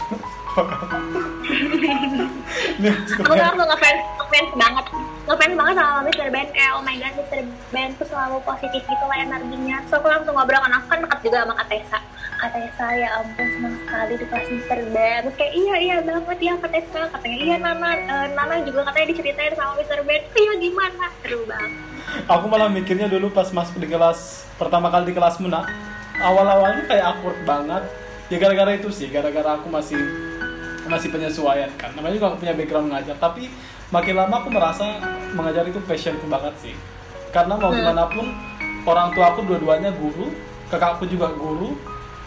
Aku 3.20 3.34
langsung 3.36 3.68
ngefans 3.70 4.19
ngefans 4.30 4.54
banget. 4.54 4.86
Ngefans 5.26 5.56
banget 5.58 5.76
sama 5.82 6.00
Mr. 6.06 6.28
Ben. 6.30 6.48
Kayak 6.54 6.72
oh 6.78 6.84
my 6.86 6.96
god 7.02 7.14
Mr. 7.18 7.40
Ben 7.74 7.90
tuh 7.98 8.06
selalu 8.06 8.38
positif 8.46 8.82
gitu 8.86 9.06
lah 9.10 9.18
energinya. 9.18 9.82
So 9.90 9.98
aku 9.98 10.06
langsung 10.06 10.38
ngobrol 10.38 10.62
kan. 10.62 10.72
Aku 10.78 10.86
kan 10.86 11.00
dekat 11.02 11.20
juga 11.26 11.38
sama 11.42 11.54
Kak 12.40 12.56
Tessa 12.56 12.88
ya 12.96 13.20
ampun 13.20 13.44
senang 13.52 13.76
sekali 13.84 14.14
di 14.16 14.26
kelas 14.30 14.48
Mr. 14.48 14.80
Ben. 14.94 15.20
Terus 15.26 15.36
kayak 15.36 15.54
iya 15.58 15.76
iya 15.82 15.96
banget 16.06 16.38
ya 16.40 16.54
Kak 16.62 16.72
Tessa 16.72 17.02
katanya 17.10 17.38
iya 17.42 17.56
Nana. 17.58 17.90
Uh, 18.06 18.28
Nana 18.38 18.56
juga 18.62 18.80
katanya 18.86 19.08
diceritain 19.10 19.54
sama 19.58 19.74
Mr. 19.82 20.00
Ben. 20.06 20.22
Iya 20.38 20.54
gimana? 20.62 21.06
Seru 21.26 21.42
banget. 21.50 21.72
Aku 22.30 22.46
malah 22.46 22.70
mikirnya 22.70 23.10
dulu 23.10 23.34
pas 23.34 23.50
masuk 23.50 23.82
di 23.82 23.90
kelas 23.90 24.46
pertama 24.62 24.94
kali 24.94 25.10
di 25.10 25.16
kelas 25.18 25.42
Muna 25.42 25.66
awal-awalnya 26.22 26.86
kayak 26.86 27.06
awkward 27.18 27.40
banget. 27.50 27.84
Ya 28.30 28.38
gara-gara 28.38 28.78
itu 28.78 28.94
sih 28.94 29.10
gara-gara 29.10 29.58
aku 29.58 29.74
masih 29.74 29.98
masih 30.86 31.10
penyesuaian 31.10 31.74
kan. 31.76 31.92
Namanya 31.98 32.14
juga 32.14 32.28
aku 32.34 32.46
punya 32.46 32.54
background 32.54 32.94
ngajar. 32.94 33.18
Tapi 33.18 33.50
makin 33.90 34.16
lama 34.18 34.36
aku 34.46 34.50
merasa 34.54 35.02
mengajar 35.34 35.66
itu 35.66 35.82
passionku 35.82 36.30
banget 36.30 36.54
sih 36.62 36.76
karena 37.34 37.58
mau 37.58 37.74
hmm. 37.74 37.78
gimana 37.82 38.04
pun 38.06 38.26
orang 38.86 39.14
tua 39.18 39.34
aku 39.34 39.46
dua-duanya 39.46 39.90
guru 39.98 40.30
kakakku 40.70 41.10
juga 41.10 41.34
guru 41.34 41.74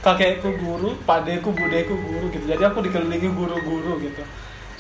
kakekku 0.03 0.59
guru 0.59 0.99
padeku 1.07 1.55
budeku 1.55 1.95
guru 1.95 2.27
gitu 2.35 2.45
jadi 2.51 2.71
aku 2.71 2.83
dikelilingi 2.83 3.31
guru-guru 3.31 4.03
gitu 4.03 4.23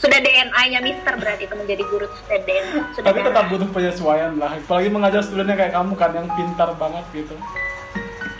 sudah 0.02 0.18
DNA-nya 0.18 0.82
Mister 0.82 1.14
berarti 1.14 1.46
itu 1.46 1.54
menjadi 1.54 1.86
guru 1.86 2.10
sudah 2.10 2.38
DNA. 2.42 2.82
Sudah 2.90 3.06
Tapi 3.06 3.22
tetap 3.22 3.44
butuh 3.46 3.70
penyesuaian 3.70 4.34
lah. 4.34 4.58
Apalagi 4.58 4.90
mengajar 4.90 5.22
studentnya 5.22 5.54
kayak 5.54 5.78
kamu 5.78 5.94
kan 5.94 6.10
yang 6.10 6.26
pintar 6.26 6.74
banget 6.74 7.06
gitu. 7.14 7.38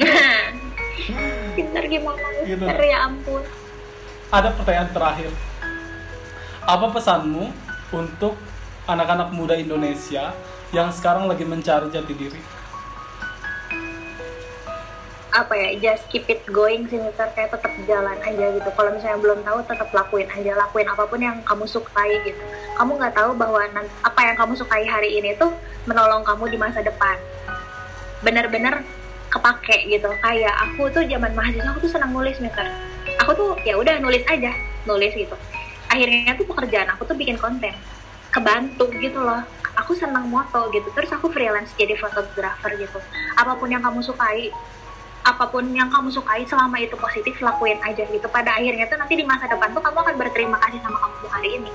pintar 1.54 1.84
gimana 1.86 2.26
gitu. 2.42 2.66
Mister 2.66 2.82
ya 2.82 2.98
ampun. 3.06 3.46
Ada 4.34 4.58
pertanyaan 4.58 4.90
terakhir. 4.90 5.30
Apa 6.66 6.86
pesanmu 6.90 7.54
untuk 7.92 8.34
anak-anak 8.88 9.30
muda 9.30 9.54
Indonesia 9.54 10.32
yang 10.72 10.88
sekarang 10.90 11.28
lagi 11.28 11.44
mencari 11.44 11.92
jati 11.92 12.14
diri? 12.16 12.40
apa 15.32 15.56
ya 15.56 15.68
just 15.80 16.04
keep 16.12 16.28
it 16.28 16.44
going 16.52 16.84
sih 16.92 17.00
mister. 17.00 17.24
Kayak 17.32 17.56
tetap 17.56 17.72
jalan 17.88 18.20
aja 18.20 18.46
gitu. 18.52 18.68
Kalau 18.76 18.92
misalnya 18.92 19.18
belum 19.18 19.40
tahu 19.40 19.58
tetap 19.64 19.88
lakuin 19.96 20.28
aja. 20.28 20.52
Lakuin 20.60 20.84
apa 20.84 21.08
pun 21.08 21.20
yang 21.24 21.40
kamu 21.48 21.64
sukai 21.64 22.20
gitu. 22.28 22.36
Kamu 22.76 23.00
nggak 23.00 23.16
tahu 23.16 23.32
bahwa 23.40 23.64
apa 24.04 24.20
yang 24.20 24.36
kamu 24.36 24.52
sukai 24.60 24.84
hari 24.84 25.16
ini 25.16 25.32
tuh 25.40 25.48
menolong 25.88 26.20
kamu 26.20 26.52
di 26.52 26.58
masa 26.60 26.84
depan. 26.84 27.16
Bener-bener 28.20 28.84
kepake 29.32 29.88
gitu. 29.88 30.12
Kayak 30.20 30.54
aku 30.68 30.92
tuh 30.92 31.02
zaman 31.08 31.32
mahasiswa 31.32 31.72
aku 31.72 31.88
tuh 31.88 31.92
senang 31.96 32.12
nulis 32.12 32.36
mister. 32.36 32.68
Aku 33.24 33.32
tuh 33.32 33.56
ya 33.64 33.80
udah 33.80 34.04
nulis 34.04 34.22
aja 34.28 34.52
nulis 34.84 35.14
gitu 35.14 35.36
akhirnya 35.92 36.32
tuh 36.40 36.48
pekerjaan 36.48 36.88
aku 36.96 37.04
tuh 37.04 37.16
bikin 37.20 37.36
konten. 37.36 37.76
Kebantu 38.32 38.88
gitu 38.96 39.20
loh. 39.20 39.44
Aku 39.76 39.92
senang 39.92 40.24
moto 40.32 40.72
gitu. 40.72 40.88
Terus 40.96 41.12
aku 41.12 41.28
freelance 41.28 41.76
jadi 41.76 41.92
fotografer 42.00 42.80
gitu. 42.80 42.96
Apa 43.36 43.60
pun 43.60 43.68
yang 43.68 43.84
kamu 43.84 44.00
sukai 44.00 44.48
apa 45.22 45.46
pun 45.46 45.62
yang 45.70 45.86
kamu 45.86 46.10
sukai 46.10 46.42
selama 46.50 46.82
itu 46.82 46.98
positif 46.98 47.38
lakuin 47.38 47.78
aja 47.86 48.02
gitu. 48.10 48.26
Pada 48.26 48.58
akhirnya 48.58 48.90
tuh 48.90 48.98
nanti 48.98 49.14
di 49.14 49.22
masa 49.22 49.46
depan 49.46 49.70
tuh 49.70 49.78
kamu 49.78 49.98
akan 50.02 50.14
berterima 50.18 50.58
kasih 50.66 50.82
sama 50.82 50.98
kamu 50.98 51.30
hari 51.30 51.50
ini. 51.62 51.70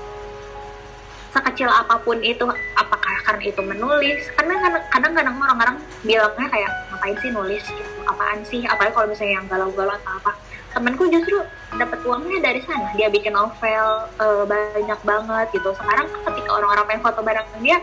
Sekecil 1.32 1.68
apa 1.72 1.96
pun 2.04 2.20
itu 2.20 2.44
apakah 2.76 3.16
karena 3.24 3.44
itu 3.48 3.62
menulis? 3.64 4.20
Karena 4.36 4.82
kadang-kadang 4.92 5.36
orang-orang 5.40 5.76
bilangnya 6.04 6.48
kayak 6.52 6.70
ngapain 6.92 7.16
sih 7.24 7.30
nulis? 7.32 7.64
Gitu. 7.64 7.90
Apaan 8.04 8.40
sih? 8.44 8.60
Apalagi 8.68 8.92
kalau 8.92 9.08
misalnya 9.08 9.40
yang 9.40 9.46
galau-galau 9.48 9.96
atau 9.96 10.12
apa 10.20 10.32
temenku 10.72 11.08
justru 11.08 11.40
dapat 11.76 12.00
uangnya 12.04 12.38
dari 12.52 12.60
sana. 12.64 12.92
Dia 12.96 13.08
bikin 13.08 13.32
novel 13.32 13.86
uh, 14.20 14.44
banyak 14.44 15.00
banget 15.04 15.46
gitu. 15.52 15.70
Sekarang 15.76 16.06
ketika 16.08 16.50
orang-orang 16.54 16.84
pengen 16.88 17.02
foto 17.04 17.20
bareng 17.24 17.46
dia 17.60 17.76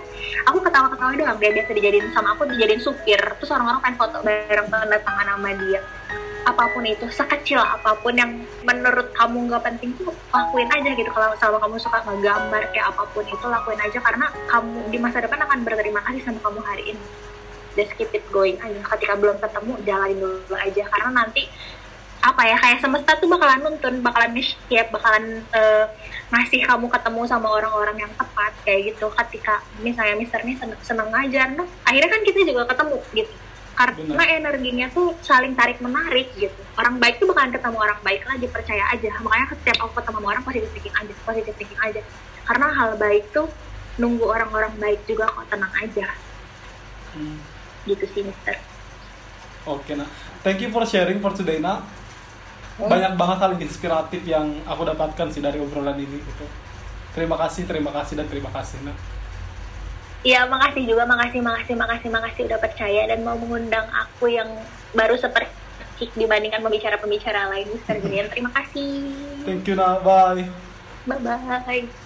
aku 0.45 0.57
ketawa-ketawa 0.61 1.11
doang. 1.17 1.37
Dia 1.41 1.51
biasa 1.53 1.71
dijadiin 1.73 2.07
sama 2.13 2.37
aku 2.37 2.45
dijadiin 2.49 2.81
supir. 2.81 3.17
Terus 3.17 3.51
orang-orang 3.53 3.81
pengen 3.81 3.97
foto 3.97 4.17
bareng 4.21 4.67
tanda 4.69 4.97
tangan 5.01 5.27
sama 5.37 5.51
dia. 5.57 5.81
Apa 6.45 6.69
pun 6.77 6.85
itu 6.85 7.09
sekecil 7.09 7.57
apa 7.57 7.97
pun 8.05 8.13
yang 8.13 8.37
menurut 8.61 9.09
kamu 9.17 9.49
nggak 9.49 9.65
penting 9.65 9.97
tuh 9.97 10.13
lakuin 10.29 10.69
aja 10.69 10.89
gitu. 10.93 11.09
Kalau 11.09 11.33
sama 11.41 11.57
kamu 11.57 11.75
suka 11.81 12.05
ngegambar 12.05 12.69
kayak 12.69 12.85
apa 12.93 13.03
pun 13.09 13.25
itu 13.25 13.45
lakuin 13.49 13.81
aja. 13.81 13.97
Karena 13.97 14.29
kamu 14.49 14.93
di 14.93 14.97
masa 15.01 15.25
depan 15.25 15.41
akan 15.41 15.65
berterima 15.65 16.05
kasih 16.05 16.21
sama 16.21 16.37
kamu 16.45 16.61
hari 16.61 16.83
ini. 16.93 17.05
Just 17.75 17.91
keep 17.99 18.13
it 18.13 18.23
going 18.29 18.55
aja. 18.61 18.77
Ketika 18.77 19.17
belum 19.17 19.41
ketemu 19.41 19.73
jalanin 19.83 20.17
dulu 20.21 20.55
aja. 20.55 20.83
Karena 20.85 21.09
nanti 21.11 21.49
apa 22.25 22.41
ya 22.41 22.57
kayak 22.57 22.81
semesta 22.81 23.13
tuh 23.21 23.29
bakalan 23.29 23.61
nuntun 23.61 24.01
bakalan 24.01 24.33
nge-shape 24.33 24.89
bakalan 24.89 25.45
uh, 25.53 25.85
ngasih 26.33 26.65
kamu 26.65 26.89
ketemu 26.89 27.21
sama 27.29 27.53
orang-orang 27.53 28.01
yang 28.01 28.13
tepat 28.17 28.49
kayak 28.65 28.89
gitu. 28.89 29.13
Ketika 29.13 29.61
misalnya 29.85 30.17
Mister 30.17 30.41
ini 30.41 30.57
seneng, 30.57 30.81
seneng 30.81 31.13
ngajar 31.13 31.53
nah 31.53 31.69
akhirnya 31.85 32.09
kan 32.09 32.21
kita 32.25 32.41
juga 32.41 32.65
ketemu 32.73 32.97
gitu. 33.13 33.33
Karena 33.75 34.23
Benar. 34.23 34.39
energinya 34.41 34.87
tuh 34.89 35.13
saling 35.21 35.53
tarik 35.53 35.77
menarik 35.83 36.33
gitu. 36.33 36.61
Orang 36.79 36.97
baik 36.97 37.21
tuh 37.21 37.29
bakalan 37.29 37.53
ketemu 37.53 37.77
orang 37.77 37.99
baik 38.01 38.23
lagi 38.25 38.47
percaya 38.49 38.83
aja. 38.89 39.11
Makanya 39.21 39.45
setiap 39.53 39.77
aku 39.85 39.93
ketemu 40.01 40.17
sama 40.17 40.27
orang 40.33 40.43
positif 40.47 40.69
thinking 40.73 40.95
aja 40.97 41.13
positif 41.21 41.53
thinking 41.61 41.81
aja. 41.83 42.01
Karena 42.49 42.67
hal 42.73 42.89
baik 42.97 43.29
tuh 43.29 43.45
nunggu 44.01 44.25
orang-orang 44.25 44.73
baik 44.81 45.05
juga 45.05 45.29
kok 45.29 45.45
tenang 45.53 45.73
aja. 45.77 46.09
Hmm. 47.13 47.37
gitu 47.85 48.01
sih 48.11 48.25
Mister. 48.25 48.57
Oke 49.69 49.93
okay, 49.93 49.93
nah. 49.93 50.09
Thank 50.41 50.65
you 50.65 50.73
for 50.73 50.81
sharing 50.89 51.21
for 51.21 51.31
today 51.31 51.61
nah 51.61 51.85
hmm. 52.79 52.89
banyak 52.89 53.13
banget 53.15 53.37
hal 53.41 53.51
inspiratif 53.59 54.21
yang 54.23 54.59
aku 54.67 54.81
dapatkan 54.87 55.27
sih 55.31 55.41
dari 55.43 55.59
obrolan 55.59 55.97
ini 55.99 56.19
gitu 56.19 56.45
terima 57.15 57.39
kasih 57.39 57.63
terima 57.67 57.91
kasih 57.95 58.19
dan 58.19 58.27
terima 58.27 58.51
kasih 58.51 58.79
nah 58.83 58.97
Iya, 60.25 60.49
makasih 60.49 60.89
juga, 60.89 61.05
makasih, 61.05 61.37
makasih, 61.37 61.77
makasih, 61.77 62.09
makasih 62.09 62.41
udah 62.49 62.57
percaya 62.57 63.05
dan 63.05 63.21
mau 63.21 63.37
mengundang 63.37 63.85
aku 63.93 64.25
yang 64.25 64.49
baru 64.97 65.13
seperti 65.21 65.53
dibandingkan 66.17 66.65
pembicara-pembicara 66.65 67.53
lain, 67.53 67.69
Mister 67.69 68.01
Terima 68.33 68.49
kasih. 68.49 69.05
Thank 69.45 69.69
you, 69.69 69.77
nah. 69.77 70.01
Bye. 70.01 70.49
Bye-bye. 71.05 72.04